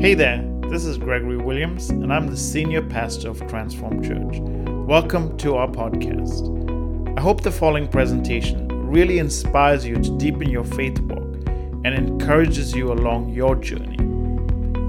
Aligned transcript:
Hey 0.00 0.14
there, 0.14 0.48
this 0.68 0.84
is 0.84 0.96
Gregory 0.96 1.38
Williams, 1.38 1.90
and 1.90 2.12
I'm 2.12 2.28
the 2.28 2.36
senior 2.36 2.82
pastor 2.82 3.30
of 3.30 3.44
Transform 3.48 4.00
Church. 4.00 4.38
Welcome 4.86 5.36
to 5.38 5.56
our 5.56 5.66
podcast. 5.66 7.18
I 7.18 7.20
hope 7.20 7.40
the 7.40 7.50
following 7.50 7.88
presentation 7.88 8.68
really 8.88 9.18
inspires 9.18 9.84
you 9.84 9.96
to 9.96 10.16
deepen 10.16 10.50
your 10.50 10.62
faith 10.62 11.00
walk 11.00 11.48
and 11.48 11.88
encourages 11.88 12.76
you 12.76 12.92
along 12.92 13.30
your 13.30 13.56
journey. 13.56 13.96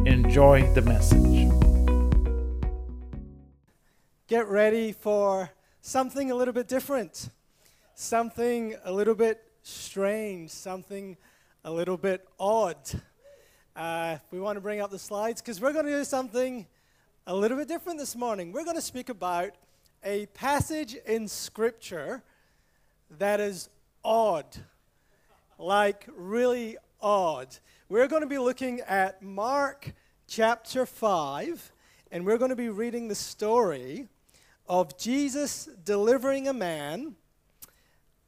Enjoy 0.07 0.71
the 0.75 0.83
message. 0.83 1.49
Get 4.27 4.47
ready 4.47 4.91
for 4.91 5.49
something 5.81 6.29
a 6.29 6.35
little 6.35 6.53
bit 6.53 6.67
different, 6.67 7.31
something 7.95 8.75
a 8.83 8.91
little 8.91 9.15
bit 9.15 9.41
strange, 9.63 10.51
something 10.51 11.17
a 11.63 11.71
little 11.71 11.97
bit 11.97 12.27
odd. 12.39 12.77
Uh, 13.79 14.17
we 14.29 14.41
want 14.41 14.57
to 14.57 14.59
bring 14.59 14.81
up 14.81 14.91
the 14.91 14.99
slides 14.99 15.41
because 15.41 15.61
we're 15.61 15.71
going 15.71 15.85
to 15.85 15.91
do 15.91 16.03
something 16.03 16.67
a 17.25 17.33
little 17.33 17.55
bit 17.55 17.69
different 17.69 17.97
this 17.97 18.13
morning. 18.13 18.51
We're 18.51 18.65
going 18.65 18.75
to 18.75 18.81
speak 18.81 19.07
about 19.07 19.51
a 20.03 20.25
passage 20.33 20.95
in 21.05 21.29
Scripture 21.29 22.21
that 23.19 23.39
is 23.39 23.69
odd, 24.03 24.57
like 25.57 26.05
really 26.13 26.75
odd. 26.99 27.55
We're 27.87 28.09
going 28.09 28.21
to 28.21 28.27
be 28.27 28.37
looking 28.37 28.81
at 28.81 29.21
Mark 29.21 29.93
chapter 30.27 30.85
5, 30.85 31.71
and 32.11 32.25
we're 32.25 32.37
going 32.37 32.49
to 32.49 32.57
be 32.57 32.67
reading 32.67 33.07
the 33.07 33.15
story 33.15 34.09
of 34.67 34.97
Jesus 34.97 35.69
delivering 35.85 36.49
a 36.49 36.53
man 36.53 37.15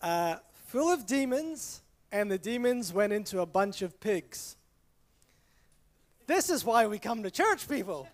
uh, 0.02 0.38
full 0.68 0.88
of 0.90 1.06
demons, 1.06 1.82
and 2.10 2.32
the 2.32 2.38
demons 2.38 2.94
went 2.94 3.12
into 3.12 3.42
a 3.42 3.46
bunch 3.46 3.82
of 3.82 4.00
pigs. 4.00 4.56
This 6.32 6.50
is 6.50 6.64
why 6.64 6.88
we 6.88 6.98
come 6.98 7.24
to 7.24 7.30
church, 7.30 7.68
people. 7.68 8.08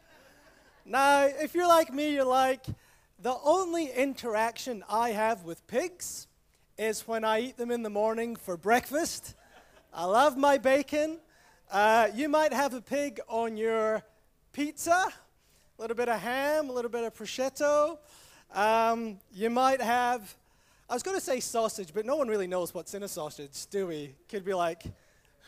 Now, 0.87 1.25
if 1.25 1.53
you're 1.53 1.67
like 1.67 1.93
me, 1.93 2.15
you're 2.15 2.25
like, 2.25 2.65
the 3.21 3.35
only 3.45 3.91
interaction 3.91 4.83
I 4.89 5.11
have 5.11 5.43
with 5.43 5.67
pigs 5.67 6.25
is 6.79 7.07
when 7.07 7.23
I 7.23 7.41
eat 7.41 7.57
them 7.57 7.69
in 7.69 7.83
the 7.83 7.91
morning 7.91 8.35
for 8.35 8.57
breakfast. 8.57 9.35
I 9.93 10.05
love 10.05 10.35
my 10.35 10.57
bacon. 10.57 11.19
Uh, 11.71 12.07
you 12.15 12.27
might 12.27 12.53
have 12.53 12.73
a 12.73 12.81
pig 12.81 13.19
on 13.27 13.55
your 13.55 14.01
pizza, 14.51 14.89
a 14.89 15.13
little 15.79 15.95
bit 15.95 16.09
of 16.09 16.19
ham, 16.19 16.71
a 16.71 16.73
little 16.73 16.89
bit 16.89 17.03
of 17.03 17.13
prosciutto. 17.13 17.99
Um, 18.51 19.19
you 19.31 19.51
might 19.51 19.79
have, 19.79 20.35
I 20.89 20.95
was 20.95 21.03
going 21.03 21.17
to 21.17 21.23
say 21.23 21.39
sausage, 21.39 21.93
but 21.93 22.03
no 22.03 22.15
one 22.15 22.27
really 22.27 22.47
knows 22.47 22.73
what's 22.73 22.95
in 22.95 23.03
a 23.03 23.07
sausage, 23.07 23.67
do 23.69 23.85
we? 23.85 24.15
Could 24.27 24.43
be 24.43 24.55
like 24.55 24.85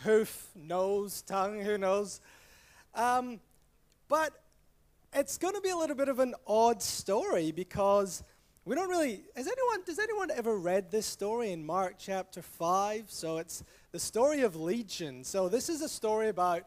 hoof, 0.03 0.49
nose, 0.55 1.23
tongue, 1.23 1.61
who 1.61 1.79
knows? 1.79 2.21
Um, 2.99 3.39
but 4.09 4.33
it's 5.13 5.37
going 5.37 5.55
to 5.55 5.61
be 5.61 5.69
a 5.69 5.77
little 5.77 5.95
bit 5.95 6.09
of 6.09 6.19
an 6.19 6.35
odd 6.45 6.81
story 6.81 7.53
because 7.53 8.23
we 8.65 8.75
don't 8.75 8.89
really. 8.89 9.21
Has 9.37 9.47
anyone? 9.47 9.83
Does 9.85 9.99
anyone 9.99 10.29
ever 10.31 10.57
read 10.57 10.91
this 10.91 11.05
story 11.05 11.53
in 11.53 11.65
Mark 11.65 11.95
chapter 11.97 12.41
five? 12.41 13.05
So 13.07 13.37
it's 13.37 13.63
the 13.93 13.99
story 13.99 14.41
of 14.41 14.57
Legion. 14.57 15.23
So 15.23 15.47
this 15.47 15.69
is 15.69 15.81
a 15.81 15.87
story 15.87 16.27
about 16.27 16.63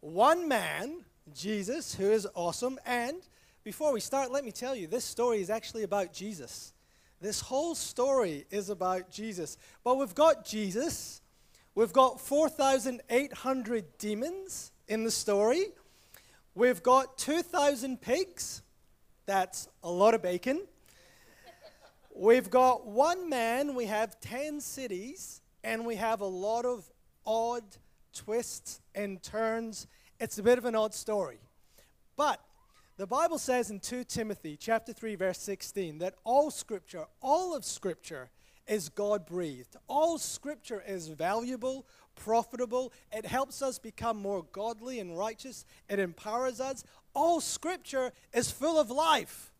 one 0.00 0.48
man, 0.48 1.04
Jesus, 1.32 1.94
who 1.94 2.10
is 2.10 2.26
awesome. 2.34 2.80
And 2.84 3.18
before 3.62 3.92
we 3.92 4.00
start, 4.00 4.32
let 4.32 4.44
me 4.44 4.50
tell 4.50 4.74
you, 4.74 4.88
this 4.88 5.04
story 5.04 5.40
is 5.40 5.50
actually 5.50 5.84
about 5.84 6.12
Jesus. 6.12 6.72
This 7.20 7.40
whole 7.40 7.76
story 7.76 8.44
is 8.50 8.70
about 8.70 9.12
Jesus. 9.12 9.56
But 9.84 9.98
we've 9.98 10.16
got 10.16 10.44
Jesus. 10.44 11.22
We've 11.76 11.92
got 11.92 12.20
4,800 12.20 13.98
demons 13.98 14.72
in 14.88 15.04
the 15.04 15.10
story. 15.10 15.66
We've 16.54 16.82
got 16.82 17.18
2,000 17.18 18.00
pigs. 18.00 18.62
That's 19.26 19.68
a 19.82 19.90
lot 19.90 20.14
of 20.14 20.22
bacon. 20.22 20.62
We've 22.14 22.48
got 22.48 22.86
one 22.86 23.28
man, 23.28 23.74
we 23.74 23.86
have 23.86 24.18
10 24.20 24.60
cities, 24.60 25.42
and 25.62 25.84
we 25.84 25.96
have 25.96 26.22
a 26.22 26.26
lot 26.26 26.64
of 26.64 26.90
odd 27.26 27.64
twists 28.14 28.80
and 28.94 29.22
turns. 29.22 29.86
It's 30.18 30.38
a 30.38 30.42
bit 30.42 30.56
of 30.56 30.64
an 30.64 30.74
odd 30.74 30.94
story. 30.94 31.40
But 32.16 32.40
the 32.96 33.06
Bible 33.06 33.38
says 33.38 33.70
in 33.70 33.80
2 33.80 34.04
Timothy 34.04 34.56
chapter 34.56 34.94
3 34.94 35.16
verse 35.16 35.38
16 35.40 35.98
that 35.98 36.14
all 36.24 36.50
scripture, 36.50 37.04
all 37.20 37.54
of 37.54 37.66
scripture 37.66 38.30
is 38.66 38.88
God 38.88 39.26
breathed. 39.26 39.76
All 39.86 40.16
scripture 40.16 40.82
is 40.86 41.08
valuable, 41.08 41.86
profitable. 42.16 42.92
It 43.12 43.26
helps 43.26 43.62
us 43.62 43.78
become 43.78 44.16
more 44.16 44.44
godly 44.52 44.98
and 44.98 45.16
righteous. 45.16 45.64
It 45.88 45.98
empowers 45.98 46.60
us. 46.60 46.84
All 47.14 47.40
scripture 47.40 48.12
is 48.34 48.50
full 48.50 48.78
of 48.78 48.90
life. 48.90 49.52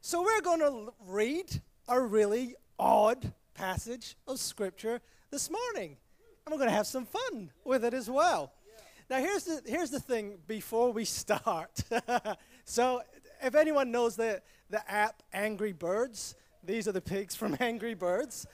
So 0.00 0.22
we're 0.22 0.40
going 0.40 0.60
to 0.60 0.92
read 1.06 1.62
a 1.88 2.00
really 2.00 2.56
odd 2.78 3.32
passage 3.54 4.16
of 4.26 4.38
scripture 4.38 5.00
this 5.30 5.50
morning. 5.50 5.96
And 6.44 6.52
we're 6.52 6.58
going 6.58 6.70
to 6.70 6.76
have 6.76 6.86
some 6.86 7.06
fun 7.06 7.50
with 7.64 7.84
it 7.84 7.94
as 7.94 8.08
well. 8.08 8.52
Now 9.10 9.20
here's 9.20 9.44
the 9.44 9.62
here's 9.64 9.90
the 9.90 10.00
thing 10.00 10.38
before 10.46 10.92
we 10.92 11.04
start. 11.06 11.82
so 12.64 13.02
if 13.42 13.54
anyone 13.54 13.90
knows 13.90 14.16
the 14.16 14.42
the 14.70 14.90
app 14.90 15.22
Angry 15.32 15.72
Birds, 15.72 16.34
these 16.62 16.86
are 16.86 16.92
the 16.92 17.00
pigs 17.00 17.34
from 17.34 17.56
Angry 17.60 17.94
Birds 17.94 18.46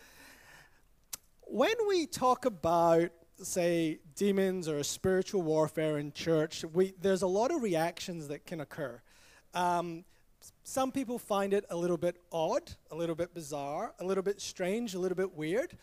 when 1.46 1.74
we 1.88 2.06
talk 2.06 2.44
about 2.44 3.10
say 3.42 3.98
demons 4.14 4.68
or 4.68 4.82
spiritual 4.82 5.42
warfare 5.42 5.98
in 5.98 6.12
church 6.12 6.64
we, 6.72 6.94
there's 7.00 7.22
a 7.22 7.26
lot 7.26 7.50
of 7.50 7.62
reactions 7.62 8.28
that 8.28 8.46
can 8.46 8.60
occur. 8.60 9.00
Um, 9.54 10.04
some 10.62 10.92
people 10.92 11.18
find 11.18 11.52
it 11.52 11.64
a 11.70 11.76
little 11.76 11.96
bit 11.96 12.16
odd 12.32 12.70
a 12.90 12.94
little 12.94 13.14
bit 13.14 13.34
bizarre 13.34 13.92
a 14.00 14.04
little 14.04 14.22
bit 14.22 14.40
strange 14.40 14.94
a 14.94 14.98
little 14.98 15.16
bit 15.16 15.36
weird. 15.36 15.76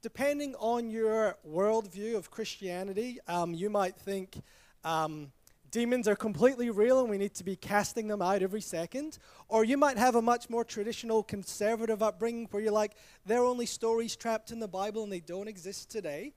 Depending 0.00 0.54
on 0.56 0.90
your 0.90 1.36
worldview 1.48 2.16
of 2.16 2.30
christianity 2.30 3.18
um, 3.26 3.54
you 3.54 3.70
might 3.70 3.96
think 3.96 4.42
um, 4.84 5.32
demons 5.70 6.08
are 6.08 6.16
completely 6.16 6.70
real 6.70 7.00
and 7.00 7.10
we 7.10 7.18
need 7.18 7.34
to 7.34 7.44
be 7.44 7.56
casting 7.56 8.08
them 8.08 8.22
out 8.22 8.42
every 8.42 8.60
second. 8.60 9.18
Or 9.48 9.64
you 9.64 9.76
might 9.76 9.98
have 9.98 10.14
a 10.14 10.22
much 10.22 10.48
more 10.48 10.64
traditional 10.64 11.22
conservative 11.22 12.02
upbringing 12.02 12.48
where 12.50 12.62
you're 12.62 12.72
like, 12.72 12.92
they're 13.26 13.44
only 13.44 13.66
stories 13.66 14.16
trapped 14.16 14.50
in 14.50 14.60
the 14.60 14.68
Bible 14.68 15.02
and 15.02 15.12
they 15.12 15.20
don't 15.20 15.48
exist 15.48 15.90
today. 15.90 16.34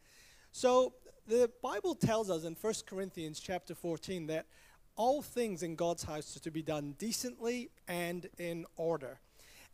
So 0.52 0.94
the 1.28 1.50
Bible 1.62 1.96
tells 1.96 2.30
us 2.30 2.44
in 2.44 2.56
1 2.59 2.74
Corinthians 2.86 3.40
chapter 3.40 3.74
14 3.75 4.28
that 4.28 4.46
all 4.96 5.22
things 5.22 5.63
in 5.63 5.75
God's 5.75 6.03
house 6.03 6.36
are 6.36 6.42
to 6.42 6.52
be 6.52 6.62
done 6.62 6.96
decently 6.98 7.72
and 7.88 8.28
in 8.38 8.66
order. 8.75 9.19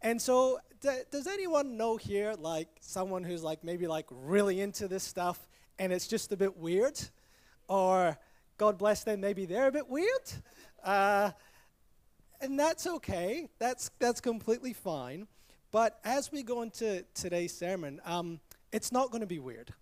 And 0.02 0.22
so, 0.22 0.60
d- 0.80 1.02
does 1.12 1.26
anyone 1.26 1.76
know 1.76 1.98
here, 1.98 2.36
like 2.38 2.68
someone 2.80 3.24
who's 3.24 3.44
like 3.44 3.64
maybe 3.64 3.88
like 3.88 4.06
really 4.12 4.62
into 4.62 4.88
this 4.88 5.04
stuff 5.04 5.50
and 5.80 5.92
it's 5.92 6.08
just 6.08 6.32
a 6.32 6.38
bit 6.38 6.58
weird? 6.58 7.00
Or 7.68 8.18
God 8.58 8.78
bless 8.78 9.04
them, 9.04 9.22
maybe 9.22 9.46
they're 9.46 9.68
a 9.68 9.72
bit 9.72 9.88
weird. 9.88 10.08
Uh, 10.84 11.32
and 12.42 12.60
that's 12.60 12.88
okay. 12.88 13.50
That's, 13.60 13.92
that's 14.00 14.22
completely 14.22 14.74
fine. 14.74 15.28
But 15.72 16.00
as 16.04 16.32
we 16.32 16.44
go 16.44 16.62
into 16.62 17.04
today's 17.14 17.56
sermon, 17.56 18.00
um, 18.06 18.40
it's 18.72 18.92
not 18.92 19.12
going 19.12 19.22
to 19.22 19.28
be 19.28 19.40
weird. 19.40 19.74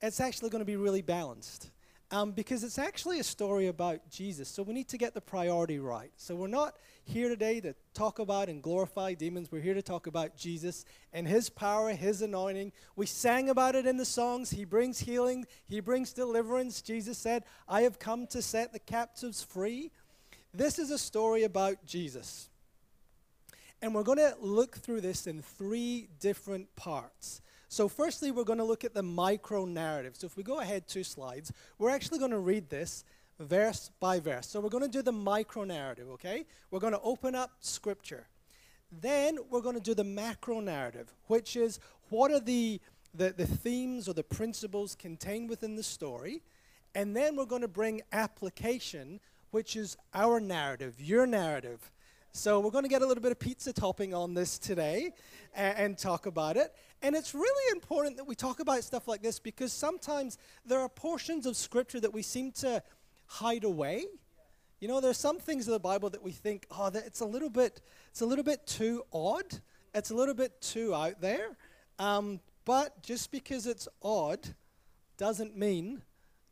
It's 0.00 0.20
actually 0.20 0.50
going 0.50 0.60
to 0.60 0.66
be 0.66 0.76
really 0.76 1.02
balanced 1.02 1.70
um, 2.10 2.32
because 2.32 2.64
it's 2.64 2.78
actually 2.78 3.20
a 3.20 3.24
story 3.24 3.66
about 3.66 4.08
Jesus. 4.10 4.48
So 4.48 4.62
we 4.62 4.72
need 4.72 4.88
to 4.88 4.98
get 4.98 5.14
the 5.14 5.20
priority 5.20 5.78
right. 5.78 6.10
So 6.16 6.34
we're 6.34 6.48
not 6.48 6.76
here 7.08 7.30
today 7.30 7.58
to 7.60 7.74
talk 7.94 8.18
about 8.18 8.50
and 8.50 8.62
glorify 8.62 9.14
demons. 9.14 9.50
We're 9.50 9.62
here 9.62 9.74
to 9.74 9.82
talk 9.82 10.06
about 10.06 10.36
Jesus 10.36 10.84
and 11.12 11.26
his 11.26 11.48
power, 11.48 11.90
his 11.90 12.20
anointing. 12.20 12.72
We 12.96 13.06
sang 13.06 13.48
about 13.48 13.74
it 13.74 13.86
in 13.86 13.96
the 13.96 14.04
songs. 14.04 14.50
He 14.50 14.66
brings 14.66 15.00
healing, 15.00 15.46
he 15.64 15.80
brings 15.80 16.12
deliverance. 16.12 16.82
Jesus 16.82 17.16
said, 17.16 17.44
I 17.66 17.82
have 17.82 17.98
come 17.98 18.26
to 18.28 18.42
set 18.42 18.72
the 18.72 18.78
captives 18.78 19.42
free. 19.42 19.90
This 20.52 20.78
is 20.78 20.90
a 20.90 20.98
story 20.98 21.44
about 21.44 21.86
Jesus. 21.86 22.50
And 23.80 23.94
we're 23.94 24.02
going 24.02 24.18
to 24.18 24.34
look 24.40 24.76
through 24.76 25.00
this 25.00 25.26
in 25.26 25.40
three 25.40 26.08
different 26.20 26.74
parts. 26.76 27.40
So, 27.70 27.88
firstly, 27.88 28.30
we're 28.30 28.44
going 28.44 28.58
to 28.58 28.64
look 28.64 28.84
at 28.84 28.94
the 28.94 29.02
micro 29.02 29.64
narrative. 29.66 30.16
So, 30.16 30.26
if 30.26 30.36
we 30.36 30.42
go 30.42 30.60
ahead 30.60 30.88
two 30.88 31.04
slides, 31.04 31.52
we're 31.78 31.90
actually 31.90 32.18
going 32.18 32.30
to 32.30 32.38
read 32.38 32.70
this 32.70 33.04
verse 33.38 33.90
by 34.00 34.20
verse. 34.20 34.46
So, 34.46 34.60
we're 34.60 34.68
going 34.68 34.84
to 34.84 34.88
do 34.88 35.02
the 35.02 35.12
micro 35.12 35.64
narrative, 35.64 36.08
okay? 36.12 36.44
We're 36.70 36.80
going 36.80 36.92
to 36.92 37.00
open 37.00 37.34
up 37.34 37.52
scripture. 37.60 38.26
Then, 38.90 39.38
we're 39.50 39.60
going 39.60 39.74
to 39.74 39.80
do 39.80 39.94
the 39.94 40.04
macro 40.04 40.60
narrative, 40.60 41.12
which 41.26 41.56
is 41.56 41.78
what 42.10 42.30
are 42.30 42.40
the, 42.40 42.80
the, 43.14 43.34
the 43.36 43.46
themes 43.46 44.08
or 44.08 44.14
the 44.14 44.24
principles 44.24 44.94
contained 44.94 45.48
within 45.48 45.76
the 45.76 45.82
story. 45.82 46.42
And 46.94 47.14
then, 47.14 47.36
we're 47.36 47.44
going 47.44 47.62
to 47.62 47.68
bring 47.68 48.02
application, 48.12 49.20
which 49.50 49.76
is 49.76 49.96
our 50.14 50.40
narrative, 50.40 51.00
your 51.00 51.26
narrative. 51.26 51.90
So, 52.32 52.60
we're 52.60 52.70
going 52.70 52.84
to 52.84 52.90
get 52.90 53.02
a 53.02 53.06
little 53.06 53.22
bit 53.22 53.32
of 53.32 53.38
pizza 53.38 53.72
topping 53.72 54.14
on 54.14 54.34
this 54.34 54.58
today 54.58 55.12
and, 55.54 55.78
and 55.78 55.98
talk 55.98 56.26
about 56.26 56.56
it. 56.56 56.74
And 57.02 57.14
it's 57.14 57.34
really 57.34 57.72
important 57.72 58.16
that 58.16 58.24
we 58.24 58.34
talk 58.34 58.60
about 58.60 58.82
stuff 58.82 59.06
like 59.06 59.22
this 59.22 59.38
because 59.38 59.72
sometimes 59.72 60.38
there 60.66 60.80
are 60.80 60.88
portions 60.88 61.46
of 61.46 61.56
Scripture 61.56 62.00
that 62.00 62.12
we 62.12 62.22
seem 62.22 62.50
to 62.52 62.82
hide 63.28 63.64
away. 63.64 64.04
You 64.80 64.88
know, 64.88 65.00
there's 65.00 65.18
some 65.18 65.38
things 65.38 65.66
in 65.66 65.72
the 65.72 65.78
Bible 65.78 66.10
that 66.10 66.22
we 66.22 66.32
think, 66.32 66.66
oh, 66.70 66.90
that 66.90 67.06
it's 67.06 67.20
a 67.20 67.24
little 67.24 67.50
bit, 67.50 67.80
it's 68.10 68.20
a 68.20 68.26
little 68.26 68.44
bit 68.44 68.66
too 68.66 69.04
odd. 69.12 69.60
It's 69.94 70.10
a 70.10 70.14
little 70.14 70.34
bit 70.34 70.60
too 70.60 70.94
out 70.94 71.20
there. 71.20 71.56
Um, 71.98 72.40
but 72.64 73.02
just 73.02 73.30
because 73.30 73.66
it's 73.66 73.88
odd 74.02 74.54
doesn't 75.16 75.56
mean 75.56 76.02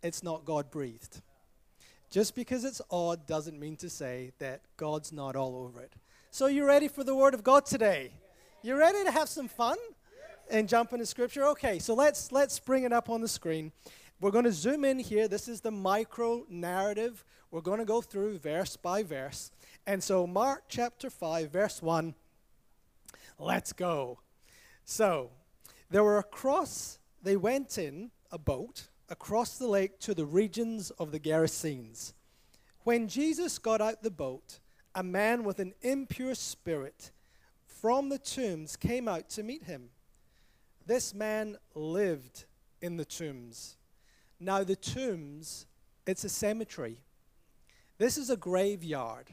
it's 0.02 0.22
not 0.22 0.44
God 0.44 0.70
breathed. 0.70 1.20
Just 2.10 2.34
because 2.34 2.64
it's 2.64 2.80
odd 2.90 3.26
doesn't 3.26 3.58
mean 3.58 3.76
to 3.76 3.90
say 3.90 4.32
that 4.38 4.62
God's 4.76 5.12
not 5.12 5.36
all 5.36 5.56
over 5.56 5.82
it. 5.82 5.92
So, 6.30 6.46
you 6.46 6.66
ready 6.66 6.88
for 6.88 7.02
the 7.02 7.14
Word 7.14 7.34
of 7.34 7.42
God 7.42 7.66
today? 7.66 8.12
You 8.62 8.76
ready 8.76 9.04
to 9.04 9.10
have 9.10 9.28
some 9.28 9.48
fun 9.48 9.76
and 10.50 10.68
jump 10.68 10.92
into 10.92 11.06
Scripture? 11.06 11.44
Okay, 11.48 11.78
so 11.78 11.94
let's 11.94 12.32
let's 12.32 12.58
bring 12.58 12.84
it 12.84 12.92
up 12.92 13.08
on 13.08 13.20
the 13.20 13.28
screen. 13.28 13.72
We're 14.18 14.30
going 14.30 14.44
to 14.44 14.52
zoom 14.52 14.84
in 14.84 14.98
here. 14.98 15.28
This 15.28 15.46
is 15.46 15.60
the 15.60 15.70
micro 15.70 16.46
narrative. 16.48 17.22
We're 17.50 17.60
going 17.60 17.80
to 17.80 17.84
go 17.84 18.00
through 18.00 18.38
verse 18.38 18.74
by 18.76 19.02
verse. 19.02 19.50
And 19.86 20.02
so, 20.02 20.26
Mark 20.26 20.64
chapter 20.68 21.10
5, 21.10 21.50
verse 21.50 21.82
1. 21.82 22.14
Let's 23.38 23.74
go. 23.74 24.20
So, 24.86 25.30
there 25.90 26.02
were 26.02 26.18
across, 26.18 26.98
they 27.22 27.36
went 27.36 27.76
in 27.76 28.10
a 28.32 28.38
boat 28.38 28.88
across 29.10 29.58
the 29.58 29.68
lake 29.68 30.00
to 30.00 30.14
the 30.14 30.24
regions 30.24 30.90
of 30.92 31.12
the 31.12 31.20
Gerasenes. 31.20 32.14
When 32.84 33.08
Jesus 33.08 33.58
got 33.58 33.82
out 33.82 34.02
the 34.02 34.10
boat, 34.10 34.60
a 34.94 35.02
man 35.02 35.44
with 35.44 35.58
an 35.58 35.74
impure 35.82 36.34
spirit 36.34 37.10
from 37.66 38.08
the 38.08 38.18
tombs 38.18 38.76
came 38.76 39.08
out 39.08 39.28
to 39.30 39.42
meet 39.42 39.64
him. 39.64 39.90
This 40.86 41.12
man 41.12 41.58
lived 41.74 42.46
in 42.80 42.96
the 42.96 43.04
tombs. 43.04 43.76
Now, 44.38 44.64
the 44.64 44.76
tombs, 44.76 45.66
it's 46.06 46.24
a 46.24 46.28
cemetery. 46.28 46.98
This 47.98 48.18
is 48.18 48.30
a 48.30 48.36
graveyard. 48.36 49.30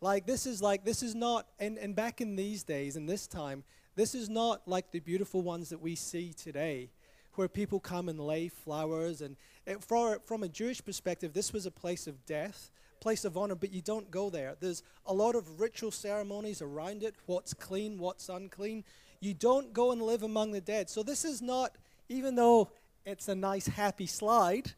Like, 0.00 0.26
this 0.26 0.46
is 0.46 0.62
like, 0.62 0.84
this 0.84 1.02
is 1.02 1.14
not, 1.14 1.46
and, 1.58 1.78
and 1.78 1.94
back 1.94 2.20
in 2.20 2.34
these 2.34 2.62
days, 2.62 2.96
in 2.96 3.06
this 3.06 3.26
time, 3.26 3.62
this 3.94 4.14
is 4.14 4.28
not 4.28 4.66
like 4.66 4.90
the 4.90 5.00
beautiful 5.00 5.42
ones 5.42 5.68
that 5.68 5.80
we 5.80 5.94
see 5.94 6.32
today, 6.32 6.90
where 7.34 7.48
people 7.48 7.78
come 7.78 8.08
and 8.08 8.18
lay 8.18 8.48
flowers. 8.48 9.20
And 9.20 9.36
it, 9.66 9.84
for, 9.84 10.18
from 10.24 10.42
a 10.42 10.48
Jewish 10.48 10.82
perspective, 10.84 11.32
this 11.34 11.52
was 11.52 11.66
a 11.66 11.70
place 11.70 12.06
of 12.06 12.24
death, 12.24 12.70
place 13.00 13.24
of 13.24 13.36
honor, 13.36 13.54
but 13.54 13.72
you 13.72 13.82
don't 13.82 14.10
go 14.10 14.30
there. 14.30 14.56
There's 14.58 14.82
a 15.06 15.12
lot 15.12 15.34
of 15.34 15.60
ritual 15.60 15.90
ceremonies 15.90 16.62
around 16.62 17.02
it 17.02 17.14
what's 17.26 17.52
clean, 17.52 17.98
what's 17.98 18.28
unclean. 18.28 18.84
You 19.20 19.34
don't 19.34 19.72
go 19.72 19.92
and 19.92 20.00
live 20.02 20.22
among 20.22 20.52
the 20.52 20.60
dead. 20.60 20.88
So 20.88 21.02
this 21.02 21.24
is 21.24 21.42
not, 21.42 21.76
even 22.08 22.34
though 22.34 22.70
it's 23.04 23.28
a 23.28 23.34
nice, 23.34 23.66
happy 23.66 24.06
slide, 24.06 24.72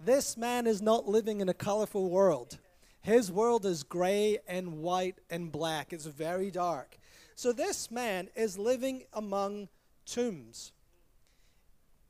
this 0.00 0.36
man 0.36 0.66
is 0.66 0.80
not 0.80 1.08
living 1.08 1.40
in 1.40 1.48
a 1.48 1.54
colorful 1.54 2.08
world. 2.08 2.58
His 3.00 3.32
world 3.32 3.66
is 3.66 3.82
gray 3.82 4.38
and 4.46 4.78
white 4.78 5.18
and 5.30 5.50
black. 5.50 5.92
It's 5.92 6.06
very 6.06 6.50
dark. 6.50 6.98
So 7.34 7.52
this 7.52 7.90
man 7.90 8.28
is 8.36 8.58
living 8.58 9.04
among 9.12 9.68
tombs. 10.06 10.72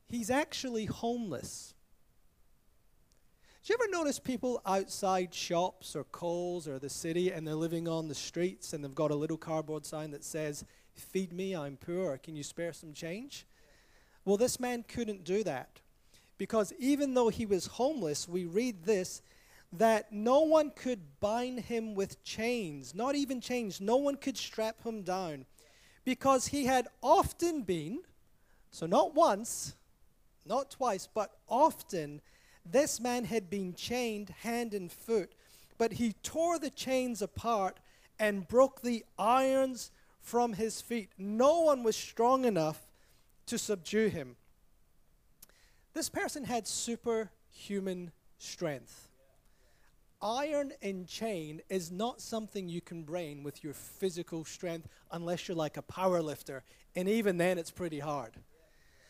He's 0.07 0.29
actually 0.29 0.85
homeless. 0.85 1.73
Do 3.63 3.73
you 3.73 3.77
ever 3.79 3.91
notice 3.91 4.19
people 4.19 4.61
outside 4.65 5.33
shops 5.33 5.95
or 5.95 6.03
Coles 6.05 6.67
or 6.67 6.79
the 6.79 6.89
city 6.89 7.31
and 7.31 7.47
they're 7.47 7.55
living 7.55 7.87
on 7.87 8.07
the 8.07 8.15
streets 8.15 8.73
and 8.73 8.83
they've 8.83 8.95
got 8.95 9.11
a 9.11 9.15
little 9.15 9.37
cardboard 9.37 9.85
sign 9.85 10.11
that 10.11 10.23
says, 10.23 10.65
Feed 10.95 11.31
me, 11.31 11.55
I'm 11.55 11.77
poor, 11.77 12.17
can 12.17 12.35
you 12.35 12.43
spare 12.43 12.73
some 12.73 12.93
change? 12.93 13.45
Well, 14.25 14.37
this 14.37 14.59
man 14.59 14.83
couldn't 14.87 15.23
do 15.23 15.43
that 15.43 15.79
because 16.37 16.73
even 16.79 17.13
though 17.13 17.29
he 17.29 17.45
was 17.45 17.67
homeless, 17.67 18.27
we 18.27 18.45
read 18.45 18.83
this 18.83 19.21
that 19.71 20.11
no 20.11 20.41
one 20.41 20.71
could 20.71 21.19
bind 21.19 21.59
him 21.59 21.93
with 21.93 22.23
chains, 22.23 22.95
not 22.95 23.15
even 23.15 23.39
chains. 23.39 23.79
No 23.79 23.97
one 23.97 24.15
could 24.15 24.37
strap 24.37 24.83
him 24.83 25.03
down 25.03 25.45
because 26.05 26.47
he 26.47 26.65
had 26.65 26.87
often 27.03 27.61
been, 27.61 27.99
so 28.71 28.87
not 28.87 29.13
once, 29.13 29.75
not 30.45 30.71
twice, 30.71 31.07
but 31.13 31.31
often, 31.47 32.21
this 32.65 32.99
man 32.99 33.25
had 33.25 33.49
been 33.49 33.73
chained 33.73 34.29
hand 34.41 34.73
and 34.73 34.91
foot. 34.91 35.33
But 35.77 35.93
he 35.93 36.13
tore 36.23 36.57
the 36.59 36.71
chains 36.71 37.21
apart 37.21 37.79
and 38.19 38.47
broke 38.47 38.81
the 38.81 39.05
irons 39.17 39.91
from 40.19 40.53
his 40.53 40.81
feet. 40.81 41.09
No 41.17 41.61
one 41.61 41.83
was 41.83 41.95
strong 41.95 42.43
enough 42.43 42.88
to 43.49 43.57
subdue 43.57 44.07
him. 44.07 44.35
This 45.93 46.09
person 46.09 46.43
had 46.43 46.67
superhuman 46.67 48.11
strength 48.37 49.09
iron 50.21 50.73
and 50.81 51.07
chain 51.07 51.61
is 51.69 51.91
not 51.91 52.21
something 52.21 52.67
you 52.67 52.81
can 52.81 53.03
brain 53.03 53.43
with 53.43 53.63
your 53.63 53.73
physical 53.73 54.43
strength 54.43 54.87
unless 55.11 55.47
you're 55.47 55.57
like 55.57 55.77
a 55.77 55.81
power 55.81 56.21
lifter. 56.21 56.63
And 56.95 57.07
even 57.07 57.37
then, 57.37 57.57
it's 57.57 57.71
pretty 57.71 57.99
hard. 57.99 58.31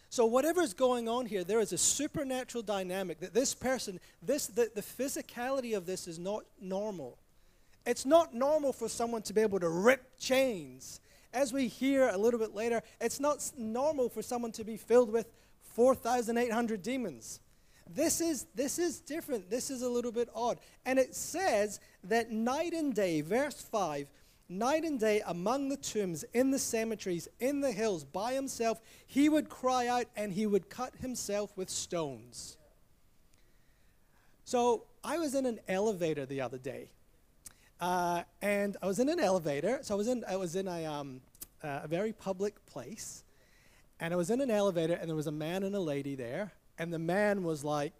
So, 0.09 0.25
whatever's 0.25 0.74
going 0.74 1.07
on 1.07 1.27
here, 1.27 1.44
there 1.44 1.59
is 1.59 1.71
a 1.71 1.77
supernatural 1.77 2.63
dynamic 2.63 3.19
that 3.19 3.33
this 3.33 3.53
person, 3.53 4.00
this, 4.21 4.47
the, 4.47 4.69
the 4.74 4.81
physicality 4.81 5.77
of 5.77 5.86
this 5.86 6.07
is 6.07 6.18
not 6.18 6.44
normal. 6.59 7.18
It's 7.86 8.06
not 8.06 8.33
normal 8.33 8.74
for 8.74 8.89
someone 8.89 9.21
to 9.24 9.33
be 9.33 9.41
able 9.41 9.59
to 9.59 9.69
rip 9.69 10.19
chains. 10.19 11.00
As 11.34 11.54
we 11.54 11.68
hear 11.68 12.10
a 12.10 12.18
little 12.18 12.40
bit 12.40 12.56
later, 12.56 12.81
it's 13.00 13.20
not 13.20 13.52
normal 13.58 14.10
for 14.10 14.22
someone 14.22 14.52
to 14.54 14.64
be 14.64 14.78
filled 14.78 15.12
with 15.12 15.28
4,800 15.74 16.81
demons. 16.81 17.40
This 17.88 18.22
is, 18.22 18.46
this 18.56 18.78
is 18.80 19.00
different. 19.00 19.50
This 19.50 19.70
is 19.70 19.81
a 19.81 19.90
little 19.90 20.12
bit 20.12 20.30
odd. 20.36 20.60
And 20.86 21.00
it 21.00 21.16
says 21.16 21.80
that 22.04 22.31
night 22.31 22.74
and 22.74 22.94
day, 22.94 23.22
verse 23.22 23.62
5, 23.62 24.08
night 24.48 24.84
and 24.84 25.00
day 25.00 25.22
among 25.26 25.70
the 25.70 25.78
tombs, 25.78 26.24
in 26.34 26.52
the 26.52 26.60
cemeteries, 26.60 27.28
in 27.40 27.62
the 27.62 27.72
hills, 27.72 28.04
by 28.04 28.34
himself, 28.34 28.82
he 29.06 29.30
would 29.30 29.50
cry 29.50 29.88
out 29.88 30.06
and 30.16 30.34
he 30.34 30.46
would 30.46 30.70
cut 30.70 30.96
himself 30.98 31.56
with 31.56 31.70
stones. 31.70 32.58
So 34.44 34.86
I 35.04 35.18
was 35.18 35.36
in 35.36 35.46
an 35.46 35.60
elevator 35.68 36.25
the 36.25 36.42
other 36.42 36.58
day. 36.58 36.90
Uh, 37.80 38.24
and 38.42 38.78
I 38.81 38.88
was 38.88 39.00
in 39.00 39.10
an 39.10 39.20
elevator. 39.20 39.80
So 39.81 39.94
I 39.96 39.98
was 39.98 40.08
in, 40.08 40.24
I 40.28 40.36
was 40.36 40.56
in 40.56 40.68
a, 40.68 40.86
um, 40.86 41.22
uh, 41.64 41.81
a 41.84 41.88
very 41.88 42.14
public 42.14 42.66
place. 42.66 43.24
And 44.00 44.14
I 44.14 44.18
was 44.18 44.30
in 44.30 44.42
an 44.42 44.52
elevator, 44.52 44.94
and 44.94 45.10
there 45.10 45.16
was 45.16 45.28
a 45.28 45.31
man 45.31 45.64
and 45.64 45.76
a 45.76 45.80
lady 45.80 46.16
there 46.16 46.54
and 46.80 46.94
the 46.94 47.00
man 47.00 47.44
was 47.44 47.64
like 47.64 47.94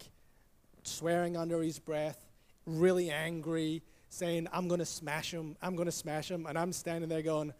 swearing 0.82 1.36
under 1.36 1.62
his 1.62 1.78
breath, 1.78 2.18
really 2.66 3.10
angry, 3.10 3.82
saying, 4.08 4.48
I'm 4.52 4.66
going 4.66 4.80
to 4.80 4.86
smash 4.86 5.32
him, 5.32 5.54
I'm 5.62 5.76
going 5.76 5.86
to 5.86 5.92
smash 5.92 6.30
him. 6.30 6.46
And 6.46 6.58
I'm 6.58 6.72
standing 6.72 7.08
there 7.08 7.22
going, 7.22 7.52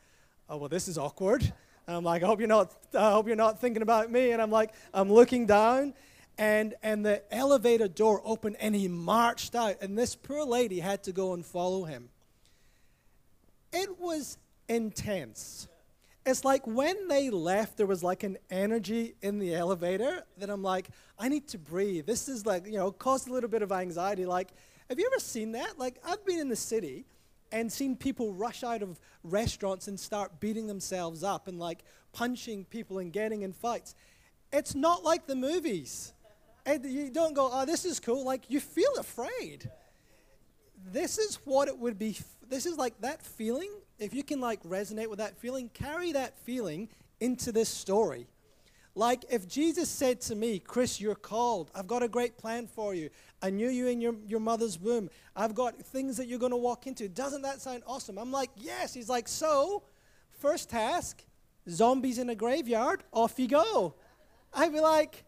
oh, 0.48 0.56
well, 0.56 0.68
this 0.70 0.88
is 0.88 0.96
awkward. 0.96 1.42
And 1.86 1.96
I'm 1.96 2.02
like, 2.02 2.22
I 2.22 2.26
hope 2.26 2.40
you're 2.40 2.48
not, 2.48 2.74
I 2.94 3.12
hope 3.12 3.26
you're 3.26 3.36
not 3.36 3.60
thinking 3.60 3.82
about 3.82 4.10
me. 4.10 4.32
And 4.32 4.40
I'm 4.40 4.50
like, 4.50 4.72
I'm 4.94 5.12
looking 5.12 5.46
down, 5.46 5.92
and, 6.38 6.74
and 6.82 7.04
the 7.04 7.22
elevator 7.32 7.86
door 7.86 8.22
opened, 8.24 8.56
and 8.58 8.74
he 8.74 8.88
marched 8.88 9.54
out. 9.54 9.76
And 9.82 9.98
this 9.98 10.16
poor 10.16 10.44
lady 10.44 10.80
had 10.80 11.02
to 11.04 11.12
go 11.12 11.34
and 11.34 11.44
follow 11.44 11.84
him. 11.84 12.08
It 13.72 13.98
was 13.98 14.38
intense. 14.68 15.68
It's 16.26 16.44
like 16.44 16.66
when 16.66 17.08
they 17.08 17.30
left, 17.30 17.76
there 17.76 17.86
was 17.86 18.02
like 18.02 18.22
an 18.22 18.36
energy 18.50 19.14
in 19.22 19.38
the 19.38 19.54
elevator 19.54 20.24
that 20.38 20.50
I'm 20.50 20.62
like, 20.62 20.88
I 21.18 21.28
need 21.28 21.48
to 21.48 21.58
breathe. 21.58 22.06
This 22.06 22.28
is 22.28 22.44
like, 22.44 22.66
you 22.66 22.74
know, 22.78 22.92
caused 22.92 23.28
a 23.28 23.32
little 23.32 23.48
bit 23.48 23.62
of 23.62 23.72
anxiety. 23.72 24.26
Like, 24.26 24.48
have 24.88 24.98
you 24.98 25.06
ever 25.06 25.20
seen 25.20 25.52
that? 25.52 25.78
Like, 25.78 26.00
I've 26.04 26.24
been 26.26 26.38
in 26.38 26.48
the 26.48 26.56
city 26.56 27.06
and 27.52 27.72
seen 27.72 27.96
people 27.96 28.34
rush 28.34 28.62
out 28.62 28.82
of 28.82 29.00
restaurants 29.24 29.88
and 29.88 29.98
start 29.98 30.40
beating 30.40 30.66
themselves 30.66 31.24
up 31.24 31.48
and 31.48 31.58
like 31.58 31.84
punching 32.12 32.66
people 32.66 32.98
and 32.98 33.12
getting 33.12 33.42
in 33.42 33.52
fights. 33.52 33.94
It's 34.52 34.74
not 34.74 35.02
like 35.02 35.26
the 35.26 35.36
movies. 35.36 36.12
And 36.66 36.84
you 36.84 37.10
don't 37.10 37.34
go, 37.34 37.48
oh, 37.50 37.64
this 37.64 37.84
is 37.84 37.98
cool. 37.98 38.24
Like, 38.24 38.42
you 38.48 38.60
feel 38.60 38.92
afraid. 38.98 39.70
This 40.92 41.18
is 41.18 41.36
what 41.44 41.68
it 41.68 41.78
would 41.78 41.98
be. 41.98 42.18
This 42.48 42.66
is 42.66 42.76
like 42.76 43.00
that 43.00 43.22
feeling 43.22 43.70
if 44.00 44.14
you 44.14 44.24
can 44.24 44.40
like 44.40 44.62
resonate 44.62 45.08
with 45.08 45.18
that 45.18 45.36
feeling, 45.36 45.68
carry 45.68 46.12
that 46.12 46.36
feeling 46.38 46.88
into 47.20 47.52
this 47.52 47.68
story. 47.68 48.26
Like 48.94 49.24
if 49.30 49.46
Jesus 49.46 49.88
said 49.88 50.20
to 50.22 50.34
me, 50.34 50.58
Chris, 50.58 51.00
you're 51.00 51.14
called. 51.14 51.70
I've 51.74 51.86
got 51.86 52.02
a 52.02 52.08
great 52.08 52.38
plan 52.38 52.66
for 52.66 52.94
you. 52.94 53.10
I 53.42 53.50
knew 53.50 53.68
you 53.68 53.86
in 53.86 54.00
your, 54.00 54.14
your 54.26 54.40
mother's 54.40 54.78
womb. 54.78 55.10
I've 55.36 55.54
got 55.54 55.76
things 55.76 56.16
that 56.16 56.26
you're 56.26 56.38
going 56.38 56.50
to 56.50 56.56
walk 56.56 56.86
into. 56.86 57.08
Doesn't 57.08 57.42
that 57.42 57.60
sound 57.60 57.82
awesome? 57.86 58.18
I'm 58.18 58.32
like, 58.32 58.50
yes. 58.56 58.92
He's 58.94 59.08
like, 59.08 59.28
so, 59.28 59.84
first 60.38 60.70
task, 60.70 61.22
zombies 61.68 62.18
in 62.18 62.30
a 62.30 62.34
graveyard, 62.34 63.04
off 63.12 63.38
you 63.38 63.46
go. 63.46 63.94
I'd 64.52 64.72
be 64.72 64.80
like, 64.80 65.24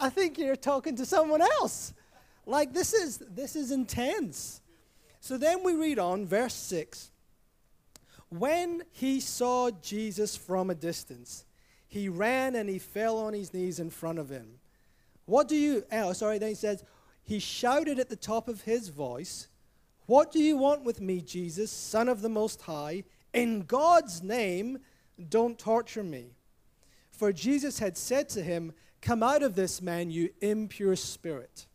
I 0.00 0.08
think 0.08 0.38
you're 0.38 0.56
talking 0.56 0.96
to 0.96 1.04
someone 1.04 1.42
else. 1.42 1.92
Like 2.46 2.72
this 2.72 2.94
is 2.94 3.18
this 3.18 3.56
is 3.56 3.72
intense. 3.72 4.60
So 5.26 5.36
then 5.36 5.64
we 5.64 5.74
read 5.74 5.98
on 5.98 6.24
verse 6.24 6.54
6. 6.54 7.10
When 8.28 8.84
he 8.92 9.18
saw 9.18 9.72
Jesus 9.72 10.36
from 10.36 10.70
a 10.70 10.74
distance, 10.76 11.44
he 11.88 12.08
ran 12.08 12.54
and 12.54 12.68
he 12.68 12.78
fell 12.78 13.18
on 13.18 13.32
his 13.32 13.52
knees 13.52 13.80
in 13.80 13.90
front 13.90 14.20
of 14.20 14.30
him. 14.30 14.60
What 15.24 15.48
do 15.48 15.56
you, 15.56 15.82
eh, 15.90 16.04
oh, 16.04 16.12
sorry, 16.12 16.38
then 16.38 16.50
he 16.50 16.54
says, 16.54 16.84
he 17.24 17.40
shouted 17.40 17.98
at 17.98 18.08
the 18.08 18.14
top 18.14 18.46
of 18.46 18.60
his 18.60 18.88
voice, 18.88 19.48
What 20.06 20.30
do 20.30 20.38
you 20.38 20.58
want 20.58 20.84
with 20.84 21.00
me, 21.00 21.20
Jesus, 21.22 21.72
Son 21.72 22.08
of 22.08 22.22
the 22.22 22.28
Most 22.28 22.62
High? 22.62 23.02
In 23.34 23.62
God's 23.62 24.22
name, 24.22 24.78
don't 25.28 25.58
torture 25.58 26.04
me. 26.04 26.36
For 27.10 27.32
Jesus 27.32 27.80
had 27.80 27.98
said 27.98 28.28
to 28.28 28.44
him, 28.44 28.72
Come 29.02 29.24
out 29.24 29.42
of 29.42 29.56
this 29.56 29.82
man, 29.82 30.08
you 30.08 30.30
impure 30.40 30.94
spirit. 30.94 31.66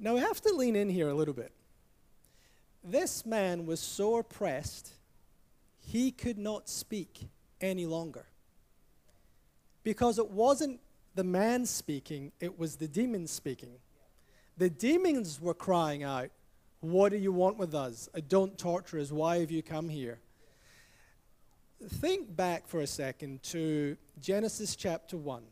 Now 0.00 0.14
we 0.14 0.20
have 0.20 0.40
to 0.42 0.54
lean 0.54 0.76
in 0.76 0.88
here 0.88 1.08
a 1.08 1.14
little 1.14 1.34
bit. 1.34 1.52
This 2.84 3.26
man 3.26 3.66
was 3.66 3.80
so 3.80 4.16
oppressed, 4.16 4.92
he 5.80 6.12
could 6.12 6.38
not 6.38 6.68
speak 6.68 7.28
any 7.60 7.86
longer. 7.86 8.26
Because 9.82 10.18
it 10.18 10.30
wasn't 10.30 10.80
the 11.14 11.24
man 11.24 11.66
speaking, 11.66 12.30
it 12.40 12.58
was 12.58 12.76
the 12.76 12.86
demons 12.86 13.32
speaking. 13.32 13.70
The 14.56 14.70
demons 14.70 15.40
were 15.40 15.54
crying 15.54 16.04
out, 16.04 16.30
What 16.80 17.10
do 17.10 17.18
you 17.18 17.32
want 17.32 17.58
with 17.58 17.74
us? 17.74 18.08
Uh, 18.14 18.20
don't 18.28 18.56
torture 18.56 19.00
us. 19.00 19.10
Why 19.10 19.38
have 19.38 19.50
you 19.50 19.62
come 19.62 19.88
here? 19.88 20.20
Think 21.84 22.34
back 22.34 22.68
for 22.68 22.80
a 22.80 22.86
second 22.86 23.42
to 23.44 23.96
Genesis 24.20 24.76
chapter 24.76 25.16
1. 25.16 25.42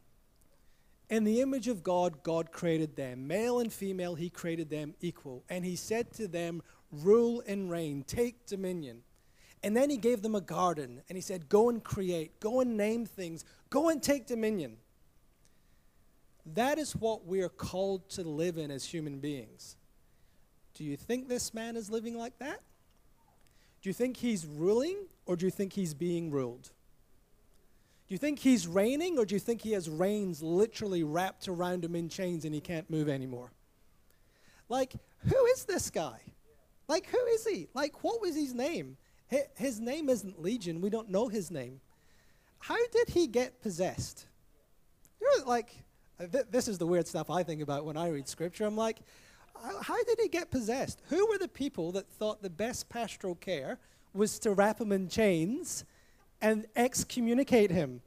In 1.08 1.24
the 1.24 1.40
image 1.40 1.68
of 1.68 1.82
God, 1.82 2.22
God 2.22 2.50
created 2.50 2.96
them. 2.96 3.26
Male 3.26 3.60
and 3.60 3.72
female, 3.72 4.14
He 4.14 4.28
created 4.28 4.70
them 4.70 4.94
equal. 5.00 5.44
And 5.48 5.64
He 5.64 5.76
said 5.76 6.12
to 6.14 6.26
them, 6.26 6.62
Rule 6.90 7.42
and 7.46 7.70
reign, 7.70 8.04
take 8.06 8.46
dominion. 8.46 9.02
And 9.62 9.76
then 9.76 9.88
He 9.88 9.96
gave 9.96 10.22
them 10.22 10.34
a 10.34 10.40
garden. 10.40 11.02
And 11.08 11.16
He 11.16 11.22
said, 11.22 11.48
Go 11.48 11.68
and 11.68 11.82
create, 11.82 12.40
go 12.40 12.60
and 12.60 12.76
name 12.76 13.06
things, 13.06 13.44
go 13.70 13.88
and 13.88 14.02
take 14.02 14.26
dominion. 14.26 14.78
That 16.54 16.78
is 16.78 16.94
what 16.94 17.26
we 17.26 17.40
are 17.40 17.48
called 17.48 18.08
to 18.10 18.22
live 18.22 18.56
in 18.56 18.70
as 18.70 18.84
human 18.84 19.18
beings. 19.18 19.76
Do 20.74 20.84
you 20.84 20.96
think 20.96 21.28
this 21.28 21.54
man 21.54 21.76
is 21.76 21.90
living 21.90 22.16
like 22.16 22.38
that? 22.38 22.60
Do 23.82 23.88
you 23.88 23.94
think 23.94 24.16
he's 24.16 24.46
ruling 24.46 25.06
or 25.24 25.36
do 25.36 25.46
you 25.46 25.50
think 25.50 25.72
he's 25.72 25.94
being 25.94 26.30
ruled? 26.30 26.70
Do 28.08 28.14
you 28.14 28.18
think 28.18 28.38
he's 28.38 28.68
reigning, 28.68 29.18
or 29.18 29.24
do 29.24 29.34
you 29.34 29.40
think 29.40 29.62
he 29.62 29.72
has 29.72 29.90
reins 29.90 30.40
literally 30.40 31.02
wrapped 31.02 31.48
around 31.48 31.84
him 31.84 31.96
in 31.96 32.08
chains 32.08 32.44
and 32.44 32.54
he 32.54 32.60
can't 32.60 32.88
move 32.88 33.08
anymore? 33.08 33.50
Like, 34.68 34.92
who 35.28 35.46
is 35.46 35.64
this 35.64 35.90
guy? 35.90 36.20
Like, 36.86 37.08
who 37.08 37.24
is 37.26 37.44
he? 37.44 37.68
Like, 37.74 38.04
what 38.04 38.20
was 38.20 38.36
his 38.36 38.54
name? 38.54 38.96
His 39.56 39.80
name 39.80 40.08
isn't 40.08 40.40
Legion. 40.40 40.80
We 40.80 40.88
don't 40.88 41.10
know 41.10 41.26
his 41.26 41.50
name. 41.50 41.80
How 42.60 42.76
did 42.92 43.08
he 43.08 43.26
get 43.26 43.60
possessed? 43.60 44.26
You 45.20 45.38
know, 45.38 45.46
like, 45.46 45.70
uh, 46.20 46.26
th- 46.26 46.46
this 46.50 46.68
is 46.68 46.78
the 46.78 46.86
weird 46.86 47.08
stuff 47.08 47.28
I 47.28 47.42
think 47.42 47.60
about 47.60 47.84
when 47.84 47.96
I 47.96 48.08
read 48.08 48.28
scripture. 48.28 48.66
I'm 48.66 48.76
like, 48.76 48.98
how 49.82 50.02
did 50.04 50.20
he 50.20 50.28
get 50.28 50.52
possessed? 50.52 51.02
Who 51.08 51.26
were 51.26 51.38
the 51.38 51.48
people 51.48 51.90
that 51.92 52.08
thought 52.08 52.40
the 52.40 52.50
best 52.50 52.88
pastoral 52.88 53.34
care 53.34 53.78
was 54.14 54.38
to 54.40 54.52
wrap 54.52 54.80
him 54.80 54.92
in 54.92 55.08
chains 55.08 55.84
and 56.40 56.66
excommunicate 56.76 57.70
him. 57.70 58.02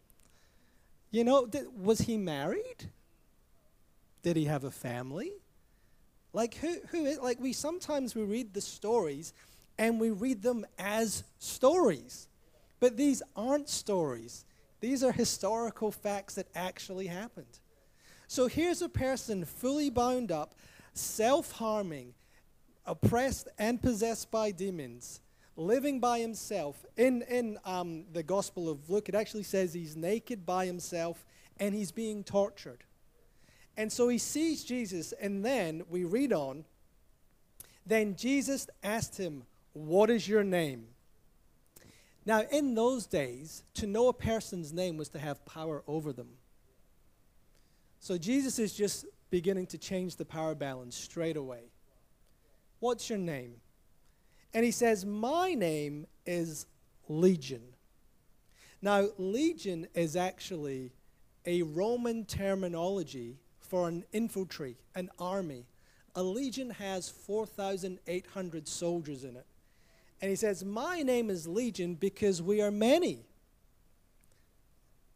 You 1.11 1.23
know, 1.23 1.45
did, 1.45 1.65
was 1.81 2.01
he 2.01 2.17
married? 2.17 2.89
Did 4.21 4.35
he 4.35 4.45
have 4.45 4.63
a 4.63 4.71
family? 4.71 5.31
Like 6.33 6.55
who 6.55 6.75
who 6.91 7.19
like 7.21 7.39
we 7.39 7.53
sometimes 7.53 8.13
we 8.13 8.21
read 8.23 8.53
the 8.53 8.61
stories 8.61 9.33
and 9.79 9.99
we 9.99 10.11
read 10.11 10.43
them 10.43 10.65
as 10.77 11.23
stories. 11.39 12.27
But 12.79 12.97
these 12.97 13.23
aren't 13.35 13.69
stories. 13.69 14.45
These 14.79 15.03
are 15.03 15.11
historical 15.11 15.91
facts 15.91 16.35
that 16.35 16.47
actually 16.55 17.07
happened. 17.07 17.59
So 18.27 18.47
here's 18.47 18.81
a 18.81 18.89
person 18.89 19.43
fully 19.43 19.89
bound 19.89 20.31
up, 20.31 20.53
self-harming, 20.93 22.13
oppressed 22.85 23.47
and 23.57 23.81
possessed 23.81 24.29
by 24.29 24.51
demons 24.51 25.19
living 25.59 25.99
by 25.99 26.19
himself. 26.19 26.85
In, 26.97 27.23
in 27.23 27.59
um, 27.65 28.05
the 28.13 28.23
Gospel 28.23 28.69
of 28.69 28.89
Luke, 28.89 29.09
it 29.09 29.15
actually 29.15 29.43
says 29.43 29.73
he's 29.73 29.95
naked 29.95 30.45
by 30.45 30.65
himself 30.65 31.25
and 31.59 31.75
he's 31.75 31.91
being 31.91 32.23
tortured. 32.23 32.83
And 33.77 33.91
so 33.91 34.09
he 34.09 34.17
sees 34.17 34.63
Jesus, 34.63 35.13
and 35.13 35.45
then 35.45 35.83
we 35.89 36.03
read 36.03 36.33
on. 36.33 36.65
Then 37.85 38.15
Jesus 38.15 38.67
asked 38.83 39.17
him, 39.17 39.43
What 39.73 40.09
is 40.09 40.27
your 40.27 40.43
name? 40.43 40.87
Now, 42.25 42.41
in 42.51 42.75
those 42.75 43.05
days, 43.05 43.63
to 43.75 43.87
know 43.87 44.09
a 44.09 44.13
person's 44.13 44.73
name 44.73 44.97
was 44.97 45.09
to 45.09 45.19
have 45.19 45.45
power 45.45 45.83
over 45.87 46.11
them. 46.11 46.29
So 47.99 48.17
Jesus 48.17 48.59
is 48.59 48.73
just 48.73 49.05
beginning 49.29 49.67
to 49.67 49.77
change 49.77 50.15
the 50.15 50.25
power 50.25 50.55
balance 50.55 50.95
straight 50.95 51.37
away. 51.37 51.71
What's 52.79 53.09
your 53.09 53.19
name? 53.19 53.55
And 54.53 54.65
he 54.65 54.71
says, 54.71 55.05
My 55.05 55.53
name 55.53 56.07
is 56.25 56.65
Legion. 57.07 57.61
Now, 58.81 59.07
Legion 59.17 59.87
is 59.93 60.15
actually 60.15 60.91
a 61.45 61.63
Roman 61.63 62.25
terminology 62.25 63.37
for 63.59 63.87
an 63.87 64.03
infantry, 64.11 64.77
an 64.95 65.09
army. 65.19 65.65
A 66.15 66.23
legion 66.23 66.71
has 66.71 67.07
4,800 67.07 68.67
soldiers 68.67 69.23
in 69.23 69.35
it. 69.35 69.45
And 70.21 70.29
he 70.29 70.35
says, 70.35 70.65
My 70.65 71.01
name 71.01 71.29
is 71.29 71.47
Legion 71.47 71.95
because 71.95 72.41
we 72.41 72.61
are 72.61 72.71
many. 72.71 73.25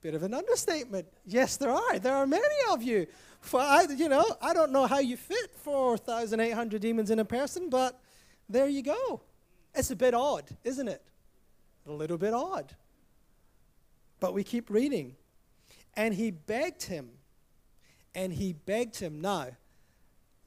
Bit 0.01 0.15
of 0.15 0.23
an 0.23 0.33
understatement. 0.33 1.07
Yes, 1.25 1.57
there 1.57 1.71
are. 1.71 1.99
There 1.99 2.15
are 2.15 2.27
many 2.27 2.43
of 2.71 2.83
you. 2.83 3.07
For 3.41 3.59
I, 3.59 3.85
you 3.95 4.07
know, 4.07 4.25
I 4.41 4.53
don't 4.53 4.71
know 4.71 4.85
how 4.85 4.99
you 4.99 5.17
fit 5.17 5.51
4,800 5.63 6.81
demons 6.81 7.09
in 7.09 7.19
a 7.19 7.25
person, 7.25 7.69
but 7.69 7.99
there 8.53 8.67
you 8.67 8.83
go. 8.83 9.21
It's 9.75 9.91
a 9.91 9.95
bit 9.95 10.13
odd, 10.13 10.45
isn't 10.63 10.87
it? 10.87 11.01
A 11.87 11.91
little 11.91 12.17
bit 12.17 12.33
odd. 12.33 12.73
But 14.19 14.33
we 14.33 14.43
keep 14.43 14.69
reading. 14.69 15.15
And 15.95 16.13
he 16.13 16.31
begged 16.31 16.83
him. 16.83 17.09
And 18.15 18.31
he 18.31 18.53
begged 18.53 18.99
him. 18.99 19.19
Now, 19.19 19.47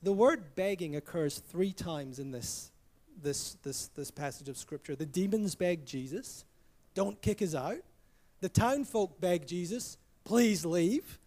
the 0.02 0.12
word 0.12 0.54
begging 0.54 0.94
occurs 0.94 1.40
three 1.40 1.72
times 1.72 2.18
in 2.18 2.30
this, 2.30 2.70
this, 3.20 3.56
this, 3.64 3.88
this 3.88 4.10
passage 4.10 4.48
of 4.48 4.56
Scripture. 4.56 4.94
The 4.94 5.04
demons 5.04 5.56
beg 5.56 5.84
Jesus, 5.84 6.44
don't 6.94 7.20
kick 7.20 7.42
us 7.42 7.54
out. 7.54 7.78
The 8.40 8.48
town 8.48 8.84
folk 8.84 9.20
beg 9.20 9.46
Jesus, 9.46 9.98
please 10.24 10.64
leave. 10.64 11.18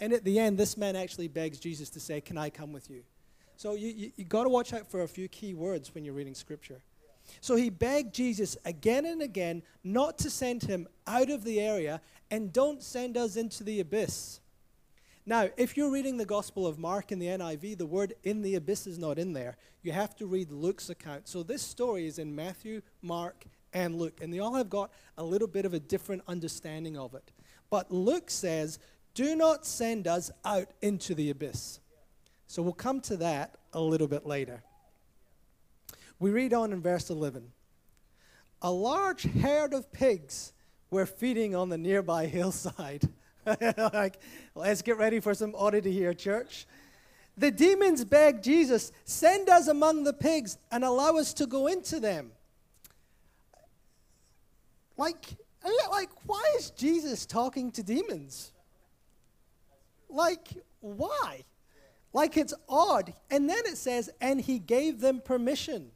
And 0.00 0.12
at 0.12 0.22
the 0.22 0.38
end, 0.38 0.58
this 0.58 0.76
man 0.76 0.94
actually 0.94 1.26
begs 1.26 1.58
Jesus 1.58 1.90
to 1.90 2.00
say, 2.00 2.20
Can 2.20 2.38
I 2.38 2.50
come 2.50 2.72
with 2.72 2.88
you? 2.88 3.02
So 3.58 3.74
you, 3.74 3.88
you, 3.88 4.12
you 4.14 4.24
got 4.24 4.44
to 4.44 4.48
watch 4.48 4.72
out 4.72 4.86
for 4.86 5.02
a 5.02 5.08
few 5.08 5.26
key 5.26 5.52
words 5.52 5.92
when 5.92 6.04
you're 6.04 6.14
reading 6.14 6.36
Scripture. 6.36 6.80
So 7.40 7.56
he 7.56 7.70
begged 7.70 8.14
Jesus 8.14 8.56
again 8.64 9.04
and 9.04 9.20
again 9.20 9.64
not 9.82 10.16
to 10.18 10.30
send 10.30 10.62
him 10.62 10.86
out 11.08 11.28
of 11.28 11.42
the 11.42 11.60
area 11.60 12.00
and 12.30 12.52
don't 12.52 12.84
send 12.84 13.16
us 13.16 13.34
into 13.34 13.64
the 13.64 13.80
abyss. 13.80 14.38
Now, 15.26 15.48
if 15.56 15.76
you're 15.76 15.90
reading 15.90 16.18
the 16.18 16.24
Gospel 16.24 16.68
of 16.68 16.78
Mark 16.78 17.10
in 17.10 17.18
the 17.18 17.26
NIV, 17.26 17.78
the 17.78 17.84
word 17.84 18.14
in 18.22 18.42
the 18.42 18.54
abyss 18.54 18.86
is 18.86 18.96
not 18.96 19.18
in 19.18 19.32
there. 19.32 19.56
You 19.82 19.90
have 19.90 20.14
to 20.18 20.26
read 20.26 20.52
Luke's 20.52 20.88
account. 20.88 21.26
So 21.26 21.42
this 21.42 21.60
story 21.60 22.06
is 22.06 22.20
in 22.20 22.36
Matthew, 22.36 22.80
Mark, 23.02 23.44
and 23.72 23.96
Luke, 23.96 24.20
and 24.22 24.32
they 24.32 24.38
all 24.38 24.54
have 24.54 24.70
got 24.70 24.92
a 25.18 25.24
little 25.24 25.48
bit 25.48 25.66
of 25.66 25.74
a 25.74 25.80
different 25.80 26.22
understanding 26.28 26.96
of 26.96 27.12
it. 27.12 27.32
But 27.70 27.90
Luke 27.90 28.30
says, 28.30 28.78
Do 29.14 29.34
not 29.34 29.66
send 29.66 30.06
us 30.06 30.30
out 30.44 30.68
into 30.80 31.16
the 31.16 31.30
abyss. 31.30 31.80
So 32.48 32.62
we'll 32.62 32.72
come 32.72 33.00
to 33.02 33.16
that 33.18 33.54
a 33.74 33.80
little 33.80 34.08
bit 34.08 34.26
later. 34.26 34.62
We 36.18 36.30
read 36.30 36.54
on 36.54 36.72
in 36.72 36.80
verse 36.80 37.10
11 37.10 37.52
A 38.62 38.72
large 38.72 39.22
herd 39.22 39.74
of 39.74 39.92
pigs 39.92 40.54
were 40.90 41.06
feeding 41.06 41.54
on 41.54 41.68
the 41.68 41.78
nearby 41.78 42.26
hillside. 42.26 43.06
like, 43.92 44.18
let's 44.54 44.82
get 44.82 44.96
ready 44.96 45.20
for 45.20 45.34
some 45.34 45.54
oddity 45.54 45.92
here, 45.92 46.14
church. 46.14 46.66
The 47.36 47.50
demons 47.50 48.04
begged 48.04 48.42
Jesus, 48.42 48.92
Send 49.04 49.50
us 49.50 49.68
among 49.68 50.04
the 50.04 50.14
pigs 50.14 50.56
and 50.72 50.84
allow 50.84 51.16
us 51.16 51.34
to 51.34 51.46
go 51.46 51.66
into 51.66 52.00
them. 52.00 52.32
Like, 54.96 55.36
like, 55.90 56.10
why 56.24 56.42
is 56.58 56.70
Jesus 56.70 57.26
talking 57.26 57.70
to 57.72 57.82
demons? 57.82 58.52
Like, 60.08 60.48
why? 60.80 61.44
Like, 62.12 62.36
it's 62.36 62.54
odd. 62.68 63.12
And 63.30 63.48
then 63.48 63.60
it 63.66 63.76
says, 63.76 64.10
and 64.20 64.40
he 64.40 64.58
gave 64.58 65.00
them 65.00 65.20
permission. 65.20 65.90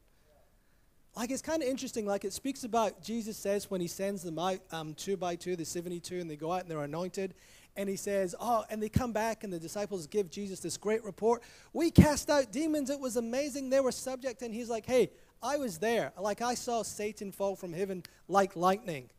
Like, 1.16 1.30
it's 1.30 1.42
kind 1.42 1.62
of 1.62 1.68
interesting. 1.68 2.06
Like, 2.06 2.24
it 2.24 2.32
speaks 2.32 2.64
about 2.64 3.02
Jesus 3.02 3.36
says 3.36 3.70
when 3.70 3.80
he 3.80 3.86
sends 3.86 4.22
them 4.22 4.38
out 4.38 4.60
um, 4.70 4.94
two 4.94 5.16
by 5.16 5.36
two, 5.36 5.56
the 5.56 5.64
72, 5.64 6.20
and 6.20 6.30
they 6.30 6.36
go 6.36 6.52
out 6.52 6.62
and 6.62 6.70
they're 6.70 6.82
anointed. 6.82 7.34
And 7.76 7.88
he 7.88 7.96
says, 7.96 8.34
Oh, 8.38 8.64
and 8.70 8.82
they 8.82 8.88
come 8.88 9.12
back, 9.12 9.44
and 9.44 9.52
the 9.52 9.58
disciples 9.58 10.06
give 10.06 10.30
Jesus 10.30 10.60
this 10.60 10.76
great 10.76 11.04
report. 11.04 11.42
We 11.72 11.90
cast 11.90 12.28
out 12.28 12.52
demons. 12.52 12.90
It 12.90 13.00
was 13.00 13.16
amazing. 13.16 13.70
They 13.70 13.80
were 13.80 13.92
subject. 13.92 14.42
And 14.42 14.54
he's 14.54 14.68
like, 14.68 14.86
Hey, 14.86 15.10
I 15.42 15.56
was 15.56 15.78
there. 15.78 16.12
Like 16.18 16.40
I 16.42 16.54
saw 16.54 16.82
Satan 16.82 17.32
fall 17.32 17.56
from 17.56 17.72
heaven 17.72 18.02
like 18.28 18.56
lightning. 18.56 19.10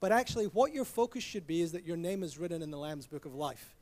But 0.00 0.12
actually, 0.12 0.46
what 0.46 0.72
your 0.72 0.84
focus 0.84 1.22
should 1.22 1.46
be 1.46 1.60
is 1.60 1.72
that 1.72 1.84
your 1.84 1.96
name 1.96 2.22
is 2.22 2.38
written 2.38 2.62
in 2.62 2.70
the 2.70 2.78
Lamb's 2.78 3.06
book 3.06 3.24
of 3.24 3.34
life. 3.34 3.74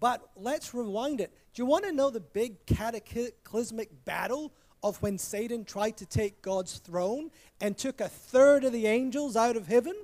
But 0.00 0.30
let's 0.34 0.74
rewind 0.74 1.20
it. 1.20 1.32
Do 1.52 1.62
you 1.62 1.66
want 1.66 1.84
to 1.84 1.92
know 1.92 2.10
the 2.10 2.20
big 2.20 2.64
cataclysmic 2.66 4.04
battle 4.04 4.52
of 4.82 5.00
when 5.02 5.18
Satan 5.18 5.64
tried 5.64 5.98
to 5.98 6.06
take 6.06 6.40
God's 6.40 6.78
throne 6.78 7.30
and 7.60 7.76
took 7.76 8.00
a 8.00 8.08
third 8.08 8.64
of 8.64 8.72
the 8.72 8.86
angels 8.86 9.36
out 9.36 9.56
of 9.56 9.66
heaven? 9.66 9.94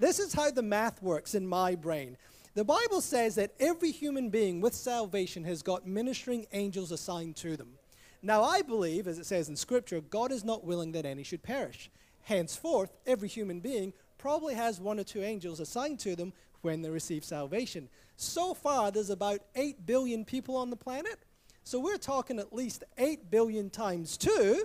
This 0.00 0.18
is 0.18 0.34
how 0.34 0.50
the 0.50 0.62
math 0.62 1.02
works 1.02 1.34
in 1.34 1.46
my 1.46 1.76
brain. 1.76 2.16
The 2.54 2.64
Bible 2.64 3.00
says 3.00 3.36
that 3.36 3.54
every 3.60 3.92
human 3.92 4.30
being 4.30 4.60
with 4.60 4.74
salvation 4.74 5.44
has 5.44 5.62
got 5.62 5.86
ministering 5.86 6.46
angels 6.52 6.90
assigned 6.90 7.36
to 7.36 7.56
them. 7.56 7.74
Now, 8.20 8.42
I 8.42 8.62
believe, 8.62 9.06
as 9.06 9.20
it 9.20 9.26
says 9.26 9.48
in 9.48 9.54
Scripture, 9.54 10.00
God 10.00 10.32
is 10.32 10.44
not 10.44 10.64
willing 10.64 10.90
that 10.92 11.06
any 11.06 11.22
should 11.22 11.44
perish. 11.44 11.88
Henceforth, 12.22 12.90
every 13.06 13.28
human 13.28 13.60
being 13.60 13.92
probably 14.18 14.54
has 14.54 14.80
one 14.80 14.98
or 14.98 15.04
two 15.04 15.22
angels 15.22 15.60
assigned 15.60 16.00
to 16.00 16.16
them 16.16 16.32
when 16.62 16.82
they 16.82 16.90
receive 16.90 17.24
salvation. 17.24 17.88
So 18.16 18.54
far, 18.54 18.90
there's 18.90 19.10
about 19.10 19.40
8 19.54 19.86
billion 19.86 20.24
people 20.24 20.56
on 20.56 20.70
the 20.70 20.76
planet. 20.76 21.18
So 21.64 21.78
we're 21.78 21.98
talking 21.98 22.38
at 22.38 22.52
least 22.52 22.84
8 22.96 23.30
billion 23.30 23.70
times 23.70 24.16
2. 24.16 24.64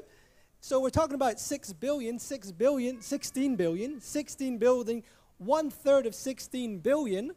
So 0.62 0.80
we're 0.80 0.90
talking 0.90 1.16
about 1.16 1.40
6 1.40 1.74
billion, 1.74 2.18
6 2.18 2.52
billion, 2.54 3.02
16 3.02 3.56
billion, 3.56 4.00
16 4.00 4.58
billion, 4.58 5.04
one 5.38 5.70
third 5.70 6.06
of 6.06 6.16
16 6.16 6.80
billion. 6.80 7.34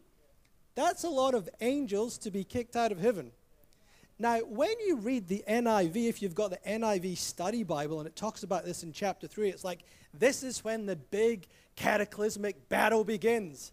That's 0.76 1.04
a 1.04 1.08
lot 1.08 1.34
of 1.34 1.48
angels 1.60 2.18
to 2.18 2.30
be 2.30 2.44
kicked 2.44 2.76
out 2.76 2.92
of 2.92 3.00
heaven. 3.00 3.32
Now, 4.18 4.38
when 4.38 4.78
you 4.86 4.96
read 4.96 5.28
the 5.28 5.44
NIV, 5.46 6.08
if 6.08 6.22
you've 6.22 6.34
got 6.34 6.50
the 6.50 6.60
NIV 6.66 7.18
study 7.18 7.64
Bible, 7.64 7.98
and 7.98 8.06
it 8.06 8.16
talks 8.16 8.44
about 8.44 8.64
this 8.64 8.82
in 8.82 8.92
chapter 8.92 9.26
3, 9.26 9.50
it's 9.50 9.64
like, 9.64 9.80
this 10.14 10.42
is 10.42 10.64
when 10.64 10.86
the 10.86 10.96
big 10.96 11.46
cataclysmic 11.74 12.68
battle 12.68 13.04
begins. 13.04 13.72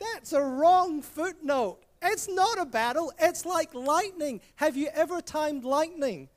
That's 0.00 0.32
a 0.32 0.42
wrong 0.42 1.02
footnote. 1.02 1.78
It's 2.02 2.28
not 2.28 2.58
a 2.58 2.64
battle, 2.64 3.12
it's 3.20 3.44
like 3.44 3.74
lightning. 3.74 4.40
Have 4.56 4.76
you 4.76 4.88
ever 4.94 5.20
timed 5.20 5.64
lightning? 5.64 6.28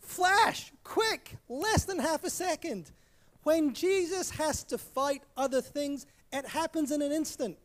Flash, 0.00 0.72
quick, 0.82 1.36
less 1.48 1.84
than 1.84 1.98
half 1.98 2.24
a 2.24 2.30
second. 2.30 2.90
When 3.44 3.74
Jesus 3.74 4.30
has 4.30 4.64
to 4.64 4.78
fight 4.78 5.22
other 5.36 5.60
things, 5.60 6.06
it 6.32 6.46
happens 6.46 6.90
in 6.90 7.00
an 7.00 7.12
instant. 7.12 7.56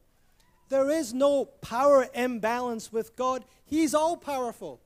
There 0.70 0.92
is 0.92 1.14
no 1.14 1.46
power 1.46 2.08
imbalance 2.14 2.94
with 2.94 3.16
God, 3.16 3.44
He's 3.66 3.94
all 3.94 4.16
powerful. 4.16 4.80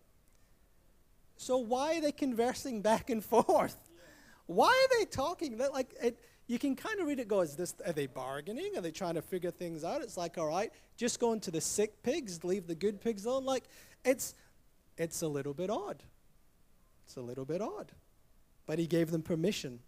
So, 1.37 1.57
why 1.57 1.97
are 1.97 2.01
they 2.01 2.11
conversing 2.11 2.81
back 2.81 3.09
and 3.09 3.23
forth? 3.25 3.77
Why 4.47 4.67
are 4.67 4.99
they 4.99 5.05
talking? 5.05 5.57
That 5.57 5.73
like 5.73 5.93
it, 6.01 6.19
you 6.47 6.59
can 6.59 6.75
kind 6.75 6.99
of 6.99 7.07
read 7.07 7.19
it 7.19 7.27
go, 7.27 7.41
is 7.41 7.55
this, 7.55 7.73
are 7.85 7.93
they 7.93 8.05
bargaining? 8.05 8.77
Are 8.77 8.81
they 8.81 8.91
trying 8.91 9.15
to 9.15 9.21
figure 9.21 9.51
things 9.51 9.83
out? 9.83 10.01
It's 10.01 10.17
like, 10.17 10.37
all 10.37 10.47
right, 10.47 10.71
just 10.95 11.19
go 11.19 11.33
into 11.33 11.49
the 11.49 11.61
sick 11.61 12.03
pigs, 12.03 12.43
leave 12.43 12.67
the 12.67 12.75
good 12.75 13.01
pigs 13.01 13.25
alone. 13.25 13.45
Like, 13.45 13.63
it's, 14.03 14.35
it's 14.97 15.23
a 15.23 15.27
little 15.27 15.53
bit 15.53 15.71
odd. 15.71 16.03
It's 17.05 17.15
a 17.15 17.21
little 17.21 17.45
bit 17.45 17.61
odd. 17.61 17.91
But 18.67 18.77
he 18.77 18.85
gave 18.85 19.09
them 19.09 19.23
permission. 19.23 19.79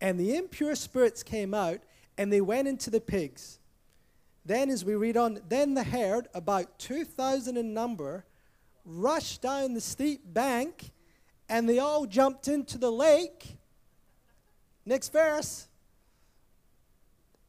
And 0.00 0.20
the 0.20 0.36
impure 0.36 0.74
spirits 0.74 1.22
came 1.22 1.54
out 1.54 1.80
and 2.18 2.30
they 2.30 2.42
went 2.42 2.68
into 2.68 2.90
the 2.90 3.00
pigs. 3.00 3.58
Then, 4.44 4.70
as 4.70 4.84
we 4.84 4.94
read 4.94 5.16
on, 5.16 5.40
then 5.48 5.74
the 5.74 5.82
herd, 5.82 6.28
about 6.34 6.78
2,000 6.78 7.56
in 7.56 7.74
number, 7.74 8.24
rushed 8.84 9.42
down 9.42 9.74
the 9.74 9.80
steep 9.80 10.20
bank 10.24 10.92
and 11.48 11.68
they 11.68 11.78
all 11.78 12.06
jumped 12.06 12.48
into 12.48 12.76
the 12.76 12.92
lake. 12.92 13.56
Next 14.84 15.12
verse 15.12 15.65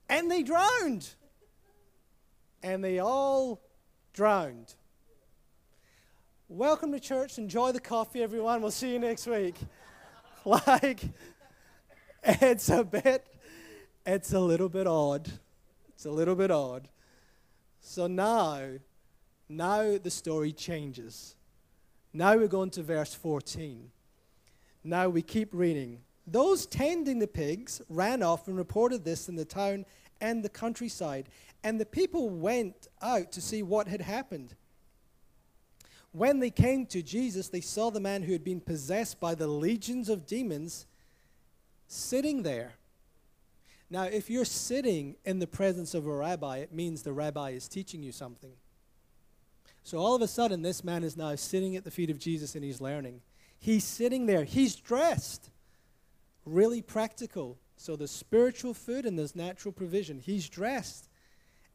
and 0.09 0.29
they 0.29 0.43
drowned. 0.43 1.09
And 2.63 2.83
they 2.83 2.99
all 2.99 3.61
drowned. 4.13 4.75
Welcome 6.49 6.91
to 6.93 6.99
church. 6.99 7.37
Enjoy 7.37 7.71
the 7.71 7.79
coffee, 7.79 8.23
everyone. 8.23 8.61
We'll 8.61 8.71
see 8.71 8.93
you 8.93 8.99
next 8.99 9.27
week. 9.27 9.55
like, 10.45 11.01
it's 12.23 12.69
a 12.69 12.83
bit, 12.83 13.27
it's 14.05 14.33
a 14.33 14.39
little 14.39 14.69
bit 14.69 14.87
odd. 14.87 15.29
It's 15.89 16.05
a 16.05 16.11
little 16.11 16.35
bit 16.35 16.51
odd. 16.51 16.87
So 17.81 18.07
now, 18.07 18.61
now 19.49 19.97
the 19.97 20.09
story 20.09 20.51
changes. 20.51 21.35
Now 22.13 22.35
we're 22.35 22.47
going 22.47 22.71
to 22.71 22.83
verse 22.83 23.13
14. 23.13 23.91
Now 24.83 25.09
we 25.09 25.21
keep 25.21 25.49
reading. 25.51 25.99
Those 26.25 26.65
tending 26.65 27.19
the 27.19 27.27
pigs 27.27 27.81
ran 27.89 28.23
off 28.23 28.47
and 28.47 28.57
reported 28.57 29.05
this 29.05 29.29
in 29.29 29.35
the 29.35 29.45
town 29.45 29.85
and 30.21 30.43
the 30.43 30.49
countryside, 30.49 31.29
and 31.63 31.79
the 31.79 31.85
people 31.85 32.29
went 32.29 32.87
out 33.01 33.31
to 33.33 33.41
see 33.41 33.63
what 33.63 33.87
had 33.87 34.01
happened. 34.01 34.55
When 36.11 36.39
they 36.39 36.49
came 36.49 36.85
to 36.87 37.01
Jesus, 37.01 37.49
they 37.49 37.61
saw 37.61 37.89
the 37.89 37.99
man 37.99 38.23
who 38.23 38.31
had 38.31 38.43
been 38.43 38.61
possessed 38.61 39.19
by 39.19 39.35
the 39.35 39.47
legions 39.47 40.09
of 40.09 40.25
demons 40.25 40.85
sitting 41.87 42.43
there. 42.43 42.73
Now, 43.89 44.03
if 44.03 44.29
you're 44.29 44.45
sitting 44.45 45.15
in 45.25 45.39
the 45.39 45.47
presence 45.47 45.93
of 45.93 46.07
a 46.07 46.11
rabbi, 46.11 46.57
it 46.57 46.73
means 46.73 47.03
the 47.03 47.13
rabbi 47.13 47.51
is 47.51 47.67
teaching 47.67 48.03
you 48.03 48.11
something. 48.11 48.51
So 49.83 49.99
all 49.99 50.15
of 50.15 50.21
a 50.21 50.27
sudden, 50.27 50.61
this 50.61 50.83
man 50.83 51.03
is 51.03 51.15
now 51.15 51.35
sitting 51.35 51.75
at 51.77 51.85
the 51.85 51.91
feet 51.91 52.09
of 52.09 52.19
Jesus 52.19 52.55
and 52.55 52.63
he's 52.63 52.81
learning. 52.81 53.21
He's 53.59 53.85
sitting 53.85 54.25
there, 54.25 54.43
he's 54.43 54.75
dressed 54.75 55.49
really 56.47 56.81
practical. 56.81 57.57
So 57.77 57.95
there's 57.95 58.11
spiritual 58.11 58.73
food 58.73 59.05
and 59.05 59.17
there's 59.17 59.35
natural 59.35 59.71
provision. 59.71 60.19
He's 60.19 60.49
dressed 60.49 61.09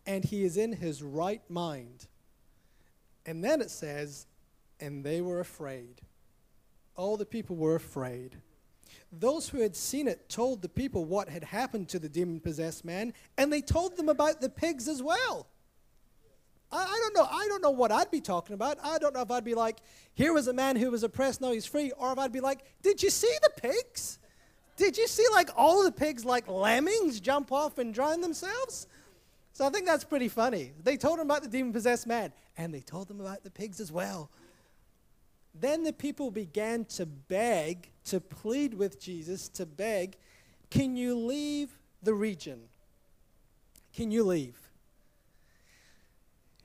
and 0.06 0.24
he 0.24 0.44
is 0.44 0.56
in 0.56 0.72
his 0.72 1.02
right 1.02 1.42
mind. 1.48 2.06
And 3.24 3.42
then 3.42 3.60
it 3.60 3.70
says, 3.70 4.26
and 4.80 5.04
they 5.04 5.20
were 5.20 5.40
afraid. 5.40 6.00
All 6.96 7.16
the 7.16 7.24
people 7.24 7.56
were 7.56 7.76
afraid. 7.76 8.36
Those 9.12 9.48
who 9.48 9.60
had 9.60 9.76
seen 9.76 10.08
it 10.08 10.28
told 10.28 10.60
the 10.60 10.68
people 10.68 11.04
what 11.04 11.28
had 11.28 11.44
happened 11.44 11.88
to 11.90 11.98
the 11.98 12.08
demon 12.08 12.40
possessed 12.40 12.84
man, 12.84 13.14
and 13.38 13.52
they 13.52 13.60
told 13.60 13.96
them 13.96 14.08
about 14.08 14.40
the 14.40 14.48
pigs 14.48 14.88
as 14.88 15.02
well. 15.02 15.46
I, 16.70 16.82
I, 16.82 17.00
don't 17.02 17.14
know. 17.14 17.28
I 17.30 17.46
don't 17.48 17.62
know 17.62 17.70
what 17.70 17.92
I'd 17.92 18.10
be 18.10 18.20
talking 18.20 18.54
about. 18.54 18.78
I 18.82 18.98
don't 18.98 19.14
know 19.14 19.22
if 19.22 19.30
I'd 19.30 19.44
be 19.44 19.54
like, 19.54 19.78
here 20.14 20.32
was 20.32 20.48
a 20.48 20.52
man 20.52 20.76
who 20.76 20.90
was 20.90 21.02
oppressed, 21.02 21.40
now 21.40 21.52
he's 21.52 21.66
free, 21.66 21.92
or 21.92 22.12
if 22.12 22.18
I'd 22.18 22.32
be 22.32 22.40
like, 22.40 22.64
did 22.82 23.02
you 23.02 23.10
see 23.10 23.32
the 23.42 23.60
pigs? 23.60 24.18
Did 24.76 24.96
you 24.96 25.06
see 25.06 25.24
like 25.32 25.50
all 25.56 25.84
the 25.84 25.92
pigs 25.92 26.24
like 26.24 26.48
lemmings 26.48 27.20
jump 27.20 27.52
off 27.52 27.78
and 27.78 27.92
drown 27.92 28.20
themselves? 28.20 28.86
So 29.52 29.66
I 29.66 29.70
think 29.70 29.86
that's 29.86 30.04
pretty 30.04 30.28
funny. 30.28 30.72
They 30.82 30.96
told 30.96 31.18
him 31.18 31.26
about 31.26 31.42
the 31.42 31.48
demon 31.48 31.72
possessed 31.72 32.06
man, 32.06 32.32
and 32.56 32.72
they 32.72 32.80
told 32.80 33.08
them 33.08 33.20
about 33.20 33.44
the 33.44 33.50
pigs 33.50 33.80
as 33.80 33.92
well. 33.92 34.30
Then 35.54 35.82
the 35.82 35.92
people 35.92 36.30
began 36.30 36.86
to 36.86 37.04
beg, 37.04 37.90
to 38.06 38.20
plead 38.20 38.72
with 38.74 38.98
Jesus, 38.98 39.48
to 39.50 39.66
beg, 39.66 40.16
Can 40.70 40.96
you 40.96 41.14
leave 41.14 41.76
the 42.02 42.14
region? 42.14 42.60
Can 43.94 44.10
you 44.10 44.24
leave? 44.24 44.58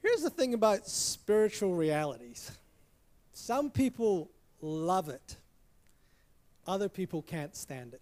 Here's 0.02 0.22
the 0.22 0.30
thing 0.30 0.54
about 0.54 0.88
spiritual 0.88 1.76
realities 1.76 2.52
some 3.34 3.70
people 3.70 4.32
love 4.62 5.10
it, 5.10 5.36
other 6.67 6.89
people 6.89 7.21
can't 7.21 7.56
stand 7.56 7.93
it. 7.93 8.01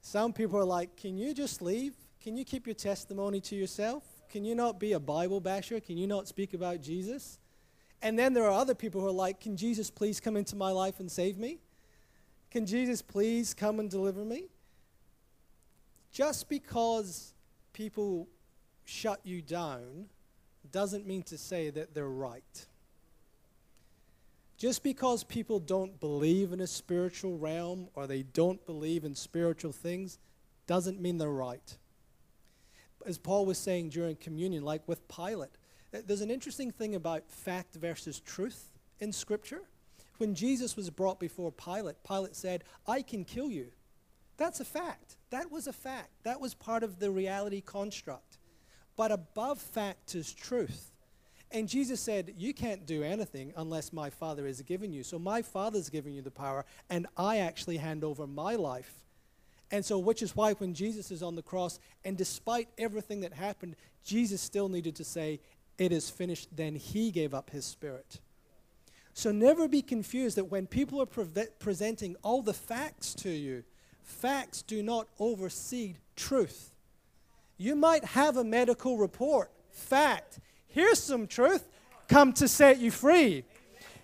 Some 0.00 0.32
people 0.32 0.58
are 0.58 0.64
like, 0.64 0.96
Can 0.96 1.16
you 1.16 1.34
just 1.34 1.60
leave? 1.60 1.94
Can 2.22 2.36
you 2.36 2.44
keep 2.44 2.66
your 2.66 2.74
testimony 2.74 3.40
to 3.42 3.56
yourself? 3.56 4.04
Can 4.30 4.44
you 4.44 4.54
not 4.54 4.78
be 4.78 4.92
a 4.92 5.00
Bible 5.00 5.40
basher? 5.40 5.80
Can 5.80 5.96
you 5.96 6.06
not 6.06 6.28
speak 6.28 6.54
about 6.54 6.80
Jesus? 6.80 7.38
And 8.02 8.18
then 8.18 8.32
there 8.32 8.44
are 8.44 8.50
other 8.50 8.74
people 8.74 9.00
who 9.00 9.08
are 9.08 9.12
like, 9.12 9.40
Can 9.40 9.56
Jesus 9.56 9.90
please 9.90 10.20
come 10.20 10.36
into 10.36 10.56
my 10.56 10.70
life 10.70 11.00
and 11.00 11.10
save 11.10 11.38
me? 11.38 11.58
Can 12.50 12.66
Jesus 12.66 13.02
please 13.02 13.54
come 13.54 13.78
and 13.78 13.90
deliver 13.90 14.24
me? 14.24 14.48
Just 16.10 16.48
because 16.48 17.32
people 17.72 18.28
shut 18.84 19.20
you 19.22 19.40
down 19.40 20.06
doesn't 20.72 21.06
mean 21.06 21.22
to 21.24 21.38
say 21.38 21.70
that 21.70 21.94
they're 21.94 22.08
right. 22.08 22.66
Just 24.60 24.82
because 24.82 25.24
people 25.24 25.58
don't 25.58 25.98
believe 26.00 26.52
in 26.52 26.60
a 26.60 26.66
spiritual 26.66 27.38
realm 27.38 27.88
or 27.94 28.06
they 28.06 28.22
don't 28.22 28.64
believe 28.66 29.04
in 29.04 29.14
spiritual 29.14 29.72
things 29.72 30.18
doesn't 30.66 31.00
mean 31.00 31.16
they're 31.16 31.30
right. 31.30 31.78
As 33.06 33.16
Paul 33.16 33.46
was 33.46 33.56
saying 33.56 33.88
during 33.88 34.16
communion, 34.16 34.62
like 34.62 34.86
with 34.86 35.08
Pilate, 35.08 35.48
there's 35.92 36.20
an 36.20 36.30
interesting 36.30 36.70
thing 36.70 36.94
about 36.94 37.30
fact 37.30 37.74
versus 37.76 38.20
truth 38.20 38.68
in 38.98 39.14
Scripture. 39.14 39.62
When 40.18 40.34
Jesus 40.34 40.76
was 40.76 40.90
brought 40.90 41.18
before 41.18 41.50
Pilate, 41.50 41.96
Pilate 42.06 42.36
said, 42.36 42.62
I 42.86 43.00
can 43.00 43.24
kill 43.24 43.50
you. 43.50 43.68
That's 44.36 44.60
a 44.60 44.64
fact. 44.66 45.16
That 45.30 45.50
was 45.50 45.68
a 45.68 45.72
fact. 45.72 46.10
That 46.24 46.38
was 46.38 46.52
part 46.52 46.82
of 46.82 46.98
the 46.98 47.10
reality 47.10 47.62
construct. 47.62 48.36
But 48.94 49.10
above 49.10 49.58
fact 49.58 50.14
is 50.14 50.34
truth. 50.34 50.89
And 51.52 51.68
Jesus 51.68 52.00
said, 52.00 52.34
You 52.36 52.54
can't 52.54 52.86
do 52.86 53.02
anything 53.02 53.52
unless 53.56 53.92
my 53.92 54.10
Father 54.10 54.46
has 54.46 54.62
given 54.62 54.92
you. 54.92 55.02
So 55.02 55.18
my 55.18 55.42
Father's 55.42 55.90
given 55.90 56.14
you 56.14 56.22
the 56.22 56.30
power, 56.30 56.64
and 56.88 57.06
I 57.16 57.38
actually 57.38 57.78
hand 57.78 58.04
over 58.04 58.26
my 58.26 58.54
life. 58.54 58.94
And 59.72 59.84
so, 59.84 59.98
which 59.98 60.22
is 60.22 60.34
why 60.34 60.54
when 60.54 60.74
Jesus 60.74 61.10
is 61.10 61.22
on 61.22 61.36
the 61.36 61.42
cross, 61.42 61.78
and 62.04 62.16
despite 62.16 62.68
everything 62.76 63.20
that 63.20 63.32
happened, 63.32 63.76
Jesus 64.04 64.40
still 64.40 64.68
needed 64.68 64.96
to 64.96 65.04
say, 65.04 65.40
it 65.78 65.92
is 65.92 66.10
finished, 66.10 66.48
then 66.54 66.74
he 66.74 67.10
gave 67.10 67.32
up 67.32 67.50
his 67.50 67.64
spirit. 67.64 68.20
So 69.14 69.32
never 69.32 69.66
be 69.66 69.82
confused 69.82 70.36
that 70.36 70.44
when 70.44 70.66
people 70.66 71.00
are 71.00 71.06
pre- 71.06 71.46
presenting 71.58 72.16
all 72.22 72.42
the 72.42 72.52
facts 72.52 73.14
to 73.16 73.30
you, 73.30 73.64
facts 74.02 74.62
do 74.62 74.82
not 74.82 75.08
oversee 75.18 75.96
truth. 76.16 76.72
You 77.56 77.76
might 77.76 78.04
have 78.04 78.36
a 78.36 78.44
medical 78.44 78.98
report, 78.98 79.50
fact. 79.70 80.38
Here's 80.70 81.02
some 81.02 81.26
truth, 81.26 81.68
come 82.08 82.32
to 82.34 82.48
set 82.48 82.78
you 82.78 82.90
free. 82.90 83.44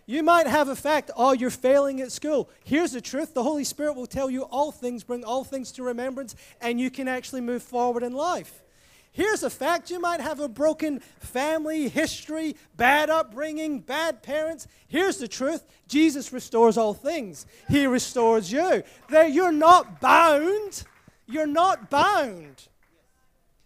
You 0.08 0.22
might 0.22 0.46
have 0.46 0.68
a 0.68 0.76
fact, 0.76 1.10
oh, 1.16 1.32
you're 1.32 1.50
failing 1.50 2.00
at 2.00 2.12
school. 2.12 2.48
Here's 2.62 2.92
the 2.92 3.00
truth 3.00 3.34
the 3.34 3.42
Holy 3.42 3.64
Spirit 3.64 3.94
will 3.94 4.06
tell 4.06 4.30
you 4.30 4.42
all 4.42 4.70
things, 4.70 5.02
bring 5.02 5.24
all 5.24 5.42
things 5.42 5.72
to 5.72 5.82
remembrance, 5.82 6.36
and 6.60 6.80
you 6.80 6.90
can 6.90 7.08
actually 7.08 7.40
move 7.40 7.62
forward 7.62 8.04
in 8.04 8.12
life. 8.12 8.62
Here's 9.10 9.42
a 9.42 9.50
fact 9.50 9.90
you 9.90 9.98
might 9.98 10.20
have 10.20 10.40
a 10.40 10.48
broken 10.48 11.00
family 11.20 11.88
history, 11.88 12.54
bad 12.76 13.08
upbringing, 13.08 13.80
bad 13.80 14.22
parents. 14.22 14.68
Here's 14.88 15.16
the 15.16 15.26
truth 15.26 15.64
Jesus 15.88 16.32
restores 16.32 16.76
all 16.76 16.94
things, 16.94 17.46
He 17.68 17.86
restores 17.86 18.52
you. 18.52 18.82
That 19.08 19.32
you're 19.32 19.52
not 19.52 20.00
bound. 20.00 20.84
You're 21.26 21.46
not 21.46 21.90
bound. 21.90 22.68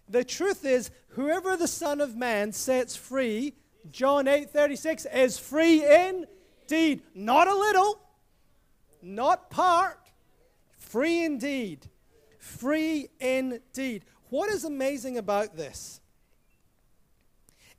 The 0.08 0.24
truth 0.24 0.64
is, 0.64 0.90
whoever 1.10 1.56
the 1.56 1.68
Son 1.68 2.00
of 2.00 2.16
Man 2.16 2.52
sets 2.52 2.96
free, 2.96 3.54
John 3.90 4.28
8 4.28 4.50
36, 4.50 5.06
is 5.06 5.38
free 5.38 5.84
indeed. 5.84 7.02
Not 7.14 7.48
a 7.48 7.54
little, 7.54 8.00
not 9.02 9.50
part, 9.50 9.98
free 10.78 11.24
indeed. 11.24 11.86
Free 12.38 13.08
indeed. 13.20 14.04
What 14.30 14.50
is 14.50 14.64
amazing 14.64 15.18
about 15.18 15.56
this 15.56 16.00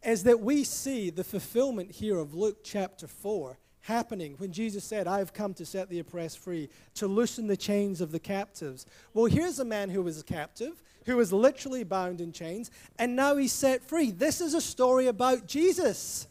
is 0.04 0.24
that 0.24 0.40
we 0.40 0.64
see 0.64 1.10
the 1.10 1.24
fulfillment 1.24 1.92
here 1.92 2.18
of 2.18 2.34
Luke 2.34 2.60
chapter 2.64 3.08
4 3.08 3.58
happening 3.82 4.36
when 4.38 4.52
Jesus 4.52 4.84
said, 4.84 5.08
I 5.08 5.20
have 5.20 5.34
come 5.34 5.54
to 5.56 5.66
set 5.66 5.90
the 5.90 6.00
oppressed 6.00 6.40
free, 6.40 6.70
to 6.96 7.08
loosen 7.08 7.48
the 7.48 7.58
chains 7.58 8.02
of 8.02 8.12
the 8.12 8.20
captives. 8.20 8.86
Well, 9.14 9.26
here's 9.26 9.60
a 9.60 9.66
man 9.66 9.90
who 9.90 10.04
was 10.04 10.20
a 10.20 10.24
captive, 10.24 10.82
who 11.06 11.18
was 11.18 11.34
literally 11.34 11.84
bound 11.84 12.22
in 12.22 12.32
chains, 12.32 12.72
and 13.00 13.16
now 13.16 13.36
he's 13.36 13.54
set 13.54 13.84
free. 13.84 14.12
This 14.12 14.42
is 14.42 14.54
a 14.54 14.62
story 14.62 15.08
about 15.08 15.48
Jesus. 15.48 16.28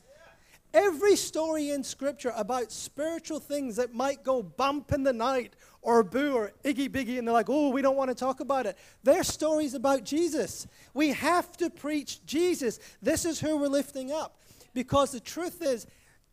Every 0.73 1.17
story 1.17 1.71
in 1.71 1.83
Scripture 1.83 2.33
about 2.37 2.71
spiritual 2.71 3.41
things 3.41 3.77
that 3.77 3.93
might 3.93 4.23
go 4.23 4.43
bump 4.43 4.93
in 4.93 5.03
the 5.03 5.13
night 5.13 5.55
or 5.83 6.05
boo 6.05 6.35
or 6.35 6.53
iggy 6.65 6.89
biggy, 6.89 7.19
and 7.19 7.27
they're 7.27 7.33
like, 7.33 7.51
oh, 7.51 7.71
we 7.71 7.83
don't 7.83 7.97
want 7.97 8.11
to 8.11 8.15
talk 8.15 8.39
about 8.39 8.67
it. 8.67 8.79
They're 9.03 9.25
stories 9.25 9.75
about 9.75 10.05
Jesus. 10.05 10.69
We 10.95 11.09
have 11.11 11.57
to 11.57 11.71
preach 11.71 12.25
Jesus. 12.25 12.79
This 13.03 13.25
is 13.25 13.41
who 13.41 13.57
we're 13.57 13.67
lifting 13.67 14.13
up. 14.13 14.37
Because 14.73 15.11
the 15.11 15.19
truth 15.19 15.61
is, 15.61 15.89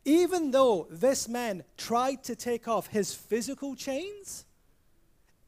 even 0.05 0.51
though 0.51 0.87
this 0.91 1.27
man 1.27 1.63
tried 1.75 2.23
to 2.25 2.35
take 2.35 2.67
off 2.67 2.87
his 2.87 3.15
physical 3.15 3.75
chains, 3.75 4.45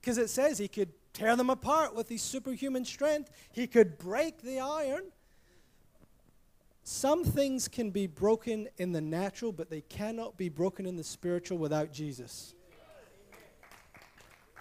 because 0.01 0.17
it 0.17 0.29
says 0.29 0.57
he 0.57 0.67
could 0.67 0.89
tear 1.19 1.35
them 1.35 1.49
apart 1.49 1.93
with 1.93 2.07
his 2.07 2.21
superhuman 2.21 2.85
strength, 2.85 3.29
he 3.51 3.67
could 3.67 3.97
break 3.97 4.41
the 4.41 4.59
iron. 4.59 5.03
Some 6.83 7.25
things 7.25 7.67
can 7.67 7.91
be 7.91 8.07
broken 8.07 8.69
in 8.77 8.93
the 8.93 9.01
natural, 9.01 9.51
but 9.51 9.69
they 9.69 9.81
cannot 9.81 10.37
be 10.37 10.47
broken 10.47 10.85
in 10.85 10.95
the 10.95 11.03
spiritual 11.03 11.57
without 11.57 11.91
Jesus. 11.91 12.55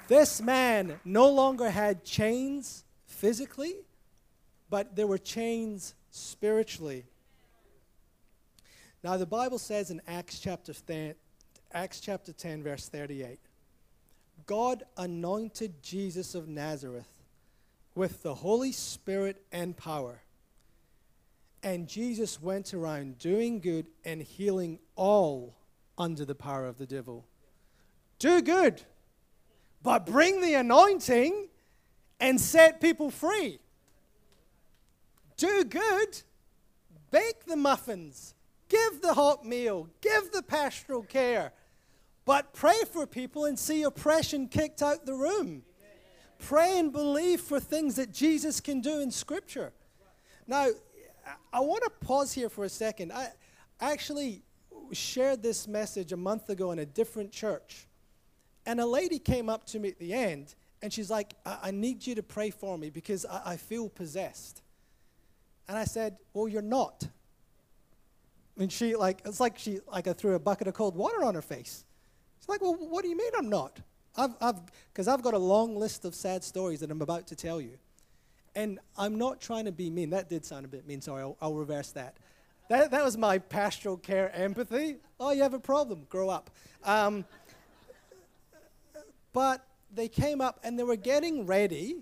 This 0.08 0.42
man 0.42 0.98
no 1.04 1.28
longer 1.28 1.70
had 1.70 2.04
chains 2.04 2.84
physically, 3.06 3.76
but 4.68 4.96
there 4.96 5.06
were 5.06 5.18
chains 5.18 5.94
spiritually. 6.10 7.04
Now, 9.04 9.16
the 9.16 9.26
Bible 9.26 9.58
says 9.58 9.90
in 9.92 10.02
Acts 10.08 10.40
chapter 10.40 10.72
10, 10.72 11.14
Acts 11.72 12.00
chapter 12.00 12.32
10, 12.32 12.64
verse 12.64 12.88
38, 12.88 13.38
God 14.48 14.82
anointed 14.96 15.80
Jesus 15.82 16.34
of 16.34 16.48
Nazareth 16.48 17.22
with 17.94 18.24
the 18.24 18.34
Holy 18.34 18.72
Spirit 18.72 19.40
and 19.52 19.76
power. 19.76 20.22
And 21.62 21.86
Jesus 21.86 22.42
went 22.42 22.74
around 22.74 23.18
doing 23.18 23.60
good 23.60 23.86
and 24.04 24.20
healing 24.20 24.80
all 24.96 25.54
under 25.96 26.24
the 26.24 26.34
power 26.34 26.66
of 26.66 26.78
the 26.78 26.86
devil. 26.86 27.24
Do 28.18 28.42
good 28.42 28.82
but 29.82 30.06
bring 30.06 30.40
the 30.40 30.54
anointing 30.54 31.48
and 32.20 32.40
set 32.40 32.80
people 32.80 33.10
free. 33.10 33.58
Do 35.36 35.64
good, 35.64 36.22
bake 37.10 37.44
the 37.46 37.56
muffins, 37.56 38.34
give 38.68 39.02
the 39.02 39.14
hot 39.14 39.44
meal, 39.44 39.88
give 40.00 40.32
the 40.32 40.42
pastoral 40.42 41.02
care, 41.02 41.52
but 42.28 42.52
pray 42.52 42.82
for 42.92 43.06
people 43.06 43.46
and 43.46 43.58
see 43.58 43.84
oppression 43.84 44.48
kicked 44.48 44.82
out 44.82 45.06
the 45.06 45.14
room. 45.14 45.62
Pray 46.38 46.78
and 46.78 46.92
believe 46.92 47.40
for 47.40 47.58
things 47.58 47.96
that 47.96 48.12
Jesus 48.12 48.60
can 48.60 48.82
do 48.82 49.00
in 49.00 49.10
Scripture. 49.10 49.72
Now, 50.46 50.66
I 51.50 51.60
want 51.60 51.84
to 51.84 51.90
pause 52.06 52.34
here 52.34 52.50
for 52.50 52.64
a 52.64 52.68
second. 52.68 53.12
I 53.14 53.28
actually 53.80 54.42
shared 54.92 55.42
this 55.42 55.66
message 55.66 56.12
a 56.12 56.18
month 56.18 56.50
ago 56.50 56.70
in 56.70 56.80
a 56.80 56.84
different 56.84 57.32
church. 57.32 57.86
And 58.66 58.78
a 58.78 58.84
lady 58.84 59.18
came 59.18 59.48
up 59.48 59.64
to 59.68 59.78
me 59.78 59.88
at 59.88 59.98
the 59.98 60.12
end 60.12 60.54
and 60.82 60.92
she's 60.92 61.08
like, 61.08 61.32
I, 61.46 61.58
I 61.62 61.70
need 61.70 62.06
you 62.06 62.14
to 62.16 62.22
pray 62.22 62.50
for 62.50 62.76
me 62.76 62.90
because 62.90 63.24
I, 63.24 63.52
I 63.52 63.56
feel 63.56 63.88
possessed. 63.88 64.60
And 65.66 65.78
I 65.78 65.84
said, 65.84 66.18
Well, 66.34 66.46
you're 66.46 66.60
not. 66.60 67.08
And 68.58 68.70
she 68.70 68.96
like 68.96 69.22
it's 69.24 69.40
like 69.40 69.58
she 69.58 69.80
like 69.90 70.06
I 70.06 70.12
threw 70.12 70.34
a 70.34 70.38
bucket 70.38 70.66
of 70.68 70.74
cold 70.74 70.94
water 70.94 71.24
on 71.24 71.34
her 71.34 71.40
face. 71.40 71.84
Like, 72.48 72.62
Well, 72.62 72.74
what 72.74 73.02
do 73.02 73.08
you 73.08 73.16
mean 73.16 73.30
I'm 73.36 73.48
not? 73.48 73.78
I've 74.16 74.34
I've 74.40 74.60
because 74.92 75.06
I've 75.06 75.22
got 75.22 75.34
a 75.34 75.38
long 75.38 75.76
list 75.76 76.04
of 76.04 76.14
sad 76.14 76.42
stories 76.42 76.80
that 76.80 76.90
I'm 76.90 77.02
about 77.02 77.26
to 77.28 77.36
tell 77.36 77.60
you. 77.60 77.78
And 78.56 78.80
I'm 78.96 79.18
not 79.18 79.40
trying 79.40 79.66
to 79.66 79.72
be 79.72 79.90
mean. 79.90 80.10
That 80.10 80.28
did 80.28 80.44
sound 80.44 80.64
a 80.64 80.68
bit 80.68 80.86
mean, 80.86 81.00
sorry, 81.00 81.22
I'll, 81.22 81.36
I'll 81.40 81.54
reverse 81.54 81.92
that. 81.92 82.16
that. 82.68 82.90
That 82.90 83.04
was 83.04 83.16
my 83.16 83.38
pastoral 83.38 83.96
care 83.96 84.34
empathy. 84.34 84.96
Oh, 85.20 85.30
you 85.30 85.42
have 85.42 85.54
a 85.54 85.60
problem, 85.60 86.06
grow 86.08 86.28
up. 86.28 86.50
Um, 86.82 87.24
but 89.32 89.64
they 89.94 90.08
came 90.08 90.40
up 90.40 90.58
and 90.64 90.78
they 90.78 90.82
were 90.82 90.96
getting 90.96 91.46
ready. 91.46 91.98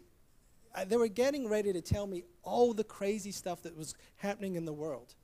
Uh, 0.74 0.84
they 0.84 0.96
were 0.96 1.08
getting 1.08 1.48
ready 1.48 1.72
to 1.72 1.80
tell 1.80 2.06
me 2.06 2.24
all 2.42 2.72
the 2.72 2.84
crazy 2.84 3.32
stuff 3.32 3.62
that 3.62 3.76
was 3.76 3.94
happening 4.16 4.54
in 4.54 4.64
the 4.64 4.72
world. 4.72 5.14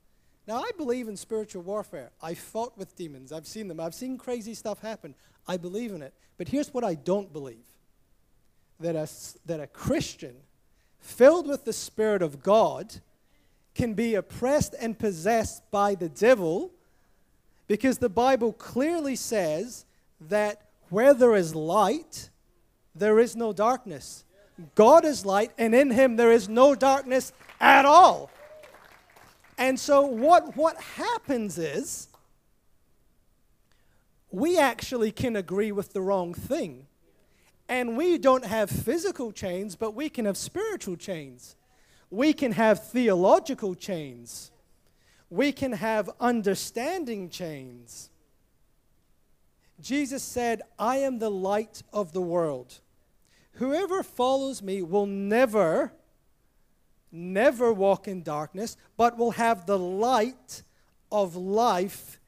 Now, 0.47 0.57
I 0.57 0.71
believe 0.77 1.07
in 1.07 1.15
spiritual 1.15 1.63
warfare. 1.63 2.11
I 2.21 2.33
fought 2.33 2.77
with 2.77 2.95
demons. 2.95 3.31
I've 3.31 3.47
seen 3.47 3.67
them. 3.67 3.79
I've 3.79 3.95
seen 3.95 4.17
crazy 4.17 4.53
stuff 4.53 4.81
happen. 4.81 5.15
I 5.47 5.57
believe 5.57 5.91
in 5.91 6.01
it. 6.01 6.13
But 6.37 6.47
here's 6.49 6.73
what 6.73 6.83
I 6.83 6.95
don't 6.95 7.31
believe 7.31 7.63
that 8.79 8.95
a, 8.95 9.07
that 9.45 9.59
a 9.59 9.67
Christian 9.67 10.35
filled 10.99 11.47
with 11.47 11.63
the 11.63 11.73
Spirit 11.73 12.21
of 12.21 12.43
God 12.43 12.93
can 13.75 13.93
be 13.93 14.15
oppressed 14.15 14.75
and 14.79 14.97
possessed 14.97 15.69
by 15.71 15.95
the 15.95 16.09
devil 16.09 16.71
because 17.67 17.97
the 17.97 18.09
Bible 18.09 18.53
clearly 18.53 19.15
says 19.15 19.85
that 20.29 20.61
where 20.89 21.13
there 21.13 21.35
is 21.35 21.55
light, 21.55 22.29
there 22.93 23.19
is 23.19 23.35
no 23.35 23.53
darkness. 23.53 24.25
God 24.75 25.05
is 25.05 25.25
light, 25.25 25.51
and 25.57 25.73
in 25.73 25.89
him 25.89 26.15
there 26.15 26.31
is 26.31 26.47
no 26.47 26.75
darkness 26.75 27.33
at 27.59 27.85
all. 27.85 28.29
And 29.63 29.79
so, 29.79 30.01
what, 30.01 30.57
what 30.57 30.75
happens 30.75 31.57
is 31.57 32.09
we 34.29 34.59
actually 34.59 35.13
can 35.13 35.37
agree 35.37 35.71
with 35.71 35.93
the 35.93 36.01
wrong 36.01 36.33
thing. 36.33 36.87
And 37.69 37.95
we 37.95 38.17
don't 38.17 38.43
have 38.43 38.69
physical 38.69 39.31
chains, 39.31 39.77
but 39.77 39.95
we 39.95 40.09
can 40.09 40.25
have 40.25 40.35
spiritual 40.35 40.97
chains. 40.97 41.55
We 42.09 42.33
can 42.33 42.51
have 42.51 42.85
theological 42.87 43.73
chains. 43.73 44.51
We 45.29 45.53
can 45.53 45.71
have 45.71 46.09
understanding 46.19 47.29
chains. 47.29 48.09
Jesus 49.79 50.23
said, 50.23 50.61
I 50.77 50.97
am 50.97 51.19
the 51.19 51.31
light 51.31 51.83
of 51.93 52.11
the 52.11 52.21
world. 52.21 52.81
Whoever 53.53 54.03
follows 54.03 54.61
me 54.61 54.81
will 54.81 55.05
never, 55.05 55.93
never 57.13 57.71
walk 57.71 58.07
in 58.07 58.23
darkness, 58.23 58.75
but 58.97 59.17
will 59.17 59.31
have 59.31 59.65
the 59.65 59.77
light 59.77 60.63
of 61.11 61.35
life 61.35 62.19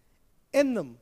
in 0.53 0.75
them. 0.75 0.97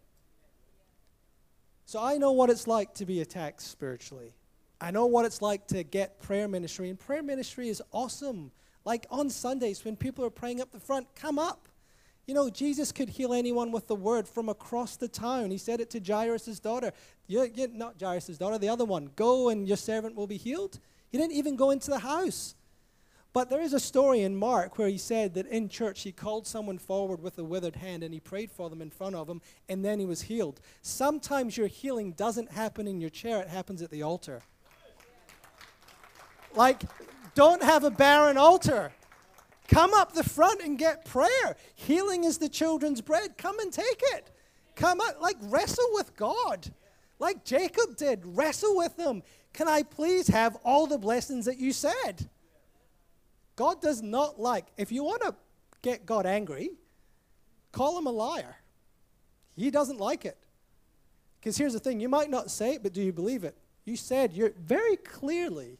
So 1.85 2.01
I 2.01 2.17
know 2.17 2.31
what 2.31 2.49
it's 2.49 2.65
like 2.65 2.95
to 2.95 3.05
be 3.05 3.21
attacked 3.21 3.61
spiritually. 3.61 4.33
I 4.81 4.91
know 4.91 5.05
what 5.05 5.25
it's 5.25 5.41
like 5.41 5.67
to 5.67 5.83
get 5.83 6.19
prayer 6.21 6.47
ministry, 6.47 6.89
and 6.89 6.99
prayer 6.99 7.21
ministry 7.21 7.69
is 7.69 7.81
awesome. 7.91 8.51
Like 8.85 9.05
on 9.11 9.29
Sundays 9.29 9.85
when 9.85 9.95
people 9.95 10.25
are 10.25 10.29
praying 10.29 10.61
up 10.61 10.71
the 10.71 10.79
front, 10.79 11.07
come 11.13 11.37
up. 11.37 11.69
You 12.25 12.33
know, 12.33 12.49
Jesus 12.49 12.93
could 12.93 13.09
heal 13.09 13.33
anyone 13.33 13.71
with 13.71 13.87
the 13.87 13.95
word 13.95 14.27
from 14.27 14.47
across 14.47 14.95
the 14.95 15.09
town. 15.09 15.51
He 15.51 15.57
said 15.57 15.81
it 15.81 15.89
to 15.91 15.99
Jairus' 15.99 16.59
daughter. 16.59 16.93
You're, 17.27 17.45
you're 17.45 17.67
not 17.67 18.01
Jairus' 18.01 18.37
daughter, 18.37 18.57
the 18.57 18.69
other 18.69 18.85
one. 18.85 19.09
Go 19.17 19.49
and 19.49 19.67
your 19.67 19.77
servant 19.77 20.15
will 20.15 20.27
be 20.27 20.37
healed. 20.37 20.79
He 21.11 21.17
didn't 21.17 21.33
even 21.33 21.57
go 21.57 21.71
into 21.71 21.89
the 21.89 21.99
house. 21.99 22.55
But 23.33 23.49
there 23.49 23.61
is 23.61 23.73
a 23.73 23.79
story 23.79 24.21
in 24.21 24.35
Mark 24.35 24.77
where 24.77 24.87
he 24.87 24.97
said 24.97 25.33
that 25.33 25.47
in 25.47 25.67
church 25.67 26.03
he 26.03 26.11
called 26.11 26.45
someone 26.45 26.77
forward 26.77 27.19
with 27.19 27.37
a 27.39 27.43
withered 27.43 27.75
hand 27.75 28.03
and 28.03 28.13
he 28.13 28.19
prayed 28.19 28.51
for 28.51 28.69
them 28.69 28.81
in 28.81 28.91
front 28.91 29.15
of 29.15 29.25
them 29.25 29.41
and 29.67 29.83
then 29.83 29.99
he 29.99 30.05
was 30.05 30.21
healed. 30.21 30.61
Sometimes 30.83 31.57
your 31.57 31.65
healing 31.65 32.11
doesn't 32.11 32.51
happen 32.51 32.87
in 32.87 33.01
your 33.01 33.09
chair, 33.09 33.41
it 33.41 33.47
happens 33.47 33.81
at 33.81 33.89
the 33.89 34.03
altar. 34.03 34.43
Like, 36.55 36.83
don't 37.33 37.63
have 37.63 37.83
a 37.83 37.89
barren 37.89 38.37
altar. 38.37 38.91
Come 39.67 39.95
up 39.95 40.13
the 40.13 40.23
front 40.23 40.61
and 40.61 40.77
get 40.77 41.03
prayer. 41.03 41.57
Healing 41.73 42.25
is 42.25 42.37
the 42.37 42.49
children's 42.49 43.01
bread. 43.01 43.37
Come 43.39 43.57
and 43.57 43.73
take 43.73 44.01
it. 44.13 44.29
Come 44.75 45.01
up, 45.01 45.19
like, 45.19 45.37
wrestle 45.41 45.89
with 45.93 46.15
God. 46.15 46.71
Like 47.17 47.45
Jacob 47.45 47.95
did, 47.95 48.21
wrestle 48.23 48.75
with 48.75 48.99
him. 48.99 49.23
Can 49.53 49.67
I 49.67 49.83
please 49.83 50.27
have 50.27 50.57
all 50.63 50.87
the 50.87 50.97
blessings 50.97 51.45
that 51.45 51.57
you 51.57 51.71
said? 51.71 52.29
God 53.55 53.81
does 53.81 54.01
not 54.01 54.39
like, 54.39 54.67
if 54.77 54.91
you 54.91 55.03
want 55.03 55.21
to 55.21 55.35
get 55.81 56.05
God 56.05 56.25
angry, 56.25 56.71
call 57.71 57.97
him 57.97 58.07
a 58.07 58.11
liar. 58.11 58.55
He 59.55 59.69
doesn't 59.69 59.99
like 59.99 60.25
it. 60.25 60.37
Because 61.39 61.57
here's 61.57 61.73
the 61.73 61.79
thing 61.79 61.99
you 61.99 62.09
might 62.09 62.29
not 62.29 62.49
say 62.49 62.75
it, 62.75 62.83
but 62.83 62.93
do 62.93 63.01
you 63.01 63.13
believe 63.13 63.43
it? 63.43 63.55
You 63.85 63.95
said 63.95 64.33
you're 64.33 64.53
very 64.57 64.95
clearly, 64.95 65.77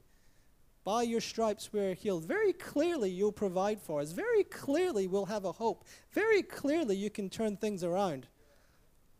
by 0.84 1.04
your 1.04 1.22
stripes 1.22 1.72
we're 1.72 1.94
healed. 1.94 2.26
Very 2.26 2.54
clearly, 2.54 3.10
you'll 3.10 3.32
provide 3.32 3.82
for 3.82 4.02
us. 4.02 4.12
Very 4.12 4.44
clearly, 4.44 5.08
we'll 5.08 5.26
have 5.26 5.46
a 5.46 5.52
hope. 5.54 5.86
Very 6.12 6.44
clearly, 6.44 6.96
you 6.96 7.10
can 7.10 7.30
turn 7.30 7.56
things 7.56 7.84
around. 7.84 8.28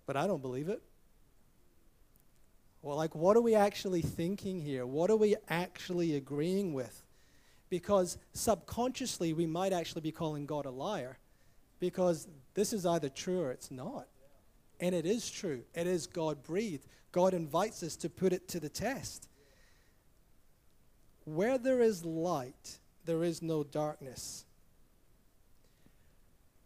But 0.06 0.18
I 0.18 0.28
don't 0.28 0.42
believe 0.42 0.68
it. 0.68 0.82
Well, 2.82 2.98
like, 2.98 3.16
what 3.16 3.38
are 3.38 3.42
we 3.42 3.56
actually 3.56 4.02
thinking 4.02 4.60
here? 4.60 4.86
What 4.86 5.10
are 5.10 5.16
we 5.16 5.38
actually 5.48 6.16
agreeing 6.16 6.74
with? 6.74 7.03
Because 7.74 8.20
subconsciously 8.34 9.34
we 9.34 9.48
might 9.48 9.74
actually 9.74 10.02
be 10.02 10.12
calling 10.12 10.46
God 10.46 10.68
a 10.68 10.70
liar 10.70 11.18
because 11.80 12.28
this 12.54 12.72
is 12.72 12.86
either 12.86 13.10
true 13.10 13.42
or 13.42 13.50
it's 13.50 13.72
not. 13.72 14.06
And 14.80 14.94
it 14.94 15.08
is 15.08 15.28
true. 15.28 15.64
It 15.74 15.88
is 15.88 16.06
God 16.06 16.44
breathed. 16.44 16.86
God 17.12 17.34
invites 17.34 17.82
us 17.82 17.96
to 17.96 18.12
put 18.12 18.32
it 18.32 18.48
to 18.50 18.60
the 18.60 18.70
test. 18.70 19.28
Where 21.26 21.58
there 21.58 21.82
is 21.82 22.06
light, 22.06 22.78
there 23.06 23.24
is 23.24 23.42
no 23.42 23.64
darkness. 23.64 24.46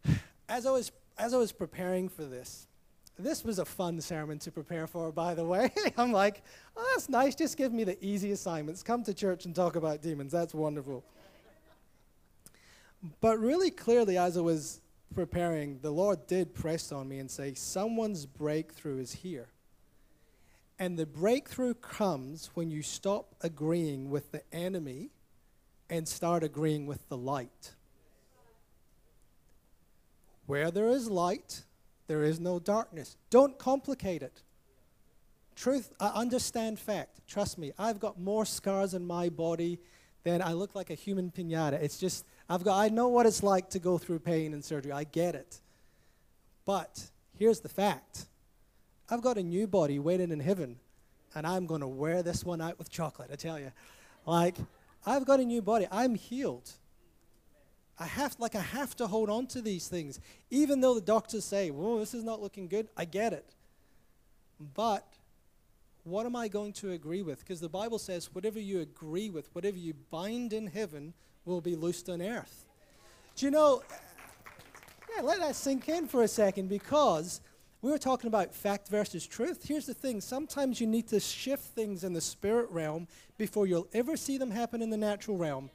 As 0.50 0.66
I 0.66 0.72
was, 0.72 0.92
as 1.18 1.34
I 1.34 1.38
was 1.38 1.54
preparing 1.54 2.10
for 2.10 2.26
this, 2.26 2.68
this 3.20 3.44
was 3.44 3.60
a 3.60 3.66
fun 3.66 4.00
sermon 4.00 4.40
to 4.40 4.52
prepare 4.52 4.88
for, 4.88 5.12
by 5.12 5.34
the 5.34 5.44
way. 5.44 5.72
I'm 5.98 6.12
like, 6.12 6.44
oh, 6.76 6.88
that's 6.94 7.10
nice. 7.10 7.36
Just 7.36 7.58
give 7.58 7.74
me 7.74 7.84
the 7.84 8.04
easy 8.04 8.32
assignments. 8.32 8.84
Come 8.84 9.04
to 9.04 9.14
church 9.14 9.46
and 9.46 9.56
talk 9.56 9.76
about 9.76 10.02
demons. 10.02 10.32
That's 10.32 10.54
wonderful. 10.54 11.04
But 13.22 13.40
really 13.40 13.72
clearly, 13.72 14.18
as 14.18 14.38
I 14.38 14.42
was 14.42 14.82
preparing, 15.14 15.80
the 15.82 15.92
Lord 15.92 16.28
did 16.28 16.54
press 16.54 16.92
on 16.92 17.08
me 17.08 17.20
and 17.20 17.30
say, 17.30 17.54
Someone's 17.54 18.26
breakthrough 18.26 19.00
is 19.00 19.14
here. 19.14 19.48
And 20.80 20.98
the 20.98 21.06
breakthrough 21.08 21.74
comes 21.74 22.52
when 22.54 22.70
you 22.70 22.84
stop 22.84 23.34
agreeing 23.42 24.12
with 24.12 24.32
the 24.32 24.42
enemy 24.54 25.10
and 25.90 26.08
start 26.08 26.44
agreeing 26.44 26.86
with 26.86 27.08
the 27.10 27.18
light. 27.18 27.74
Where 30.46 30.70
there 30.70 30.88
is 30.88 31.10
light, 31.10 31.64
there 32.08 32.24
is 32.24 32.40
no 32.40 32.60
darkness. 32.60 33.18
Don't 33.30 33.58
complicate 33.58 34.24
it. 34.24 34.42
Truth, 35.56 35.92
I 36.00 36.08
understand 36.10 36.80
fact. 36.80 37.22
Trust 37.28 37.58
me, 37.58 37.72
I've 37.78 38.00
got 38.00 38.20
more 38.20 38.46
scars 38.46 38.94
in 38.94 39.06
my 39.06 39.30
body 39.30 39.80
than 40.24 40.42
I 40.42 40.54
look 40.54 40.76
like 40.76 40.90
a 40.90 40.94
human 40.94 41.32
pinata. 41.32 41.74
It's 41.74 41.98
just, 41.98 42.26
I've 42.50 42.64
got, 42.64 42.78
I 42.78 42.90
know 42.90 43.08
what 43.08 43.26
it's 43.26 43.44
like 43.44 43.70
to 43.72 43.80
go 43.80 43.98
through 43.98 44.20
pain 44.20 44.54
and 44.54 44.64
surgery. 44.64 44.92
I 44.92 45.04
get 45.04 45.36
it. 45.36 45.60
But 46.66 47.10
here's 47.38 47.62
the 47.62 47.70
fact 47.70 48.28
I've 49.10 49.22
got 49.22 49.38
a 49.38 49.44
new 49.44 49.68
body 49.68 50.00
waiting 50.00 50.32
in 50.32 50.40
heaven, 50.40 50.78
and 51.34 51.48
I'm 51.48 51.66
going 51.66 51.82
to 51.82 51.88
wear 51.88 52.24
this 52.24 52.44
one 52.44 52.62
out 52.62 52.78
with 52.78 52.90
chocolate, 52.90 53.30
I 53.32 53.36
tell 53.36 53.58
you. 53.60 53.72
Like, 54.26 54.56
I've 55.06 55.26
got 55.26 55.40
a 55.40 55.46
new 55.46 55.62
body. 55.62 55.88
I'm 55.90 56.16
healed. 56.16 56.70
I 58.00 58.06
have 58.06 58.36
like 58.40 58.56
I 58.56 58.62
have 58.62 58.96
to 58.98 59.08
hold 59.08 59.30
on 59.30 59.48
to 59.48 59.62
these 59.62 59.88
things. 59.88 60.20
Even 60.50 60.82
though 60.82 60.96
the 60.96 61.02
doctors 61.02 61.46
say, 61.46 61.72
"Whoa, 61.72 62.00
this 62.00 62.14
is 62.14 62.24
not 62.24 62.42
looking 62.42 62.68
good." 62.68 62.90
I 62.96 63.06
get 63.06 63.34
it. 63.34 63.56
But 64.60 65.06
what 66.04 66.26
am 66.26 66.36
I 66.36 66.48
going 66.48 66.74
to 66.74 66.92
agree 66.92 67.22
with? 67.22 67.40
Because 67.40 67.60
the 67.60 67.70
Bible 67.70 68.00
says, 68.00 68.34
whatever 68.34 68.60
you 68.60 68.80
agree 68.80 69.30
with, 69.30 69.54
whatever 69.54 69.78
you 69.78 69.94
bind 70.10 70.54
in 70.54 70.68
heaven 70.68 71.14
will 71.44 71.60
be 71.60 71.76
loosed 71.76 72.10
on 72.10 72.22
earth. 72.22 72.66
Do 73.36 73.46
you 73.46 73.52
know? 73.52 73.84
Yeah, 75.16 75.22
let 75.22 75.40
that 75.40 75.56
sink 75.56 75.90
in 75.90 76.08
for 76.08 76.24
a 76.24 76.28
second 76.28 76.70
because 76.70 77.42
we 77.82 77.92
were 77.92 77.98
talking 77.98 78.30
about 78.30 78.56
fact 78.56 78.88
versus 78.88 79.28
truth. 79.28 79.66
Here's 79.68 79.86
the 79.86 79.94
thing 79.94 80.22
sometimes 80.22 80.80
you 80.80 80.88
need 80.88 81.08
to 81.10 81.20
shift 81.20 81.64
things 81.64 82.04
in 82.04 82.14
the 82.14 82.22
spirit 82.22 82.70
realm 82.72 83.08
before 83.38 83.68
you'll 83.68 83.88
ever 83.94 84.18
see 84.18 84.38
them 84.38 84.52
happen 84.52 84.82
in 84.82 84.90
the 84.90 84.98
natural 84.98 85.38
realm. 85.38 85.70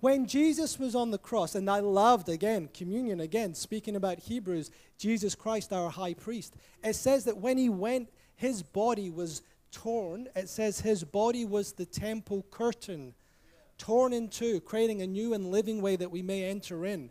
When 0.00 0.26
Jesus 0.26 0.78
was 0.78 0.94
on 0.94 1.10
the 1.10 1.18
cross, 1.18 1.56
and 1.56 1.68
I 1.68 1.80
loved 1.80 2.28
again, 2.28 2.68
communion 2.72 3.20
again, 3.20 3.54
speaking 3.54 3.96
about 3.96 4.20
Hebrews, 4.20 4.70
Jesus 4.96 5.34
Christ, 5.34 5.72
our 5.72 5.90
high 5.90 6.14
priest, 6.14 6.54
it 6.84 6.94
says 6.94 7.24
that 7.24 7.38
when 7.38 7.58
he 7.58 7.68
went, 7.68 8.08
his 8.36 8.62
body 8.62 9.10
was 9.10 9.42
torn. 9.72 10.28
It 10.36 10.48
says 10.48 10.80
his 10.80 11.02
body 11.02 11.44
was 11.44 11.72
the 11.72 11.84
temple 11.84 12.46
curtain, 12.52 13.14
torn 13.76 14.12
in 14.12 14.28
two, 14.28 14.60
creating 14.60 15.02
a 15.02 15.06
new 15.06 15.34
and 15.34 15.50
living 15.50 15.82
way 15.82 15.96
that 15.96 16.12
we 16.12 16.22
may 16.22 16.44
enter 16.44 16.86
in. 16.86 17.10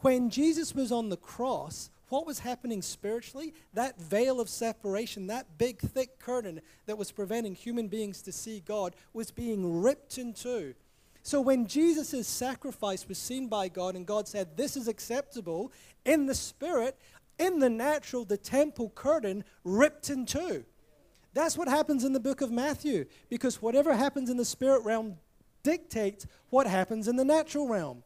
When 0.00 0.28
Jesus 0.28 0.74
was 0.74 0.92
on 0.92 1.08
the 1.08 1.16
cross, 1.16 1.88
what 2.10 2.26
was 2.26 2.40
happening 2.40 2.82
spiritually? 2.82 3.54
That 3.72 3.98
veil 3.98 4.38
of 4.38 4.50
separation, 4.50 5.28
that 5.28 5.56
big 5.56 5.80
thick 5.80 6.18
curtain 6.18 6.60
that 6.84 6.98
was 6.98 7.10
preventing 7.10 7.54
human 7.54 7.88
beings 7.88 8.20
to 8.22 8.32
see 8.32 8.60
God, 8.60 8.94
was 9.14 9.30
being 9.30 9.80
ripped 9.80 10.18
in 10.18 10.34
two 10.34 10.74
so 11.22 11.40
when 11.40 11.66
Jesus' 11.66 12.26
sacrifice 12.26 13.08
was 13.08 13.18
seen 13.18 13.48
by 13.48 13.68
God 13.68 13.96
and 13.96 14.06
God 14.06 14.26
said, 14.28 14.56
This 14.56 14.76
is 14.76 14.88
acceptable, 14.88 15.72
in 16.04 16.26
the 16.26 16.34
spirit, 16.34 16.96
in 17.38 17.58
the 17.58 17.70
natural, 17.70 18.24
the 18.24 18.36
temple 18.36 18.90
curtain 18.94 19.44
ripped 19.64 20.10
in 20.10 20.26
two. 20.26 20.64
That's 21.34 21.56
what 21.56 21.68
happens 21.68 22.04
in 22.04 22.12
the 22.12 22.20
book 22.20 22.40
of 22.40 22.50
Matthew, 22.50 23.04
because 23.28 23.62
whatever 23.62 23.94
happens 23.94 24.30
in 24.30 24.36
the 24.36 24.44
spirit 24.44 24.84
realm 24.84 25.16
dictates 25.62 26.26
what 26.50 26.66
happens 26.66 27.08
in 27.08 27.16
the 27.16 27.24
natural 27.24 27.68
realm. 27.68 28.02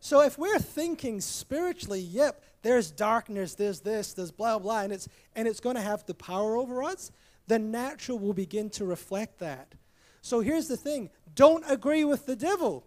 So 0.00 0.20
if 0.20 0.38
we're 0.38 0.58
thinking 0.58 1.20
spiritually, 1.20 2.00
yep, 2.00 2.42
there's 2.62 2.90
darkness, 2.90 3.54
there's 3.54 3.80
this, 3.80 4.12
there's 4.12 4.30
blah 4.30 4.58
blah, 4.58 4.82
and 4.82 4.92
it's 4.92 5.08
and 5.34 5.48
it's 5.48 5.60
going 5.60 5.76
to 5.76 5.82
have 5.82 6.06
the 6.06 6.14
power 6.14 6.56
over 6.56 6.82
us, 6.82 7.10
the 7.46 7.58
natural 7.58 8.18
will 8.18 8.32
begin 8.32 8.70
to 8.70 8.84
reflect 8.84 9.38
that. 9.40 9.74
So 10.20 10.40
here's 10.40 10.68
the 10.68 10.76
thing 10.76 11.10
don't 11.34 11.64
agree 11.68 12.04
with 12.04 12.26
the 12.26 12.36
devil. 12.36 12.84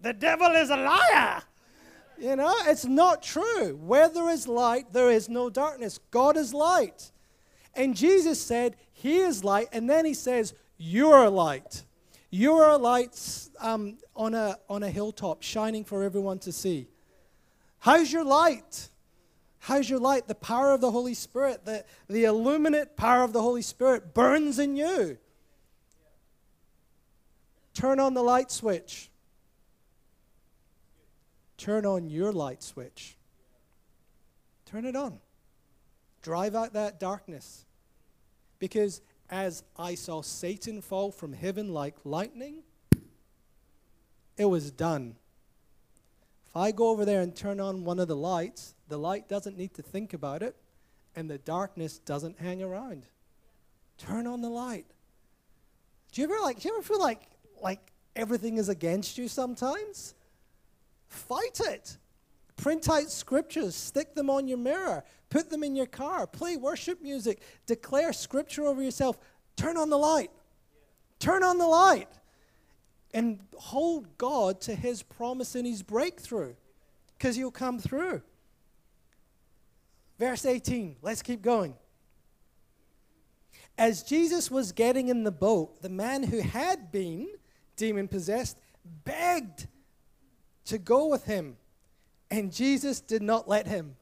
The 0.00 0.12
devil 0.12 0.48
is 0.52 0.70
a 0.70 0.76
liar. 0.76 1.42
You 2.18 2.36
know, 2.36 2.54
it's 2.66 2.84
not 2.84 3.22
true. 3.22 3.76
Where 3.76 4.08
there 4.08 4.28
is 4.28 4.46
light, 4.46 4.92
there 4.92 5.10
is 5.10 5.28
no 5.28 5.48
darkness. 5.48 5.98
God 6.10 6.36
is 6.36 6.52
light. 6.52 7.10
And 7.74 7.96
Jesus 7.96 8.40
said, 8.40 8.76
He 8.92 9.18
is 9.18 9.42
light. 9.42 9.68
And 9.72 9.88
then 9.88 10.04
He 10.04 10.14
says, 10.14 10.54
You 10.76 11.10
are 11.10 11.30
light. 11.30 11.84
You 12.30 12.54
are 12.54 12.78
light 12.78 13.48
um, 13.58 13.98
on, 14.14 14.34
a, 14.34 14.58
on 14.68 14.82
a 14.82 14.90
hilltop, 14.90 15.42
shining 15.42 15.84
for 15.84 16.02
everyone 16.02 16.38
to 16.40 16.52
see. 16.52 16.88
How's 17.78 18.12
your 18.12 18.24
light? 18.24 18.88
How's 19.58 19.88
your 19.88 19.98
light? 19.98 20.28
The 20.28 20.34
power 20.34 20.72
of 20.72 20.80
the 20.80 20.90
Holy 20.90 21.14
Spirit, 21.14 21.64
the, 21.64 21.84
the 22.08 22.24
illuminate 22.24 22.96
power 22.96 23.24
of 23.24 23.32
the 23.32 23.42
Holy 23.42 23.62
Spirit 23.62 24.14
burns 24.14 24.58
in 24.58 24.76
you. 24.76 25.18
Turn 27.80 27.98
on 27.98 28.12
the 28.12 28.22
light 28.22 28.50
switch. 28.50 29.08
Turn 31.56 31.86
on 31.86 32.10
your 32.10 32.30
light 32.30 32.62
switch. 32.62 33.16
Turn 34.66 34.84
it 34.84 34.94
on. 34.94 35.18
Drive 36.20 36.54
out 36.54 36.74
that 36.74 37.00
darkness. 37.00 37.64
Because 38.58 39.00
as 39.30 39.62
I 39.78 39.94
saw 39.94 40.20
Satan 40.20 40.82
fall 40.82 41.10
from 41.10 41.32
heaven 41.32 41.72
like 41.72 41.94
lightning, 42.04 42.64
it 44.36 44.44
was 44.44 44.70
done. 44.70 45.16
If 46.50 46.56
I 46.58 46.72
go 46.72 46.90
over 46.90 47.06
there 47.06 47.22
and 47.22 47.34
turn 47.34 47.60
on 47.60 47.84
one 47.84 47.98
of 47.98 48.08
the 48.08 48.16
lights, 48.16 48.74
the 48.88 48.98
light 48.98 49.26
doesn't 49.26 49.56
need 49.56 49.72
to 49.72 49.82
think 49.82 50.12
about 50.12 50.42
it, 50.42 50.54
and 51.16 51.30
the 51.30 51.38
darkness 51.38 51.96
doesn't 51.96 52.40
hang 52.40 52.62
around. 52.62 53.06
Turn 53.96 54.26
on 54.26 54.42
the 54.42 54.50
light. 54.50 54.84
Do 56.12 56.20
you 56.20 56.26
ever 56.26 56.42
like? 56.42 56.60
Do 56.60 56.68
you 56.68 56.74
ever 56.74 56.82
feel 56.82 57.00
like 57.00 57.22
like 57.62 57.80
everything 58.16 58.58
is 58.58 58.68
against 58.68 59.18
you 59.18 59.28
sometimes? 59.28 60.14
Fight 61.08 61.60
it. 61.60 61.96
Print 62.56 62.88
out 62.88 63.10
scriptures, 63.10 63.74
stick 63.74 64.14
them 64.14 64.28
on 64.28 64.46
your 64.46 64.58
mirror, 64.58 65.02
put 65.30 65.48
them 65.48 65.62
in 65.62 65.74
your 65.74 65.86
car, 65.86 66.26
play 66.26 66.56
worship 66.56 67.00
music, 67.02 67.40
declare 67.66 68.12
scripture 68.12 68.66
over 68.66 68.82
yourself. 68.82 69.18
Turn 69.56 69.76
on 69.76 69.88
the 69.88 69.96
light. 69.96 70.30
Turn 71.18 71.42
on 71.42 71.58
the 71.58 71.66
light. 71.66 72.08
and 73.12 73.40
hold 73.56 74.16
God 74.18 74.60
to 74.62 74.74
his 74.74 75.02
promise 75.02 75.54
and 75.54 75.66
his 75.66 75.82
breakthrough 75.82 76.54
because 77.18 77.36
he'll 77.36 77.50
come 77.50 77.78
through. 77.78 78.22
Verse 80.18 80.44
18, 80.44 80.96
let's 81.02 81.22
keep 81.22 81.42
going. 81.42 81.74
As 83.78 84.02
Jesus 84.02 84.50
was 84.50 84.72
getting 84.72 85.08
in 85.08 85.24
the 85.24 85.32
boat, 85.32 85.80
the 85.82 85.88
man 85.88 86.22
who 86.22 86.40
had 86.40 86.92
been 86.92 87.28
demon 87.80 88.06
possessed 88.06 88.58
begged 89.04 89.66
to 90.66 90.76
go 90.76 91.06
with 91.06 91.24
him, 91.24 91.56
and 92.30 92.52
Jesus 92.52 93.00
did 93.00 93.22
not 93.22 93.48
let 93.48 93.66
him. 93.66 93.96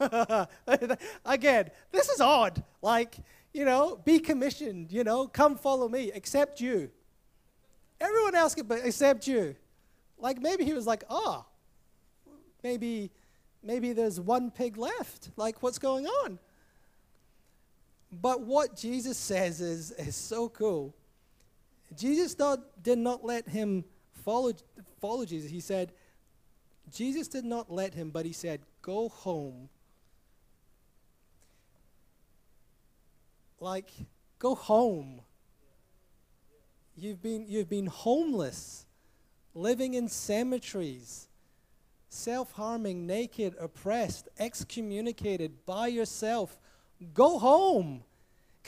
Again, 1.24 1.70
this 1.92 2.08
is 2.08 2.20
odd. 2.22 2.64
Like, 2.80 3.16
you 3.52 3.66
know, 3.66 4.00
be 4.02 4.18
commissioned, 4.18 4.92
you 4.92 5.04
know, 5.04 5.26
come 5.26 5.56
follow 5.56 5.88
me, 5.90 6.10
except 6.14 6.60
you. 6.60 6.90
Everyone 8.00 8.34
else 8.34 8.54
could, 8.54 8.66
but 8.66 8.80
except 8.82 9.26
you. 9.26 9.54
Like 10.18 10.40
maybe 10.40 10.64
he 10.64 10.72
was 10.72 10.86
like, 10.86 11.04
oh, 11.10 11.44
maybe, 12.64 13.10
maybe 13.62 13.92
there's 13.92 14.18
one 14.18 14.50
pig 14.50 14.78
left. 14.78 15.30
Like 15.36 15.62
what's 15.62 15.78
going 15.78 16.06
on? 16.06 16.38
But 18.10 18.40
what 18.40 18.74
Jesus 18.74 19.18
says 19.18 19.60
is, 19.60 19.90
is 19.92 20.16
so 20.16 20.48
cool. 20.48 20.94
Jesus 21.96 22.36
did 22.82 22.98
not 22.98 23.24
let 23.24 23.48
him 23.48 23.84
follow, 24.24 24.52
follow 25.00 25.24
Jesus. 25.24 25.50
He 25.50 25.60
said, 25.60 25.92
Jesus 26.92 27.28
did 27.28 27.44
not 27.44 27.70
let 27.70 27.94
him, 27.94 28.10
but 28.10 28.24
he 28.24 28.32
said, 28.32 28.60
go 28.82 29.08
home. 29.08 29.68
Like, 33.60 33.90
go 34.38 34.54
home. 34.54 35.20
You've 36.96 37.22
been, 37.22 37.46
you've 37.48 37.68
been 37.68 37.86
homeless, 37.86 38.86
living 39.54 39.94
in 39.94 40.08
cemeteries, 40.08 41.28
self 42.08 42.52
harming, 42.52 43.06
naked, 43.06 43.54
oppressed, 43.60 44.28
excommunicated 44.38 45.64
by 45.64 45.88
yourself. 45.88 46.58
Go 47.14 47.38
home. 47.38 48.02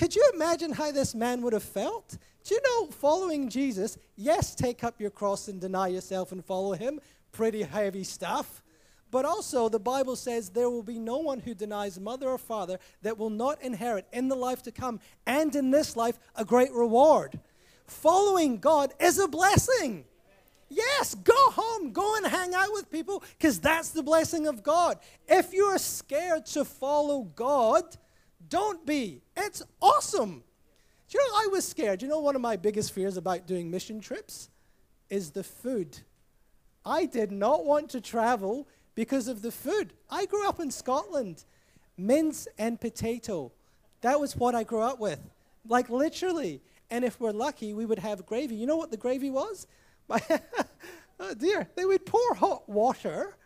Could 0.00 0.16
you 0.16 0.30
imagine 0.32 0.72
how 0.72 0.90
this 0.92 1.14
man 1.14 1.42
would 1.42 1.52
have 1.52 1.62
felt? 1.62 2.16
Do 2.44 2.54
you 2.54 2.60
know, 2.64 2.86
following 2.86 3.50
Jesus, 3.50 3.98
yes, 4.16 4.54
take 4.54 4.82
up 4.82 4.98
your 4.98 5.10
cross 5.10 5.46
and 5.46 5.60
deny 5.60 5.88
yourself 5.88 6.32
and 6.32 6.42
follow 6.42 6.72
him. 6.72 7.00
Pretty 7.32 7.64
heavy 7.64 8.02
stuff. 8.02 8.62
But 9.10 9.26
also, 9.26 9.68
the 9.68 9.78
Bible 9.78 10.16
says 10.16 10.48
there 10.48 10.70
will 10.70 10.82
be 10.82 10.98
no 10.98 11.18
one 11.18 11.38
who 11.38 11.52
denies 11.52 12.00
mother 12.00 12.30
or 12.30 12.38
father 12.38 12.78
that 13.02 13.18
will 13.18 13.28
not 13.28 13.60
inherit 13.60 14.06
in 14.10 14.28
the 14.28 14.36
life 14.36 14.62
to 14.62 14.72
come 14.72 15.00
and 15.26 15.54
in 15.54 15.70
this 15.70 15.94
life 15.98 16.18
a 16.34 16.46
great 16.46 16.72
reward 16.72 17.38
following 17.86 18.56
God 18.56 18.94
is 19.00 19.18
a 19.18 19.28
blessing. 19.28 20.06
Yes, 20.70 21.14
go 21.14 21.50
home, 21.50 21.92
go 21.92 22.16
and 22.16 22.26
hang 22.26 22.54
out 22.54 22.72
with 22.72 22.90
people 22.90 23.22
because 23.36 23.60
that's 23.60 23.90
the 23.90 24.02
blessing 24.02 24.46
of 24.46 24.62
God. 24.62 24.98
If 25.28 25.52
you're 25.52 25.76
scared 25.76 26.46
to 26.46 26.64
follow 26.64 27.24
God, 27.34 27.98
don't 28.50 28.84
be. 28.84 29.22
It's 29.36 29.62
awesome. 29.80 30.42
Do 31.08 31.18
you 31.18 31.26
know, 31.26 31.34
I 31.36 31.48
was 31.50 31.66
scared. 31.66 32.02
You 32.02 32.08
know, 32.08 32.20
one 32.20 32.36
of 32.36 32.42
my 32.42 32.56
biggest 32.56 32.92
fears 32.92 33.16
about 33.16 33.46
doing 33.46 33.70
mission 33.70 34.00
trips 34.00 34.50
is 35.08 35.30
the 35.30 35.42
food. 35.42 35.98
I 36.84 37.06
did 37.06 37.32
not 37.32 37.64
want 37.64 37.90
to 37.90 38.00
travel 38.00 38.68
because 38.94 39.28
of 39.28 39.42
the 39.42 39.50
food. 39.50 39.92
I 40.10 40.26
grew 40.26 40.46
up 40.46 40.60
in 40.60 40.70
Scotland. 40.70 41.44
Mince 41.96 42.48
and 42.58 42.80
potato. 42.80 43.52
That 44.00 44.20
was 44.20 44.36
what 44.36 44.54
I 44.54 44.62
grew 44.62 44.82
up 44.82 45.00
with. 45.00 45.20
Like 45.68 45.90
literally. 45.90 46.60
And 46.90 47.04
if 47.04 47.20
we're 47.20 47.32
lucky, 47.32 47.72
we 47.72 47.86
would 47.86 47.98
have 47.98 48.26
gravy. 48.26 48.56
You 48.56 48.66
know 48.66 48.76
what 48.76 48.90
the 48.90 48.96
gravy 48.96 49.30
was? 49.30 49.66
oh 50.10 51.34
dear. 51.36 51.68
They 51.76 51.84
would 51.84 52.06
pour 52.06 52.34
hot 52.34 52.68
water 52.68 53.36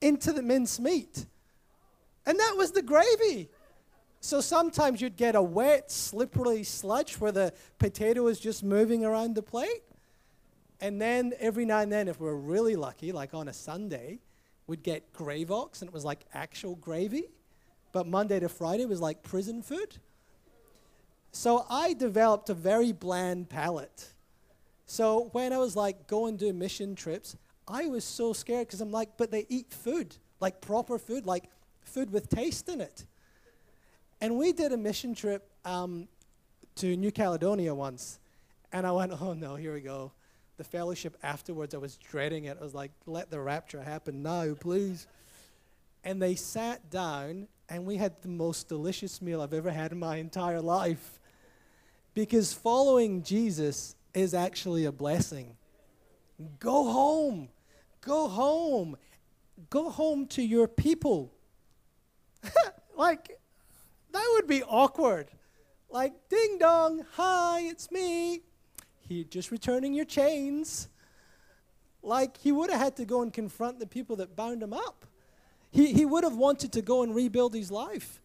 into 0.00 0.32
the 0.32 0.42
mince 0.42 0.78
meat. 0.78 1.26
And 2.26 2.38
that 2.38 2.54
was 2.56 2.70
the 2.70 2.82
gravy. 2.82 3.48
So 4.24 4.40
sometimes 4.40 5.02
you'd 5.02 5.18
get 5.18 5.34
a 5.34 5.42
wet, 5.42 5.90
slippery 5.90 6.62
sludge 6.64 7.16
where 7.16 7.30
the 7.30 7.52
potato 7.78 8.26
is 8.28 8.40
just 8.40 8.64
moving 8.64 9.04
around 9.04 9.34
the 9.34 9.42
plate. 9.42 9.82
And 10.80 10.98
then 10.98 11.34
every 11.38 11.66
now 11.66 11.80
and 11.80 11.92
then, 11.92 12.08
if 12.08 12.18
we're 12.18 12.34
really 12.34 12.74
lucky, 12.74 13.12
like 13.12 13.34
on 13.34 13.48
a 13.48 13.52
Sunday, 13.52 14.20
we'd 14.66 14.82
get 14.82 15.12
Gravox 15.12 15.82
and 15.82 15.88
it 15.88 15.92
was 15.92 16.06
like 16.06 16.20
actual 16.32 16.76
gravy. 16.76 17.24
But 17.92 18.06
Monday 18.06 18.40
to 18.40 18.48
Friday 18.48 18.86
was 18.86 18.98
like 18.98 19.22
prison 19.22 19.60
food. 19.60 19.98
So 21.30 21.66
I 21.68 21.92
developed 21.92 22.48
a 22.48 22.54
very 22.54 22.92
bland 22.92 23.50
palate. 23.50 24.14
So 24.86 25.28
when 25.32 25.52
I 25.52 25.58
was 25.58 25.76
like 25.76 26.06
going 26.06 26.38
to 26.38 26.50
mission 26.54 26.94
trips, 26.94 27.36
I 27.68 27.88
was 27.88 28.04
so 28.04 28.32
scared 28.32 28.68
because 28.68 28.80
I'm 28.80 28.90
like, 28.90 29.18
but 29.18 29.30
they 29.30 29.44
eat 29.50 29.70
food, 29.70 30.16
like 30.40 30.62
proper 30.62 30.98
food, 30.98 31.26
like 31.26 31.44
food 31.82 32.10
with 32.10 32.30
taste 32.30 32.70
in 32.70 32.80
it. 32.80 33.04
And 34.20 34.36
we 34.36 34.52
did 34.52 34.72
a 34.72 34.76
mission 34.76 35.14
trip 35.14 35.48
um, 35.64 36.08
to 36.76 36.96
New 36.96 37.10
Caledonia 37.10 37.74
once. 37.74 38.18
And 38.72 38.86
I 38.86 38.92
went, 38.92 39.12
oh 39.20 39.32
no, 39.32 39.56
here 39.56 39.74
we 39.74 39.80
go. 39.80 40.12
The 40.56 40.64
fellowship 40.64 41.16
afterwards, 41.22 41.74
I 41.74 41.78
was 41.78 41.96
dreading 41.96 42.44
it. 42.44 42.58
I 42.60 42.62
was 42.62 42.74
like, 42.74 42.92
let 43.06 43.30
the 43.30 43.40
rapture 43.40 43.82
happen 43.82 44.22
No, 44.22 44.54
please. 44.54 45.06
And 46.04 46.20
they 46.20 46.34
sat 46.34 46.90
down, 46.90 47.48
and 47.68 47.86
we 47.86 47.96
had 47.96 48.20
the 48.22 48.28
most 48.28 48.68
delicious 48.68 49.22
meal 49.22 49.40
I've 49.40 49.54
ever 49.54 49.70
had 49.70 49.90
in 49.90 49.98
my 49.98 50.16
entire 50.16 50.60
life. 50.60 51.18
Because 52.12 52.52
following 52.52 53.22
Jesus 53.22 53.96
is 54.12 54.34
actually 54.34 54.84
a 54.84 54.92
blessing. 54.92 55.56
Go 56.60 56.90
home. 56.90 57.48
Go 58.00 58.28
home. 58.28 58.96
Go 59.70 59.90
home 59.90 60.26
to 60.28 60.42
your 60.42 60.68
people. 60.68 61.32
like, 62.96 63.38
that 64.14 64.30
would 64.34 64.46
be 64.46 64.62
awkward. 64.62 65.28
Like, 65.90 66.28
ding 66.28 66.58
dong, 66.58 67.04
hi, 67.12 67.60
it's 67.62 67.90
me. 67.90 68.40
He 69.08 69.24
just 69.24 69.50
returning 69.50 69.94
your 69.94 70.04
chains. 70.04 70.88
Like, 72.02 72.36
he 72.38 72.52
would 72.52 72.70
have 72.70 72.80
had 72.80 72.96
to 72.96 73.04
go 73.04 73.22
and 73.22 73.32
confront 73.32 73.78
the 73.78 73.86
people 73.86 74.16
that 74.16 74.34
bound 74.34 74.62
him 74.62 74.72
up. 74.72 75.06
He, 75.70 75.92
he 75.92 76.04
would 76.04 76.24
have 76.24 76.36
wanted 76.36 76.72
to 76.72 76.82
go 76.82 77.02
and 77.02 77.14
rebuild 77.14 77.54
his 77.54 77.70
life. 77.70 78.20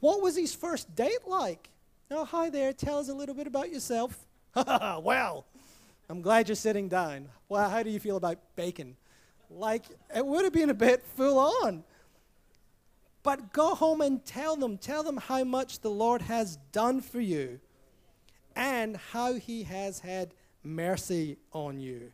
What 0.00 0.20
was 0.20 0.36
his 0.36 0.54
first 0.54 0.94
date 0.94 1.26
like? 1.26 1.70
Oh, 2.10 2.24
hi 2.24 2.50
there. 2.50 2.72
Tell 2.72 2.98
us 2.98 3.08
a 3.08 3.14
little 3.14 3.34
bit 3.34 3.46
about 3.46 3.70
yourself. 3.70 4.26
well, 4.54 5.46
I'm 6.08 6.22
glad 6.22 6.48
you're 6.48 6.56
sitting 6.56 6.88
down. 6.88 7.28
Well, 7.48 7.68
how 7.68 7.82
do 7.82 7.90
you 7.90 8.00
feel 8.00 8.16
about 8.16 8.38
bacon? 8.56 8.96
Like, 9.50 9.84
it 10.14 10.24
would 10.24 10.44
have 10.44 10.52
been 10.52 10.70
a 10.70 10.74
bit 10.74 11.04
full 11.16 11.38
on. 11.38 11.84
But 13.24 13.54
go 13.54 13.74
home 13.74 14.02
and 14.02 14.24
tell 14.24 14.54
them, 14.54 14.78
tell 14.78 15.02
them 15.02 15.16
how 15.16 15.42
much 15.42 15.80
the 15.80 15.90
Lord 15.90 16.22
has 16.22 16.58
done 16.70 17.00
for 17.00 17.20
you 17.20 17.58
and 18.54 18.96
how 18.96 19.32
he 19.34 19.64
has 19.64 19.98
had 19.98 20.34
mercy 20.62 21.38
on 21.50 21.80
you. 21.80 22.12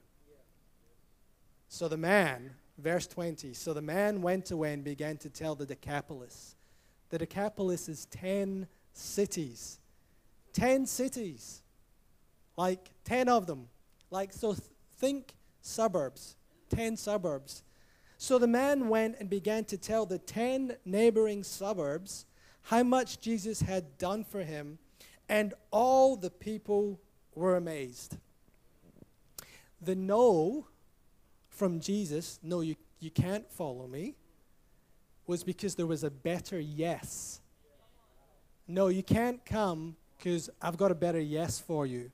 So 1.69 1.89
the 1.89 1.97
man, 1.97 2.53
verse 2.79 3.09
20, 3.09 3.53
so 3.55 3.75
the 3.75 3.83
man 3.83 4.23
went 4.23 4.53
away 4.53 4.73
and 4.73 4.85
began 4.85 5.17
to 5.19 5.29
tell 5.29 5.57
the 5.57 5.67
Decapolis. 5.67 6.55
The 7.11 7.19
Decapolis 7.19 7.89
is 7.89 8.07
10 8.07 8.69
cities. 8.93 9.81
10 10.53 10.87
cities. 10.87 11.63
Like 12.57 12.89
10 13.05 13.29
of 13.29 13.47
them. 13.47 13.69
Like, 14.13 14.33
so 14.33 14.53
th- 14.53 14.63
think 14.99 15.35
suburbs. 15.61 16.37
10 16.71 16.97
suburbs. 16.97 17.65
So 18.23 18.39
the 18.39 18.47
man 18.47 18.91
went 18.91 19.17
and 19.19 19.31
began 19.31 19.65
to 19.65 19.79
tell 19.79 20.05
the 20.05 20.19
10 20.19 20.77
neighboring 20.85 21.43
suburbs 21.43 22.27
how 22.65 22.83
much 22.83 23.19
Jesus 23.19 23.63
had 23.63 23.97
done 23.97 24.25
for 24.25 24.43
him, 24.43 24.79
and 25.27 25.55
all 25.71 26.17
the 26.17 26.29
people 26.29 27.01
were 27.35 27.57
amazed. 27.57 28.19
The 29.81 29.95
no 29.95 30.67
from 31.49 31.81
Jesus, 31.81 32.39
no, 32.43 32.61
you, 32.61 32.77
you 32.99 33.11
can't 33.11 33.51
follow 33.51 33.87
me, 33.87 34.17
was 35.27 35.43
because 35.43 35.75
there 35.75 35.87
was 35.87 36.05
a 36.05 36.11
better 36.11 36.61
yes. 36.61 37.41
No, 38.69 38.89
you 38.89 39.03
can't 39.03 39.43
come 39.47 39.97
because 40.19 40.51
I've 40.61 40.77
got 40.77 40.91
a 40.91 40.95
better 40.95 41.21
yes 41.21 41.59
for 41.59 41.87
you. 41.87 42.13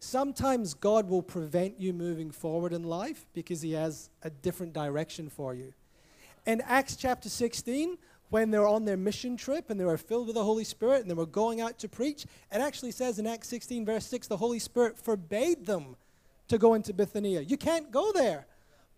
Sometimes 0.00 0.72
God 0.72 1.08
will 1.08 1.22
prevent 1.22 1.78
you 1.78 1.92
moving 1.92 2.30
forward 2.30 2.72
in 2.72 2.82
life 2.82 3.26
because 3.34 3.60
He 3.60 3.72
has 3.72 4.08
a 4.22 4.30
different 4.30 4.72
direction 4.72 5.28
for 5.28 5.54
you. 5.54 5.74
In 6.46 6.62
Acts 6.62 6.96
chapter 6.96 7.28
16, 7.28 7.98
when 8.30 8.50
they 8.50 8.58
were 8.58 8.66
on 8.66 8.86
their 8.86 8.96
mission 8.96 9.36
trip 9.36 9.68
and 9.68 9.78
they 9.78 9.84
were 9.84 9.98
filled 9.98 10.26
with 10.26 10.36
the 10.36 10.44
Holy 10.44 10.64
Spirit 10.64 11.02
and 11.02 11.10
they 11.10 11.14
were 11.14 11.26
going 11.26 11.60
out 11.60 11.78
to 11.80 11.88
preach, 11.88 12.24
it 12.24 12.60
actually 12.60 12.92
says 12.92 13.18
in 13.18 13.26
Acts 13.26 13.48
16, 13.48 13.84
verse 13.84 14.06
6, 14.06 14.26
the 14.26 14.38
Holy 14.38 14.58
Spirit 14.58 14.96
forbade 14.96 15.66
them 15.66 15.96
to 16.48 16.56
go 16.56 16.72
into 16.74 16.94
Bithynia. 16.94 17.42
You 17.42 17.58
can't 17.58 17.90
go 17.90 18.10
there. 18.12 18.46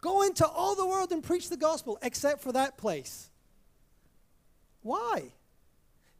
Go 0.00 0.22
into 0.22 0.46
all 0.46 0.76
the 0.76 0.86
world 0.86 1.10
and 1.10 1.22
preach 1.22 1.48
the 1.48 1.56
gospel 1.56 1.98
except 2.02 2.42
for 2.42 2.52
that 2.52 2.78
place. 2.78 3.28
Why? 4.82 5.32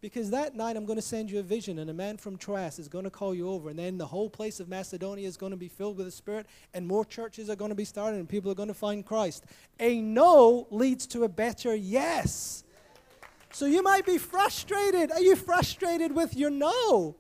Because 0.03 0.31
that 0.31 0.57
night 0.57 0.77
I'm 0.77 0.85
going 0.85 0.99
to 0.99 1.03
send 1.03 1.31
you 1.31 1.39
a 1.39 1.45
vision, 1.45 1.79
and 1.79 1.89
a 1.89 1.95
man 1.95 2.17
from 2.17 2.37
Troas 2.37 2.81
is 2.81 2.89
going 2.89 3.05
to 3.05 3.11
call 3.11 3.37
you 3.37 3.49
over, 3.49 3.71
and 3.71 3.79
then 3.79 3.99
the 3.99 4.07
whole 4.07 4.29
place 4.29 4.59
of 4.59 4.69
Macedonia 4.69 5.29
is 5.29 5.37
going 5.37 5.53
to 5.53 5.57
be 5.57 5.69
filled 5.69 5.97
with 5.97 6.07
the 6.07 6.13
Spirit, 6.13 6.47
and 6.75 6.89
more 6.89 7.05
churches 7.05 7.49
are 7.49 7.55
going 7.55 7.69
to 7.69 7.77
be 7.77 7.85
started, 7.85 8.19
and 8.19 8.29
people 8.29 8.51
are 8.51 8.57
going 8.57 8.67
to 8.67 8.75
find 8.75 9.07
Christ. 9.07 9.45
A 9.79 10.01
no 10.01 10.67
leads 10.73 11.07
to 11.07 11.23
a 11.23 11.29
better 11.29 11.73
yes. 11.73 12.65
So 13.53 13.65
you 13.65 13.81
might 13.81 14.05
be 14.05 14.19
frustrated. 14.19 15.13
Are 15.13 15.21
you 15.21 15.37
frustrated 15.37 16.13
with 16.13 16.37
your 16.37 16.51
no? 16.51 17.15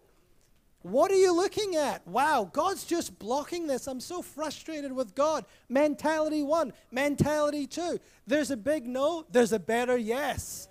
What 0.80 1.12
are 1.12 1.16
you 1.16 1.32
looking 1.32 1.76
at? 1.76 2.04
Wow, 2.08 2.50
God's 2.52 2.82
just 2.82 3.16
blocking 3.20 3.68
this. 3.68 3.86
I'm 3.86 4.00
so 4.00 4.22
frustrated 4.22 4.90
with 4.90 5.14
God. 5.14 5.44
Mentality 5.68 6.42
one, 6.42 6.72
mentality 6.90 7.68
two. 7.68 8.00
There's 8.26 8.50
a 8.50 8.56
big 8.56 8.88
no, 8.88 9.24
there's 9.30 9.52
a 9.52 9.60
better 9.60 9.96
yes. 9.96 10.66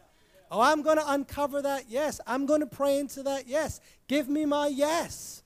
Oh, 0.52 0.60
I'm 0.60 0.82
going 0.82 0.98
to 0.98 1.12
uncover 1.12 1.62
that 1.62 1.86
yes. 1.88 2.20
I'm 2.28 2.46
going 2.46 2.60
to 2.60 2.68
pray 2.68 3.00
into 3.00 3.24
that 3.24 3.48
yes. 3.48 3.80
Give 4.10 4.28
me 4.28 4.46
my 4.46 4.68
yes. 4.68 5.44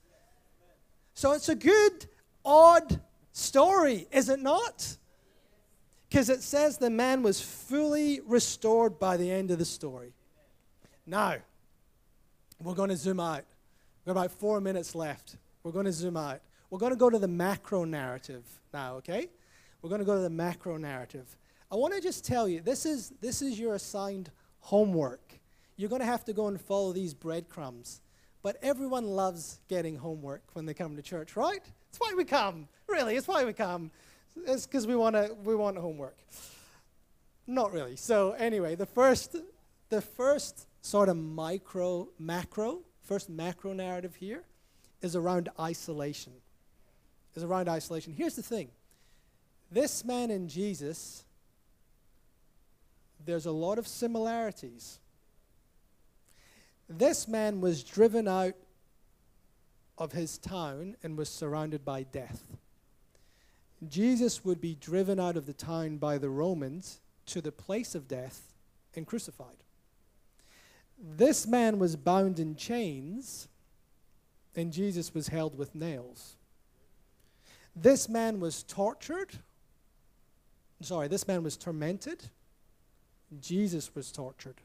So 1.14 1.32
it's 1.34 1.48
a 1.48 1.56
good, 1.56 2.08
odd 2.44 3.00
story, 3.32 4.08
is 4.12 4.30
it 4.30 4.40
not? 4.40 4.98
Because 6.10 6.30
it 6.30 6.42
says 6.42 6.78
the 6.78 6.90
man 6.90 7.22
was 7.22 7.40
fully 7.40 8.20
restored 8.26 8.98
by 8.98 9.16
the 9.16 9.30
end 9.30 9.52
of 9.52 9.60
the 9.60 9.66
story. 9.66 10.14
Now, 11.06 11.36
we're 12.62 12.74
going 12.74 12.90
to 12.90 12.98
zoom 12.98 13.20
out. 13.20 13.44
We've 14.06 14.14
got 14.14 14.20
about 14.20 14.32
four 14.32 14.60
minutes 14.60 14.96
left. 14.96 15.38
We're 15.64 15.72
going 15.72 15.86
to 15.86 15.94
zoom 15.94 16.18
out. 16.18 16.42
We're 16.70 16.80
going 16.80 16.94
to 16.94 16.98
go 16.98 17.10
to 17.10 17.20
the 17.20 17.28
macro 17.28 17.86
narrative 17.86 18.44
now, 18.74 18.96
okay? 18.96 19.30
We're 19.82 19.90
going 19.90 20.00
to 20.00 20.06
go 20.06 20.16
to 20.16 20.22
the 20.22 20.30
macro 20.30 20.78
narrative. 20.78 21.38
I 21.72 21.76
want 21.76 21.94
to 21.94 22.02
just 22.02 22.26
tell 22.26 22.48
you 22.48 22.62
this 22.62 22.86
is, 22.86 23.14
this 23.22 23.42
is 23.42 23.60
your 23.60 23.76
assigned 23.76 24.32
homework. 24.66 25.40
You're 25.78 25.90
going 25.90 26.02
to 26.02 26.08
have 26.08 26.26
to 26.26 26.34
go 26.34 26.48
and 26.48 26.60
follow 26.60 26.92
these 26.92 27.14
breadcrumbs. 27.14 28.02
But 28.42 28.58
everyone 28.64 29.06
loves 29.06 29.60
getting 29.68 29.96
homework 29.96 30.42
when 30.54 30.66
they 30.66 30.74
come 30.74 30.96
to 30.96 31.02
church, 31.04 31.36
right? 31.36 31.62
It's 31.90 32.00
why 32.00 32.14
we 32.18 32.26
come. 32.26 32.68
Really, 32.88 33.16
it's 33.16 33.28
why 33.28 33.46
we 33.46 33.54
come. 33.54 33.92
It's 34.48 34.66
because 34.66 34.88
we 34.88 34.96
want 34.96 35.16
to 35.16 35.36
we 35.44 35.56
want 35.56 35.78
homework. 35.78 36.18
Not 37.48 37.74
really. 37.74 37.96
So 37.96 38.32
anyway, 38.32 38.76
the 38.76 38.86
first 38.86 39.36
the 39.90 40.02
first 40.02 40.68
sort 40.82 41.10
of 41.10 41.18
micro 41.18 42.10
macro, 42.20 42.80
first 43.04 43.30
macro 43.30 43.74
narrative 43.74 44.16
here 44.16 44.44
is 45.02 45.16
around 45.16 45.50
isolation. 45.60 46.34
Is 47.36 47.44
around 47.44 47.70
isolation. 47.70 48.14
Here's 48.14 48.36
the 48.36 48.44
thing. 48.44 48.70
This 49.72 50.04
man 50.06 50.32
and 50.32 50.50
Jesus 50.50 51.25
there's 53.26 53.46
a 53.46 53.52
lot 53.52 53.78
of 53.78 53.88
similarities. 53.88 55.00
This 56.88 57.28
man 57.28 57.62
was 57.62 57.84
driven 57.84 58.28
out 58.28 58.54
of 59.98 60.12
his 60.12 60.38
town 60.38 60.96
and 61.02 61.18
was 61.18 61.30
surrounded 61.30 61.84
by 61.84 62.04
death. 62.04 62.44
Jesus 63.88 64.46
would 64.46 64.62
be 64.62 64.76
driven 64.76 65.20
out 65.20 65.38
of 65.38 65.46
the 65.46 65.54
town 65.54 65.98
by 65.98 66.18
the 66.18 66.30
Romans 66.30 67.00
to 67.28 67.42
the 67.42 67.52
place 67.52 67.96
of 67.96 68.08
death 68.08 68.54
and 68.96 69.06
crucified. 69.06 69.58
This 70.98 71.46
man 71.46 71.80
was 71.80 71.96
bound 71.96 72.40
in 72.40 72.56
chains, 72.56 73.48
and 74.56 74.72
Jesus 74.72 75.14
was 75.14 75.28
held 75.28 75.58
with 75.58 75.76
nails. 75.76 76.36
This 77.76 78.08
man 78.08 78.40
was 78.40 78.64
tortured. 78.64 79.40
Sorry, 80.82 81.08
this 81.08 81.28
man 81.28 81.44
was 81.44 81.58
tormented 81.58 82.30
Jesus 83.42 83.94
was 83.96 84.12
tortured. 84.12 84.62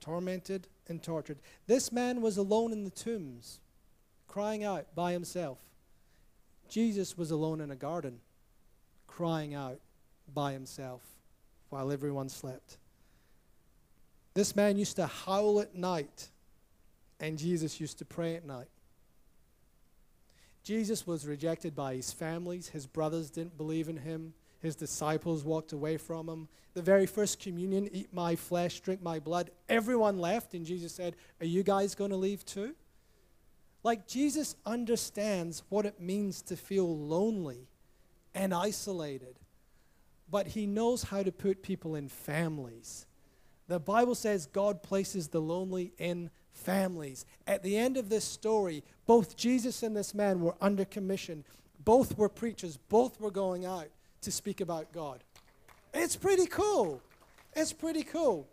Tormented 0.00 0.66
and 0.88 1.02
tortured. 1.02 1.38
This 1.66 1.92
man 1.92 2.20
was 2.22 2.36
alone 2.36 2.72
in 2.72 2.84
the 2.84 2.90
tombs, 2.90 3.60
crying 4.26 4.64
out 4.64 4.94
by 4.94 5.12
himself. 5.12 5.58
Jesus 6.68 7.16
was 7.16 7.30
alone 7.30 7.60
in 7.60 7.70
a 7.70 7.76
garden, 7.76 8.20
crying 9.06 9.54
out 9.54 9.80
by 10.32 10.52
himself 10.52 11.02
while 11.70 11.90
everyone 11.90 12.28
slept. 12.28 12.78
This 14.34 14.54
man 14.54 14.78
used 14.78 14.96
to 14.96 15.06
howl 15.06 15.60
at 15.60 15.74
night, 15.74 16.28
and 17.18 17.38
Jesus 17.38 17.80
used 17.80 17.98
to 17.98 18.04
pray 18.04 18.36
at 18.36 18.46
night. 18.46 18.68
Jesus 20.62 21.06
was 21.06 21.26
rejected 21.26 21.74
by 21.74 21.94
his 21.94 22.12
families. 22.12 22.68
His 22.68 22.86
brothers 22.86 23.30
didn't 23.30 23.56
believe 23.56 23.88
in 23.88 23.96
him. 23.96 24.34
His 24.60 24.74
disciples 24.74 25.44
walked 25.44 25.72
away 25.72 25.96
from 25.96 26.28
him. 26.28 26.48
The 26.74 26.82
very 26.82 27.06
first 27.06 27.40
communion, 27.40 27.88
eat 27.92 28.12
my 28.12 28.36
flesh, 28.36 28.80
drink 28.80 29.02
my 29.02 29.18
blood, 29.18 29.50
everyone 29.68 30.18
left, 30.18 30.54
and 30.54 30.66
Jesus 30.66 30.92
said, 30.92 31.16
Are 31.40 31.46
you 31.46 31.62
guys 31.62 31.94
going 31.94 32.10
to 32.10 32.16
leave 32.16 32.44
too? 32.44 32.74
Like, 33.84 34.06
Jesus 34.06 34.56
understands 34.66 35.62
what 35.68 35.86
it 35.86 36.00
means 36.00 36.42
to 36.42 36.56
feel 36.56 36.96
lonely 36.96 37.68
and 38.34 38.52
isolated, 38.52 39.38
but 40.30 40.48
he 40.48 40.66
knows 40.66 41.04
how 41.04 41.22
to 41.22 41.32
put 41.32 41.62
people 41.62 41.94
in 41.94 42.08
families. 42.08 43.06
The 43.68 43.78
Bible 43.78 44.14
says 44.14 44.46
God 44.46 44.82
places 44.82 45.28
the 45.28 45.40
lonely 45.40 45.92
in 45.98 46.30
families. 46.52 47.24
At 47.46 47.62
the 47.62 47.76
end 47.76 47.96
of 47.96 48.08
this 48.08 48.24
story, 48.24 48.82
both 49.06 49.36
Jesus 49.36 49.82
and 49.82 49.96
this 49.96 50.14
man 50.14 50.40
were 50.40 50.56
under 50.60 50.84
commission. 50.84 51.44
Both 51.84 52.18
were 52.18 52.28
preachers, 52.28 52.76
both 52.76 53.20
were 53.20 53.30
going 53.30 53.64
out 53.64 53.88
to 54.22 54.30
speak 54.30 54.60
about 54.60 54.92
God. 54.92 55.22
It's 55.94 56.16
pretty 56.16 56.46
cool. 56.46 57.00
It's 57.54 57.72
pretty 57.72 58.02
cool. 58.02 58.48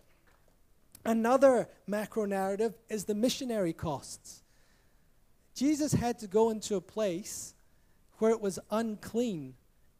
Another 1.03 1.67
macro 1.85 2.25
narrative 2.25 2.75
is 2.89 3.05
the 3.05 3.13
missionary 3.13 3.73
costs. 3.73 4.43
Jesus 5.53 5.93
had 5.93 6.19
to 6.19 6.27
go 6.27 6.49
into 6.49 6.75
a 6.75 6.81
place 6.81 7.53
where 8.17 8.31
it 8.31 8.41
was 8.41 8.59
unclean 8.71 9.53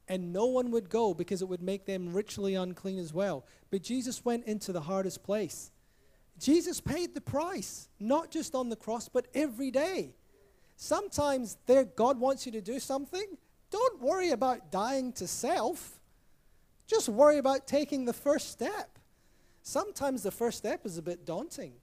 and 0.07 0.34
no 0.34 0.45
one 0.45 0.72
would 0.72 0.89
go 0.89 1.13
because 1.13 1.41
it 1.41 1.47
would 1.47 1.61
make 1.61 1.86
them 1.86 2.13
ritually 2.13 2.55
unclean 2.55 2.99
as 2.99 3.13
well. 3.13 3.45
But 3.72 3.82
Jesus 3.82 4.24
went 4.24 4.45
into 4.45 4.72
the 4.72 4.82
hardest 4.82 5.24
place. 5.24 5.72
Jesus 6.39 6.82
paid 6.82 7.13
the 7.13 7.22
price, 7.22 7.88
not 7.99 8.30
just 8.30 8.55
on 8.55 8.70
the 8.70 8.76
cross, 8.76 9.07
but 9.07 9.28
every 9.34 9.72
day. 9.72 10.13
Sometimes 10.76 11.57
there 11.66 11.86
God 11.86 12.20
wants 12.20 12.45
you 12.45 12.51
to 12.51 12.61
do 12.61 12.80
something 12.80 13.38
don't 13.72 14.01
worry 14.01 14.32
about 14.32 14.72
dying 14.72 15.11
to 15.13 15.28
self. 15.28 15.99
Just 16.88 17.09
worry 17.09 17.38
about 17.38 17.68
taking 17.68 18.05
the 18.05 18.13
first 18.13 18.51
step. 18.51 18.99
Sometimes 19.63 20.22
the 20.22 20.32
first 20.32 20.59
step 20.59 20.86
is 20.86 20.97
a 20.97 21.01
bit 21.01 21.26
daunting, 21.26 21.74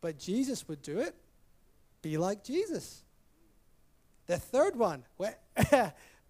but 0.00 0.18
Jesus 0.18 0.66
would 0.66 0.82
do 0.82 0.98
it. 0.98 1.14
Be 2.02 2.18
like 2.18 2.42
Jesus. 2.42 3.04
The 4.26 4.38
third 4.38 4.74
one, 4.74 5.04
we 5.18 5.28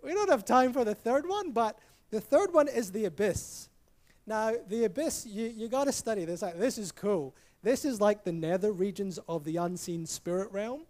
don't 0.04 0.30
have 0.30 0.44
time 0.44 0.74
for 0.74 0.84
the 0.84 0.94
third 0.94 1.26
one, 1.26 1.52
but 1.52 1.78
the 2.10 2.20
third 2.20 2.52
one 2.52 2.68
is 2.68 2.92
the 2.92 3.06
abyss. 3.06 3.70
Now, 4.26 4.52
the 4.68 4.84
abyss, 4.84 5.26
you, 5.26 5.46
you 5.46 5.68
got 5.68 5.84
to 5.84 5.92
study 5.92 6.26
this. 6.26 6.44
This 6.56 6.76
is 6.76 6.92
cool. 6.92 7.34
This 7.62 7.84
is 7.84 8.00
like 8.00 8.24
the 8.24 8.32
nether 8.32 8.72
regions 8.72 9.18
of 9.28 9.44
the 9.44 9.56
unseen 9.56 10.04
spirit 10.04 10.50
realm. 10.52 10.82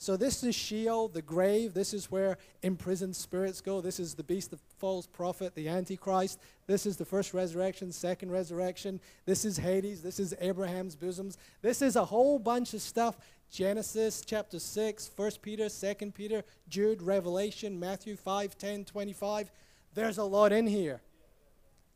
So 0.00 0.16
this 0.16 0.42
is 0.42 0.54
Sheol, 0.54 1.08
the 1.08 1.20
grave. 1.20 1.74
This 1.74 1.92
is 1.92 2.10
where 2.10 2.38
imprisoned 2.62 3.14
spirits 3.14 3.60
go. 3.60 3.82
This 3.82 4.00
is 4.00 4.14
the 4.14 4.22
beast, 4.22 4.50
the 4.50 4.58
false 4.78 5.06
prophet, 5.06 5.54
the 5.54 5.68
Antichrist. 5.68 6.40
This 6.66 6.86
is 6.86 6.96
the 6.96 7.04
first 7.04 7.34
resurrection, 7.34 7.92
second 7.92 8.30
resurrection. 8.30 8.98
This 9.26 9.44
is 9.44 9.58
Hades. 9.58 10.00
This 10.00 10.18
is 10.18 10.34
Abraham's 10.40 10.96
bosoms. 10.96 11.36
This 11.60 11.82
is 11.82 11.96
a 11.96 12.04
whole 12.06 12.38
bunch 12.38 12.72
of 12.72 12.80
stuff. 12.80 13.18
Genesis 13.50 14.22
chapter 14.24 14.58
6, 14.58 15.10
1 15.14 15.30
Peter, 15.42 15.68
2 15.68 16.12
Peter, 16.12 16.44
Jude, 16.66 17.02
Revelation, 17.02 17.78
Matthew 17.78 18.16
5, 18.16 18.56
10, 18.56 18.86
25. 18.86 19.50
There's 19.92 20.16
a 20.16 20.24
lot 20.24 20.50
in 20.50 20.66
here. 20.66 21.02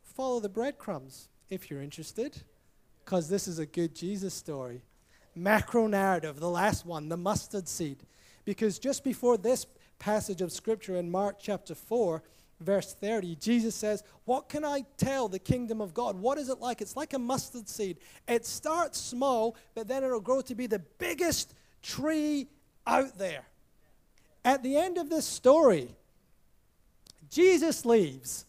Follow 0.03 0.39
the 0.39 0.47
breadcrumbs 0.47 1.29
if 1.49 1.71
you're 1.71 1.81
interested, 1.81 2.43
because 3.03 3.29
this 3.29 3.47
is 3.47 3.57
a 3.57 3.65
good 3.65 3.95
Jesus 3.95 4.35
story 4.35 4.83
macro 5.35 5.87
narrative, 5.87 6.39
the 6.39 6.49
last 6.49 6.85
one, 6.85 7.09
the 7.09 7.17
mustard 7.17 7.67
seed. 7.67 7.97
Because 8.45 8.79
just 8.79 9.03
before 9.03 9.37
this 9.37 9.65
passage 9.99 10.41
of 10.41 10.51
scripture 10.51 10.95
in 10.95 11.09
Mark 11.09 11.37
chapter 11.39 11.75
4, 11.75 12.23
verse 12.61 12.93
30, 12.93 13.35
Jesus 13.35 13.75
says, 13.75 14.03
What 14.25 14.49
can 14.49 14.63
I 14.63 14.85
tell 14.97 15.27
the 15.27 15.39
kingdom 15.39 15.81
of 15.81 15.93
God? 15.93 16.17
What 16.17 16.37
is 16.37 16.49
it 16.49 16.59
like? 16.59 16.81
It's 16.81 16.95
like 16.95 17.13
a 17.13 17.19
mustard 17.19 17.67
seed. 17.67 17.97
It 18.27 18.45
starts 18.45 18.99
small, 18.99 19.55
but 19.73 19.87
then 19.87 20.03
it'll 20.03 20.21
grow 20.21 20.41
to 20.41 20.55
be 20.55 20.67
the 20.67 20.79
biggest 20.79 21.53
tree 21.81 22.47
out 22.87 23.17
there. 23.17 23.45
At 24.43 24.61
the 24.61 24.77
end 24.77 24.97
of 24.97 25.09
this 25.09 25.25
story, 25.25 25.95
Jesus 27.29 27.85
leaves. 27.85 28.45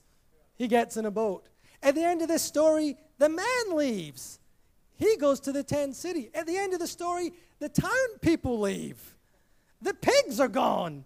He 0.56 0.68
gets 0.68 0.96
in 0.96 1.06
a 1.06 1.10
boat. 1.10 1.46
At 1.82 1.94
the 1.94 2.04
end 2.04 2.22
of 2.22 2.28
this 2.28 2.42
story, 2.42 2.96
the 3.18 3.28
man 3.28 3.74
leaves. 3.74 4.38
He 4.96 5.16
goes 5.16 5.40
to 5.40 5.52
the 5.52 5.62
tent 5.62 5.94
city. 5.94 6.30
At 6.34 6.46
the 6.46 6.56
end 6.56 6.72
of 6.72 6.78
the 6.78 6.86
story, 6.86 7.32
the 7.58 7.68
town 7.68 8.18
people 8.20 8.60
leave. 8.60 9.14
The 9.82 9.94
pigs 9.94 10.40
are 10.40 10.48
gone. 10.48 11.04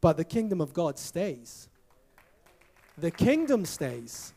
But 0.00 0.16
the 0.16 0.24
kingdom 0.24 0.60
of 0.60 0.74
God 0.74 0.98
stays. 0.98 1.68
The 2.98 3.10
kingdom 3.10 3.64
stays. 3.64 4.34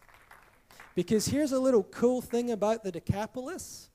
Because 0.95 1.27
here's 1.27 1.51
a 1.51 1.59
little 1.59 1.83
cool 1.83 2.21
thing 2.21 2.51
about 2.51 2.83
the 2.83 2.91
Decapolis. 2.91 3.89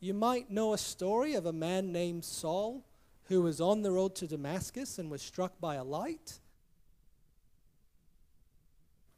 You 0.00 0.14
might 0.14 0.50
know 0.50 0.72
a 0.72 0.78
story 0.78 1.34
of 1.34 1.46
a 1.46 1.52
man 1.52 1.92
named 1.92 2.24
Saul 2.24 2.84
who 3.28 3.42
was 3.42 3.60
on 3.60 3.82
the 3.82 3.92
road 3.92 4.14
to 4.16 4.26
Damascus 4.26 4.98
and 4.98 5.10
was 5.10 5.22
struck 5.22 5.60
by 5.60 5.76
a 5.76 5.84
light. 5.84 6.40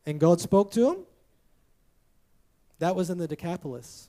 And 0.04 0.20
God 0.20 0.40
spoke 0.40 0.70
to 0.72 0.90
him. 0.90 0.96
That 2.80 2.96
was 2.96 3.10
in 3.10 3.18
the 3.18 3.28
Decapolis. 3.28 4.08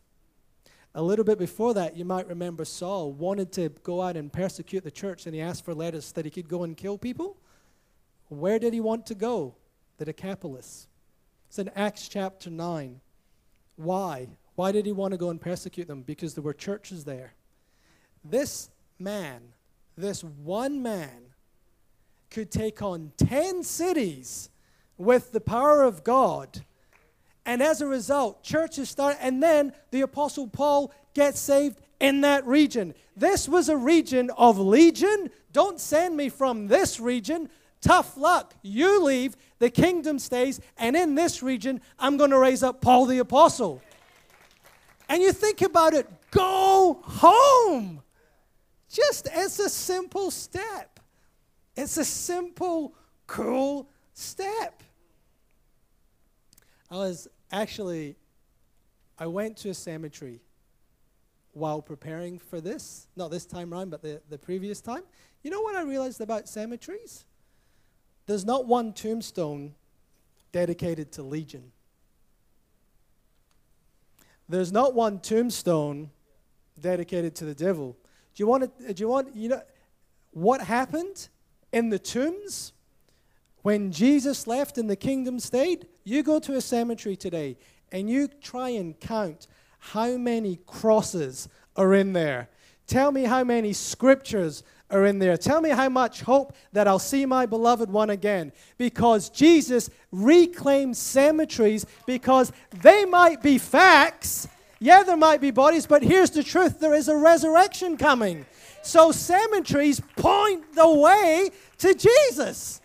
A 0.95 1.01
little 1.01 1.23
bit 1.23 1.37
before 1.37 1.73
that, 1.75 1.95
you 1.95 2.03
might 2.03 2.27
remember 2.27 2.65
Saul 2.65 3.11
wanted 3.11 3.51
to 3.53 3.69
go 3.83 4.01
out 4.01 4.17
and 4.17 4.31
persecute 4.31 4.83
the 4.83 4.91
church, 4.91 5.25
and 5.25 5.35
he 5.35 5.41
asked 5.41 5.63
for 5.63 5.73
letters 5.73 6.11
that 6.13 6.25
he 6.25 6.31
could 6.31 6.49
go 6.49 6.63
and 6.63 6.75
kill 6.75 6.97
people. 6.97 7.37
Where 8.29 8.59
did 8.59 8.73
he 8.73 8.79
want 8.79 9.05
to 9.07 9.15
go? 9.15 9.55
The 9.97 10.05
Decapolis. 10.05 10.87
It's 11.47 11.59
in 11.59 11.69
Acts 11.75 12.07
chapter 12.07 12.49
9. 12.49 12.99
Why? 13.75 14.27
Why 14.55 14.71
did 14.71 14.85
he 14.85 14.91
want 14.93 15.11
to 15.11 15.17
go 15.17 15.29
and 15.29 15.39
persecute 15.39 15.87
them? 15.87 16.01
Because 16.01 16.33
there 16.33 16.43
were 16.43 16.53
churches 16.53 17.03
there. 17.03 17.33
This 18.23 18.69
man, 18.99 19.41
this 19.97 20.23
one 20.23 20.81
man, 20.81 21.33
could 22.29 22.51
take 22.51 22.81
on 22.81 23.11
10 23.17 23.63
cities 23.63 24.49
with 24.97 25.33
the 25.33 25.41
power 25.41 25.83
of 25.83 26.05
God 26.05 26.63
and 27.45 27.61
as 27.61 27.81
a 27.81 27.87
result, 27.87 28.43
churches 28.43 28.89
start, 28.89 29.17
and 29.19 29.41
then 29.41 29.73
the 29.91 30.01
Apostle 30.01 30.47
Paul 30.47 30.93
gets 31.13 31.39
saved 31.39 31.79
in 31.99 32.21
that 32.21 32.45
region. 32.45 32.93
This 33.15 33.49
was 33.49 33.69
a 33.69 33.77
region 33.77 34.29
of 34.37 34.59
legion. 34.59 35.29
Don't 35.51 35.79
send 35.79 36.15
me 36.15 36.29
from 36.29 36.67
this 36.67 36.99
region. 36.99 37.49
Tough 37.81 38.15
luck. 38.15 38.53
You 38.61 39.03
leave, 39.03 39.35
the 39.59 39.69
kingdom 39.69 40.19
stays, 40.19 40.59
and 40.77 40.95
in 40.95 41.15
this 41.15 41.41
region, 41.41 41.81
I'm 41.97 42.17
going 42.17 42.29
to 42.29 42.37
raise 42.37 42.63
up 42.63 42.81
Paul 42.81 43.05
the 43.05 43.19
Apostle. 43.19 43.81
And 45.09 45.21
you 45.21 45.33
think 45.33 45.61
about 45.61 45.93
it, 45.93 46.07
go 46.29 46.99
home. 47.03 48.01
Just 48.89 49.27
it's 49.33 49.59
a 49.59 49.69
simple 49.69 50.31
step. 50.31 50.99
It's 51.75 51.97
a 51.97 52.05
simple, 52.05 52.93
cool 53.25 53.89
step. 54.13 54.83
I 56.91 56.95
was 56.95 57.29
actually, 57.53 58.17
I 59.17 59.25
went 59.27 59.55
to 59.57 59.69
a 59.69 59.73
cemetery 59.73 60.41
while 61.53 61.81
preparing 61.81 62.37
for 62.37 62.59
this. 62.59 63.07
Not 63.15 63.31
this 63.31 63.45
time 63.45 63.73
around, 63.73 63.91
but 63.91 64.01
the, 64.01 64.21
the 64.29 64.37
previous 64.37 64.81
time. 64.81 65.03
You 65.41 65.51
know 65.51 65.61
what 65.61 65.75
I 65.77 65.83
realized 65.83 66.19
about 66.19 66.49
cemeteries? 66.49 67.23
There's 68.25 68.43
not 68.43 68.67
one 68.67 68.91
tombstone 68.91 69.73
dedicated 70.51 71.13
to 71.13 71.23
Legion. 71.23 71.71
There's 74.49 74.73
not 74.73 74.93
one 74.93 75.19
tombstone 75.19 76.09
dedicated 76.79 77.35
to 77.35 77.45
the 77.45 77.55
devil. 77.55 77.95
Do 78.35 78.43
you 78.43 78.47
want 78.47 78.77
to, 78.79 78.93
do 78.93 79.01
you 79.01 79.07
want, 79.07 79.33
you 79.33 79.47
know, 79.47 79.61
what 80.31 80.61
happened 80.61 81.29
in 81.71 81.89
the 81.89 81.99
tombs 81.99 82.73
when 83.61 83.93
Jesus 83.93 84.45
left 84.45 84.77
and 84.77 84.89
the 84.89 84.97
kingdom 84.97 85.39
stayed? 85.39 85.87
You 86.03 86.23
go 86.23 86.39
to 86.39 86.55
a 86.55 86.61
cemetery 86.61 87.15
today 87.15 87.57
and 87.91 88.09
you 88.09 88.27
try 88.27 88.69
and 88.69 88.99
count 88.99 89.47
how 89.79 90.17
many 90.17 90.59
crosses 90.65 91.49
are 91.75 91.93
in 91.93 92.13
there. 92.13 92.49
Tell 92.87 93.11
me 93.11 93.23
how 93.23 93.43
many 93.43 93.73
scriptures 93.73 94.63
are 94.89 95.05
in 95.05 95.19
there. 95.19 95.37
Tell 95.37 95.61
me 95.61 95.69
how 95.69 95.89
much 95.89 96.21
hope 96.21 96.53
that 96.73 96.87
I'll 96.87 96.99
see 96.99 97.25
my 97.25 97.45
beloved 97.45 97.89
one 97.89 98.09
again. 98.09 98.51
Because 98.77 99.29
Jesus 99.29 99.89
reclaimed 100.11 100.97
cemeteries 100.97 101.85
because 102.05 102.51
they 102.81 103.05
might 103.05 103.41
be 103.41 103.57
facts. 103.57 104.47
Yeah, 104.79 105.03
there 105.03 105.17
might 105.17 105.41
be 105.41 105.51
bodies, 105.51 105.85
but 105.85 106.03
here's 106.03 106.31
the 106.31 106.43
truth 106.43 106.79
there 106.79 106.93
is 106.93 107.07
a 107.07 107.15
resurrection 107.15 107.97
coming. 107.97 108.45
So 108.81 109.11
cemeteries 109.11 110.01
point 110.17 110.75
the 110.75 110.89
way 110.89 111.51
to 111.77 111.93
Jesus. 111.93 112.81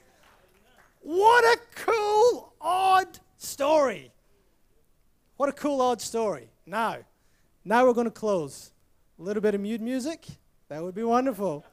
What 1.03 1.45
a 1.45 1.61
cool 1.75 2.46
odd 2.61 3.19
story. 3.37 4.11
What 5.37 5.49
a 5.49 5.53
cool, 5.53 5.81
odd 5.81 6.01
story. 6.01 6.49
Now, 6.67 6.99
now 7.65 7.87
we're 7.87 7.93
going 7.93 8.07
to 8.07 8.11
close. 8.11 8.73
A 9.19 9.23
little 9.23 9.43
bit 9.43 9.55
of 9.55 9.61
mute 9.61 9.81
music. 9.81 10.27
That 10.69 10.83
would 10.83 10.95
be 10.95 11.03
wonderful. 11.03 11.65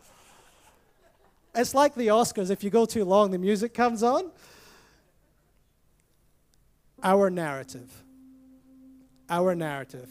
It's 1.56 1.76
like 1.76 1.96
the 1.96 2.08
Oscars. 2.08 2.50
If 2.50 2.64
you 2.64 2.70
go 2.70 2.86
too 2.86 3.06
long, 3.06 3.32
the 3.32 3.38
music 3.38 3.74
comes 3.74 4.04
on. 4.04 4.32
Our 7.02 7.30
narrative. 7.30 7.92
Our 9.30 9.56
narrative. 9.56 10.10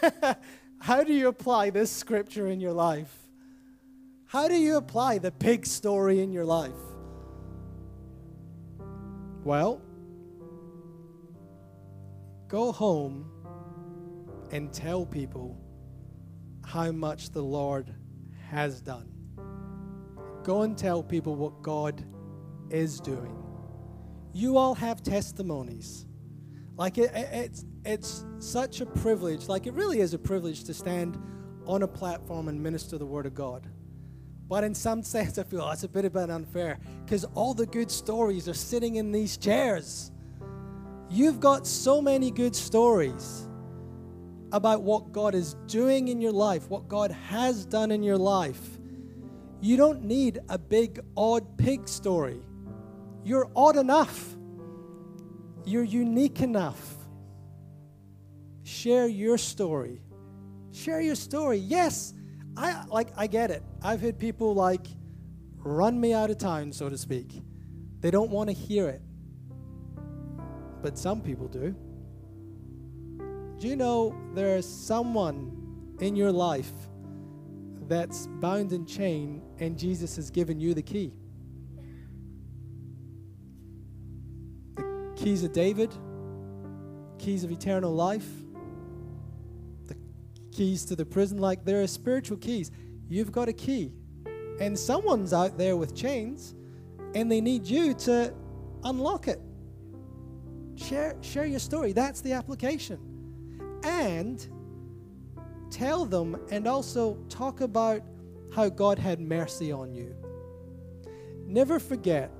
How 0.80 1.04
do 1.04 1.12
you 1.12 1.28
apply 1.28 1.70
this 1.70 1.90
scripture 1.90 2.48
in 2.48 2.60
your 2.60 2.72
life? 2.72 3.12
How 4.26 4.48
do 4.48 4.54
you 4.54 4.76
apply 4.76 5.18
the 5.18 5.30
pig 5.30 5.66
story 5.66 6.20
in 6.20 6.32
your 6.32 6.44
life? 6.44 6.72
Well, 9.44 9.80
go 12.48 12.70
home 12.70 13.28
and 14.52 14.72
tell 14.72 15.04
people 15.04 15.58
how 16.64 16.92
much 16.92 17.30
the 17.30 17.42
Lord 17.42 17.92
has 18.50 18.80
done. 18.80 19.08
Go 20.44 20.62
and 20.62 20.76
tell 20.76 21.02
people 21.02 21.34
what 21.34 21.62
God 21.62 22.04
is 22.70 23.00
doing. 23.00 23.36
You 24.32 24.56
all 24.56 24.74
have 24.74 25.02
testimonies. 25.02 26.06
Like 26.76 26.98
it, 26.98 27.10
it, 27.14 27.28
it's, 27.32 27.64
it's 27.84 28.24
such 28.38 28.80
a 28.80 28.86
privilege, 28.86 29.48
like 29.48 29.66
it 29.66 29.74
really 29.74 30.00
is 30.00 30.14
a 30.14 30.18
privilege 30.18 30.64
to 30.64 30.74
stand 30.74 31.18
on 31.66 31.82
a 31.82 31.88
platform 31.88 32.48
and 32.48 32.62
minister 32.62 32.98
the 32.98 33.06
Word 33.06 33.26
of 33.26 33.34
God. 33.34 33.66
But 34.52 34.64
in 34.64 34.74
some 34.74 35.02
sense, 35.02 35.38
I 35.38 35.44
feel 35.44 35.62
oh, 35.62 35.72
a 35.82 35.88
bit, 35.88 36.04
of 36.04 36.14
an 36.14 36.30
unfair 36.30 36.78
because 37.06 37.24
all 37.34 37.54
the 37.54 37.64
good 37.64 37.90
stories 37.90 38.50
are 38.50 38.54
sitting 38.54 38.96
in 38.96 39.10
these 39.10 39.38
chairs. 39.38 40.12
You've 41.08 41.40
got 41.40 41.66
so 41.66 42.02
many 42.02 42.30
good 42.30 42.54
stories 42.54 43.48
about 44.52 44.82
what 44.82 45.10
God 45.10 45.34
is 45.34 45.54
doing 45.68 46.08
in 46.08 46.20
your 46.20 46.32
life, 46.32 46.68
what 46.68 46.86
God 46.86 47.12
has 47.12 47.64
done 47.64 47.90
in 47.90 48.02
your 48.02 48.18
life. 48.18 48.60
You 49.62 49.78
don't 49.78 50.04
need 50.04 50.40
a 50.50 50.58
big, 50.58 51.00
odd 51.16 51.56
pig 51.56 51.88
story. 51.88 52.42
You're 53.24 53.50
odd 53.56 53.78
enough, 53.78 54.36
you're 55.64 55.82
unique 55.82 56.42
enough. 56.42 56.94
Share 58.64 59.06
your 59.06 59.38
story. 59.38 60.02
Share 60.72 61.00
your 61.00 61.14
story. 61.14 61.56
Yes, 61.56 62.12
I 62.56 62.84
like 62.86 63.08
I 63.16 63.26
get 63.26 63.50
it. 63.50 63.62
I've 63.82 64.00
had 64.00 64.18
people 64.18 64.54
like 64.54 64.86
run 65.58 66.00
me 66.00 66.12
out 66.12 66.30
of 66.30 66.38
town, 66.38 66.72
so 66.72 66.88
to 66.88 66.98
speak. 66.98 67.42
They 68.00 68.10
don't 68.10 68.30
want 68.30 68.50
to 68.50 68.54
hear 68.54 68.88
it. 68.88 69.00
But 70.82 70.98
some 70.98 71.20
people 71.20 71.48
do. 71.48 71.74
Do 73.58 73.68
you 73.68 73.76
know 73.76 74.16
there's 74.34 74.68
someone 74.68 75.96
in 76.00 76.16
your 76.16 76.32
life 76.32 76.72
that's 77.86 78.26
bound 78.26 78.72
and 78.72 78.88
chained, 78.88 79.42
and 79.60 79.78
Jesus 79.78 80.16
has 80.16 80.30
given 80.30 80.58
you 80.58 80.74
the 80.74 80.82
key? 80.82 81.12
The 84.74 85.12
keys 85.14 85.44
of 85.44 85.52
David, 85.52 85.94
keys 87.18 87.44
of 87.44 87.52
eternal 87.52 87.94
life 87.94 88.41
keys 90.52 90.84
to 90.86 90.96
the 90.96 91.04
prison. 91.04 91.38
Like 91.38 91.64
there 91.64 91.82
are 91.82 91.86
spiritual 91.86 92.36
keys. 92.36 92.70
You've 93.08 93.32
got 93.32 93.48
a 93.48 93.52
key. 93.52 93.92
And 94.60 94.78
someone's 94.78 95.32
out 95.32 95.58
there 95.58 95.76
with 95.76 95.94
chains 95.94 96.54
and 97.14 97.30
they 97.30 97.40
need 97.40 97.66
you 97.66 97.94
to 97.94 98.32
unlock 98.84 99.28
it. 99.28 99.40
Share, 100.76 101.16
share 101.20 101.46
your 101.46 101.58
story. 101.58 101.92
That's 101.92 102.20
the 102.20 102.32
application. 102.32 102.98
And 103.84 104.46
tell 105.70 106.04
them 106.04 106.36
and 106.50 106.66
also 106.66 107.16
talk 107.28 107.60
about 107.60 108.02
how 108.54 108.68
God 108.68 108.98
had 108.98 109.20
mercy 109.20 109.72
on 109.72 109.92
you. 109.94 110.14
Never 111.46 111.78
forget, 111.78 112.30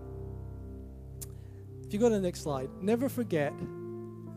if 1.84 1.92
you 1.92 1.98
go 1.98 2.08
to 2.08 2.14
the 2.14 2.20
next 2.20 2.40
slide, 2.40 2.70
never 2.80 3.08
forget 3.08 3.52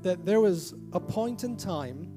that 0.02 0.26
there 0.26 0.40
was 0.40 0.74
a 0.94 1.00
point 1.00 1.44
in 1.44 1.58
time 1.58 2.15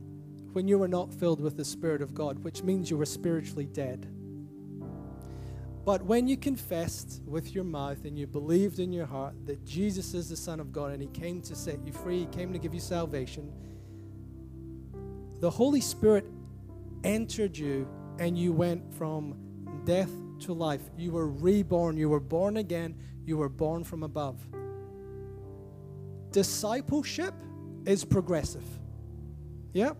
when 0.59 0.67
you 0.67 0.77
were 0.77 0.89
not 0.89 1.15
filled 1.15 1.41
with 1.41 1.57
the 1.57 1.65
Spirit 1.65 2.03
of 2.03 2.13
God, 2.13 2.43
which 2.43 2.65
means 2.65 2.91
you 2.91 2.97
were 2.99 3.07
spiritually 3.07 3.67
dead. 3.67 4.09
But 5.85 6.03
when 6.03 6.27
you 6.27 6.37
confessed 6.37 7.23
with 7.25 7.55
your 7.55 7.63
mouth 7.63 8.05
and 8.05 8.19
you 8.19 8.27
believed 8.27 8.81
in 8.81 8.93
your 8.93 9.07
heart 9.07 9.35
that 9.47 9.65
Jesus 9.65 10.15
is 10.15 10.29
the 10.29 10.37
Son 10.37 10.59
of 10.59 10.73
God 10.73 10.91
and 10.91 11.01
He 11.01 11.07
came 11.11 11.41
to 11.43 11.55
set 11.55 11.79
you 11.87 11.93
free, 11.93 12.19
He 12.19 12.27
came 12.27 12.53
to 12.53 12.59
give 12.59 12.75
you 12.75 12.81
salvation, 12.81 13.53
the 15.39 15.49
Holy 15.49 15.81
Spirit 15.81 16.27
entered 17.05 17.57
you 17.57 17.87
and 18.19 18.37
you 18.37 18.53
went 18.53 18.93
from 18.93 19.37
death 19.85 20.11
to 20.41 20.53
life. 20.53 20.83
You 20.97 21.13
were 21.13 21.29
reborn. 21.29 21.97
You 21.97 22.09
were 22.09 22.19
born 22.19 22.57
again. 22.57 22.97
You 23.25 23.37
were 23.37 23.49
born 23.49 23.85
from 23.85 24.03
above. 24.03 24.45
Discipleship 26.33 27.35
is 27.87 28.05
progressive. 28.05 28.67
Yeah? 29.73 29.93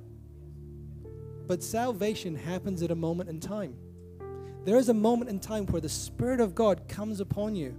But 1.49 1.63
salvation 1.63 2.37
happens 2.37 2.83
at 2.83 2.91
a 2.91 2.95
moment 2.95 3.31
in 3.31 3.41
time. 3.41 3.75
There 4.65 4.77
is 4.77 4.91
a 4.91 4.95
moment 4.95 5.31
in 5.31 5.41
time 5.41 5.67
where 5.67 5.81
the 5.81 5.89
Spirit 5.89 6.41
of 6.41 6.55
God 6.55 6.87
comes 6.89 7.21
upon 7.21 7.57
you. 7.57 7.75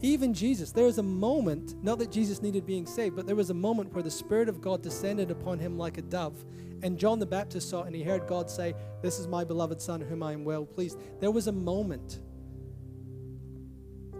Even 0.00 0.32
Jesus, 0.32 0.70
there 0.70 0.86
is 0.86 0.98
a 0.98 1.02
moment, 1.02 1.74
not 1.82 1.98
that 1.98 2.12
Jesus 2.12 2.42
needed 2.42 2.64
being 2.64 2.86
saved, 2.86 3.16
but 3.16 3.26
there 3.26 3.34
was 3.34 3.50
a 3.50 3.54
moment 3.54 3.92
where 3.92 4.04
the 4.04 4.10
Spirit 4.10 4.48
of 4.48 4.60
God 4.60 4.82
descended 4.82 5.32
upon 5.32 5.58
him 5.58 5.76
like 5.76 5.98
a 5.98 6.02
dove. 6.02 6.44
And 6.82 6.96
John 6.96 7.18
the 7.18 7.26
Baptist 7.26 7.70
saw 7.70 7.82
and 7.82 7.96
he 7.96 8.04
heard 8.04 8.28
God 8.28 8.48
say, 8.48 8.74
This 9.02 9.18
is 9.18 9.26
my 9.26 9.42
beloved 9.42 9.80
Son, 9.80 10.00
whom 10.00 10.22
I 10.22 10.32
am 10.32 10.44
well 10.44 10.64
pleased. 10.64 10.98
There 11.20 11.32
was 11.32 11.48
a 11.48 11.52
moment. 11.52 12.20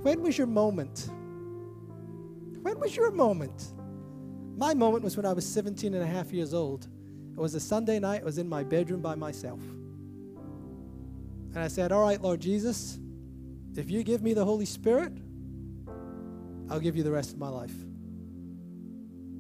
When 0.03 0.23
was 0.23 0.37
your 0.37 0.49
moment? 0.49 1.09
When 2.63 2.81
was 2.81 2.97
your 2.97 3.13
moment? 3.13 3.75
My 4.57 4.75
moment 4.75 5.05
was 5.05 5.17
when 5.17 5.27
I 5.27 5.35
was 5.35 5.47
17 5.47 5.95
and 5.95 6.03
a 6.03 6.07
half 6.07 6.33
years 6.33 6.53
old. 6.53 6.89
It 7.37 7.41
was 7.41 7.55
a 7.55 7.61
Sunday 7.61 7.99
night, 7.99 8.23
I 8.23 8.25
was 8.25 8.39
in 8.39 8.49
my 8.49 8.63
bedroom 8.63 9.01
by 9.01 9.17
myself. 9.17 9.61
And 11.55 11.59
I 11.59 11.69
said, 11.69 11.93
All 11.93 12.03
right, 12.03 12.21
Lord 12.21 12.41
Jesus, 12.41 12.99
if 13.77 13.91
you 13.91 14.03
give 14.03 14.23
me 14.23 14.35
the 14.35 14.45
Holy 14.45 14.67
Spirit, 14.67 15.13
I'll 16.71 16.81
give 16.81 16.97
you 16.97 17.03
the 17.03 17.11
rest 17.11 17.33
of 17.33 17.39
my 17.39 17.49
life. 17.49 17.75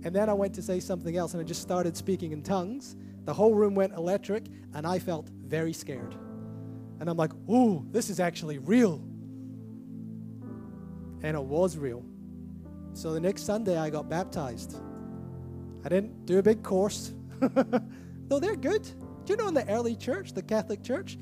And 0.05 0.14
then 0.14 0.28
I 0.28 0.34
went 0.34 0.55
to 0.55 0.62
say 0.62 0.80
something 0.80 1.16
else 1.16 1.32
and 1.32 1.40
I 1.40 1.45
just 1.45 1.62
started 1.62 1.97
speaking 1.97 2.32
in 2.32 2.42
tongues. 2.42 2.97
The 3.24 3.32
whole 3.32 3.55
room 3.55 3.74
went 3.74 3.95
electric 3.95 4.45
and 4.74 4.86
I 4.86 4.99
felt 4.99 5.30
very 5.47 5.72
scared. 5.72 6.14
And 7.01 7.09
I'm 7.09 7.16
like, 7.16 7.32
ooh, 7.49 7.86
this 7.90 8.11
is 8.11 8.20
actually 8.20 8.59
real. 8.59 9.03
And 11.22 11.36
it 11.36 11.42
was 11.42 11.78
real. 11.78 12.05
So 12.92 13.12
the 13.12 13.20
next 13.20 13.45
Sunday 13.45 13.78
I 13.78 13.88
got 13.88 14.11
baptized. 14.11 14.76
I 15.84 15.88
didn't 15.88 16.26
do 16.26 16.38
a 16.38 16.42
big 16.42 16.62
course, 16.62 17.14
though 18.28 18.40
they're 18.40 18.57
good. 18.57 18.82
Do 19.24 19.32
you 19.32 19.36
know 19.36 19.49
in 19.49 19.55
the 19.55 19.68
early 19.68 19.97
church, 19.97 20.32
the 20.32 20.42
Catholic 20.42 20.82
Church, 20.82 21.18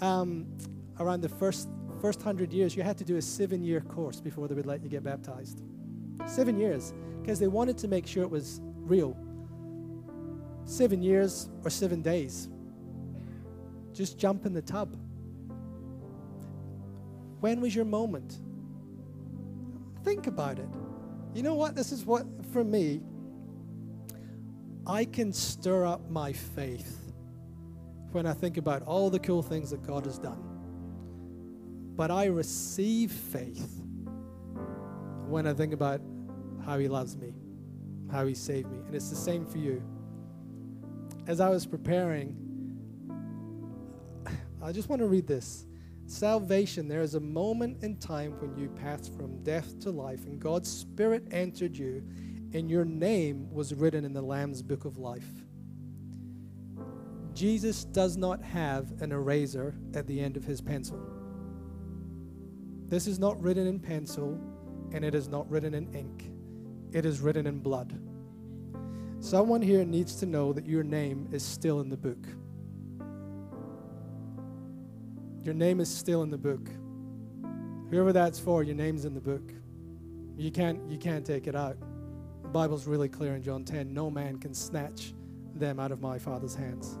um, 0.00 0.46
around 0.98 1.20
the 1.20 1.28
first 1.28 1.68
first 2.00 2.22
hundred 2.22 2.52
years, 2.52 2.76
you 2.76 2.82
had 2.82 2.96
to 2.98 3.04
do 3.04 3.16
a 3.16 3.22
seven 3.22 3.62
year 3.64 3.80
course 3.80 4.20
before 4.20 4.48
they 4.48 4.54
would 4.54 4.66
let 4.66 4.82
you 4.82 4.88
get 4.88 5.02
baptized. 5.02 5.62
Seven 6.26 6.58
years, 6.58 6.92
because 7.20 7.38
they 7.38 7.48
wanted 7.48 7.78
to 7.78 7.88
make 7.88 8.06
sure 8.06 8.22
it 8.22 8.30
was 8.30 8.60
real. 8.76 9.16
Seven 10.64 11.02
years 11.02 11.48
or 11.64 11.70
seven 11.70 12.02
days. 12.02 12.48
Just 13.92 14.18
jump 14.18 14.46
in 14.46 14.52
the 14.52 14.62
tub. 14.62 14.96
When 17.40 17.60
was 17.60 17.74
your 17.74 17.84
moment? 17.84 18.38
Think 20.04 20.26
about 20.26 20.58
it. 20.58 20.68
You 21.34 21.42
know 21.42 21.54
what? 21.54 21.74
This 21.74 21.92
is 21.92 22.04
what, 22.04 22.26
for 22.52 22.64
me, 22.64 23.00
I 24.88 25.04
can 25.04 25.34
stir 25.34 25.84
up 25.84 26.08
my 26.08 26.32
faith 26.32 27.12
when 28.12 28.24
I 28.24 28.32
think 28.32 28.56
about 28.56 28.82
all 28.84 29.10
the 29.10 29.18
cool 29.18 29.42
things 29.42 29.68
that 29.70 29.86
God 29.86 30.06
has 30.06 30.18
done. 30.18 30.42
But 31.94 32.10
I 32.10 32.26
receive 32.26 33.12
faith 33.12 33.82
when 35.26 35.46
I 35.46 35.52
think 35.52 35.74
about 35.74 36.00
how 36.64 36.78
He 36.78 36.88
loves 36.88 37.18
me, 37.18 37.34
how 38.10 38.26
He 38.26 38.34
saved 38.34 38.70
me. 38.70 38.78
And 38.78 38.94
it's 38.94 39.10
the 39.10 39.16
same 39.16 39.44
for 39.44 39.58
you. 39.58 39.82
As 41.26 41.40
I 41.40 41.50
was 41.50 41.66
preparing, 41.66 42.34
I 44.62 44.72
just 44.72 44.88
want 44.88 45.00
to 45.00 45.06
read 45.06 45.26
this. 45.26 45.66
Salvation, 46.06 46.88
there 46.88 47.02
is 47.02 47.14
a 47.14 47.20
moment 47.20 47.82
in 47.84 47.98
time 47.98 48.32
when 48.40 48.56
you 48.56 48.70
pass 48.70 49.06
from 49.06 49.42
death 49.42 49.78
to 49.80 49.90
life, 49.90 50.24
and 50.24 50.40
God's 50.40 50.70
Spirit 50.70 51.26
entered 51.30 51.76
you, 51.76 52.02
and 52.52 52.70
your 52.70 52.84
name 52.84 53.50
was 53.52 53.74
written 53.74 54.04
in 54.04 54.12
the 54.12 54.22
Lamb's 54.22 54.62
book 54.62 54.84
of 54.84 54.98
life. 54.98 55.28
Jesus 57.34 57.84
does 57.84 58.16
not 58.16 58.42
have 58.42 59.00
an 59.00 59.12
eraser 59.12 59.74
at 59.94 60.06
the 60.06 60.20
end 60.20 60.36
of 60.36 60.44
his 60.44 60.60
pencil. 60.60 60.98
This 62.86 63.06
is 63.06 63.18
not 63.18 63.40
written 63.40 63.66
in 63.66 63.78
pencil, 63.78 64.40
and 64.92 65.04
it 65.04 65.14
is 65.14 65.28
not 65.28 65.48
written 65.50 65.74
in 65.74 65.94
ink. 65.94 66.30
It 66.92 67.04
is 67.04 67.20
written 67.20 67.46
in 67.46 67.60
blood. 67.60 68.00
Someone 69.20 69.60
here 69.60 69.84
needs 69.84 70.16
to 70.16 70.26
know 70.26 70.52
that 70.52 70.66
your 70.66 70.82
name 70.82 71.28
is 71.30 71.42
still 71.42 71.80
in 71.80 71.90
the 71.90 71.96
book. 71.96 72.26
Your 75.44 75.54
name 75.54 75.80
is 75.80 75.94
still 75.94 76.22
in 76.22 76.30
the 76.30 76.38
book. 76.38 76.68
Whoever 77.90 78.12
that's 78.12 78.38
for, 78.38 78.62
your 78.62 78.74
name's 78.74 79.04
in 79.04 79.14
the 79.14 79.20
book. 79.20 79.52
You 80.36 80.50
can't, 80.50 80.80
you 80.90 80.98
can't 80.98 81.24
take 81.24 81.46
it 81.46 81.56
out. 81.56 81.76
The 82.48 82.52
Bible's 82.52 82.86
really 82.86 83.10
clear 83.10 83.34
in 83.34 83.42
John 83.42 83.62
10 83.62 83.92
no 83.92 84.10
man 84.10 84.38
can 84.38 84.54
snatch 84.54 85.12
them 85.54 85.78
out 85.78 85.92
of 85.92 86.00
my 86.00 86.18
Father's 86.18 86.54
hands. 86.54 86.98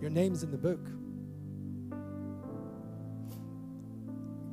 Your 0.00 0.08
name's 0.08 0.44
in 0.44 0.52
the 0.52 0.56
book. 0.56 0.78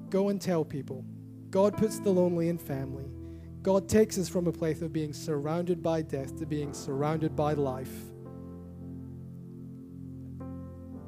Go 0.09 0.29
and 0.29 0.41
tell 0.41 0.65
people. 0.65 1.05
God 1.51 1.77
puts 1.77 1.99
the 1.99 2.09
lonely 2.09 2.49
in 2.49 2.57
family. 2.57 3.05
God 3.61 3.87
takes 3.87 4.17
us 4.17 4.27
from 4.27 4.47
a 4.47 4.51
place 4.51 4.81
of 4.81 4.91
being 4.91 5.13
surrounded 5.13 5.83
by 5.83 6.01
death 6.01 6.35
to 6.39 6.47
being 6.47 6.73
surrounded 6.73 7.35
by 7.35 7.53
life. 7.53 7.93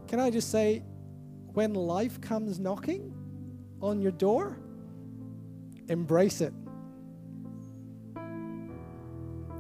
Can 0.08 0.20
I 0.20 0.30
just 0.30 0.52
say, 0.52 0.84
when 1.54 1.74
life 1.74 2.22
comes 2.22 2.60
knocking 2.60 3.16
on 3.82 4.00
your 4.00 4.12
door, 4.12 4.60
embrace 5.88 6.40
it. 6.42 6.54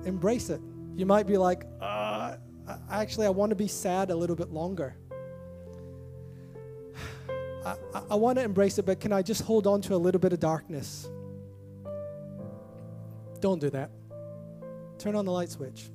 Embrace 0.05 0.49
it. 0.49 0.61
You 0.95 1.05
might 1.05 1.27
be 1.27 1.37
like, 1.37 1.65
uh, 1.79 2.35
actually, 2.89 3.27
I 3.27 3.29
want 3.29 3.51
to 3.51 3.55
be 3.55 3.67
sad 3.67 4.11
a 4.11 4.15
little 4.15 4.35
bit 4.35 4.51
longer. 4.51 4.95
I, 7.65 7.75
I, 7.93 8.01
I 8.11 8.15
want 8.15 8.37
to 8.37 8.43
embrace 8.43 8.77
it, 8.77 8.85
but 8.85 8.99
can 8.99 9.13
I 9.13 9.21
just 9.21 9.43
hold 9.43 9.67
on 9.67 9.81
to 9.83 9.95
a 9.95 9.97
little 9.97 10.19
bit 10.19 10.33
of 10.33 10.39
darkness? 10.39 11.09
Don't 13.39 13.59
do 13.59 13.69
that. 13.71 13.89
Turn 14.99 15.15
on 15.15 15.25
the 15.25 15.31
light 15.31 15.49
switch. 15.49 15.89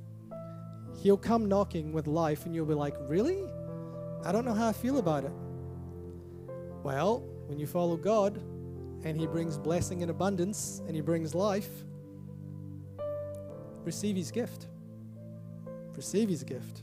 He'll 1.02 1.16
come 1.16 1.46
knocking 1.46 1.92
with 1.92 2.06
life, 2.06 2.46
and 2.46 2.54
you'll 2.54 2.66
be 2.66 2.74
like, 2.74 2.94
Really? 3.08 3.44
I 4.24 4.32
don't 4.32 4.44
know 4.44 4.54
how 4.54 4.68
I 4.68 4.72
feel 4.72 4.98
about 4.98 5.24
it. 5.24 5.32
Well, 6.82 7.20
when 7.46 7.58
you 7.58 7.66
follow 7.66 7.96
God 7.96 8.38
and 9.04 9.16
He 9.16 9.26
brings 9.26 9.56
blessing 9.56 10.02
and 10.02 10.10
abundance 10.10 10.82
and 10.86 10.96
He 10.96 11.00
brings 11.00 11.34
life, 11.34 11.70
receive 13.86 14.16
His 14.16 14.30
gift. 14.30 14.66
Receive 15.96 16.28
His 16.28 16.44
gift. 16.44 16.82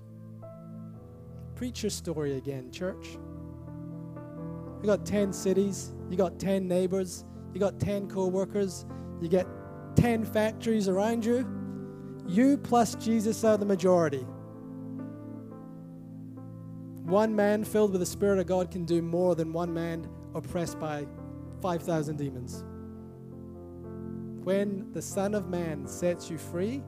Preach 1.54 1.84
your 1.84 1.91
story 1.91 2.38
again, 2.38 2.72
church. 2.72 3.20
You 4.82 4.88
got 4.88 5.06
10 5.06 5.32
cities, 5.32 5.93
you 6.10 6.18
got 6.18 6.39
10 6.39 6.68
neighbors, 6.68 7.26
you 7.54 7.60
got 7.60 7.80
10 7.80 8.10
co 8.10 8.28
workers, 8.28 8.86
you 9.22 9.30
get 9.30 9.45
10 9.95 10.26
factories 10.26 10.88
around 10.88 11.24
you. 11.24 11.47
You 12.26 12.58
plus 12.58 12.95
Jesus 12.95 13.43
are 13.43 13.58
the 13.58 13.66
majority. 13.66 14.26
One 17.04 17.36
man 17.36 17.64
filled 17.66 17.91
with 17.91 17.99
the 17.99 18.06
Spirit 18.06 18.39
of 18.39 18.47
God 18.47 18.72
can 18.72 18.86
do 18.86 19.01
more 19.01 19.36
than 19.36 19.51
one 19.54 19.74
man 19.74 20.10
oppressed 20.34 20.80
by 20.80 21.06
5,000 21.62 22.18
demons. 22.18 22.64
When 24.43 24.91
the 24.91 25.01
Son 25.01 25.36
of 25.36 25.49
Man 25.49 25.88
sets 25.88 26.30
you 26.30 26.38
free, 26.38 26.82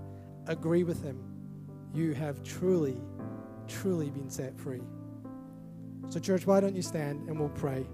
agree 0.47 0.83
with 0.83 1.01
him. 1.03 1.19
You 1.93 2.13
have 2.13 2.43
truly, 2.43 2.97
truly 3.67 4.09
been 4.09 4.29
set 4.29 4.57
free. 4.57 4.81
So, 6.09 6.19
church, 6.19 6.45
why 6.45 6.59
don't 6.59 6.75
you 6.75 6.81
stand 6.81 7.27
and 7.27 7.39
we'll 7.39 7.49
pray? 7.49 7.85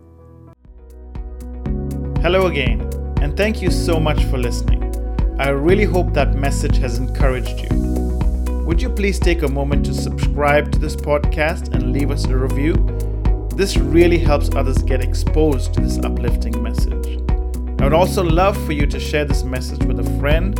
Hello 2.22 2.48
again, 2.48 2.82
and 3.22 3.36
thank 3.38 3.62
you 3.62 3.72
so 3.72 4.00
much 4.00 4.24
for 4.26 4.38
listening. 4.38 4.82
I 5.40 5.50
really 5.50 5.86
hope 5.86 6.14
that 6.14 6.36
message 6.36 6.78
has 6.78 6.98
encouraged 6.98 7.60
you. 7.60 7.78
Would 8.66 8.82
you 8.82 8.90
please 8.90 9.18
take 9.20 9.42
a 9.42 9.48
moment 9.48 9.86
to 9.88 9.94
subscribe 9.94 10.72
to 10.72 10.80
this 10.80 10.96
podcast 10.96 11.74
and 11.74 11.92
leave 11.92 12.12
us 12.12 12.26
a 12.26 12.38
review? 12.38 12.76
This 13.56 13.78
really 13.78 14.18
helps 14.18 14.54
others 14.56 14.78
get 14.84 15.04
exposed 15.04 15.74
to 15.74 15.82
this 15.82 15.98
uplifting 15.98 16.62
message. 16.62 17.20
I 17.80 17.86
would 17.86 17.94
also 17.94 18.24
love 18.24 18.56
for 18.66 18.74
you 18.74 18.86
to 18.86 19.00
share 19.00 19.26
this 19.26 19.44
message 19.44 19.84
with 19.86 20.00
a 20.00 20.20
friend 20.20 20.58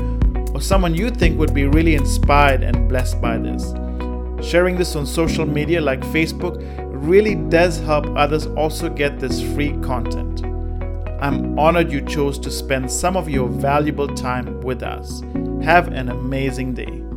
or 0.62 0.64
someone 0.64 0.94
you 0.94 1.10
think 1.10 1.40
would 1.40 1.54
be 1.54 1.66
really 1.66 1.96
inspired 1.96 2.62
and 2.62 2.88
blessed 2.88 3.20
by 3.20 3.38
this. 3.38 3.74
Sharing 4.48 4.78
this 4.78 4.96
on 4.96 5.06
social 5.08 5.46
media 5.46 5.82
like 5.82 6.02
Facebook 6.02 6.56
really 7.08 7.36
does 7.36 7.80
help 7.80 8.06
others 8.16 8.46
also 8.48 8.88
get 8.88 9.20
this 9.20 9.42
free 9.54 9.74
content. 9.82 10.46
I'm 11.20 11.58
honored 11.58 11.92
you 11.92 12.02
chose 12.02 12.38
to 12.40 12.52
spend 12.52 12.92
some 12.92 13.18
of 13.18 13.28
your 13.28 13.48
valuable 13.50 14.08
time 14.08 14.62
with 14.62 14.84
us. 14.84 15.22
Have 15.64 15.88
an 15.90 16.10
amazing 16.10 16.76
day. 16.76 17.11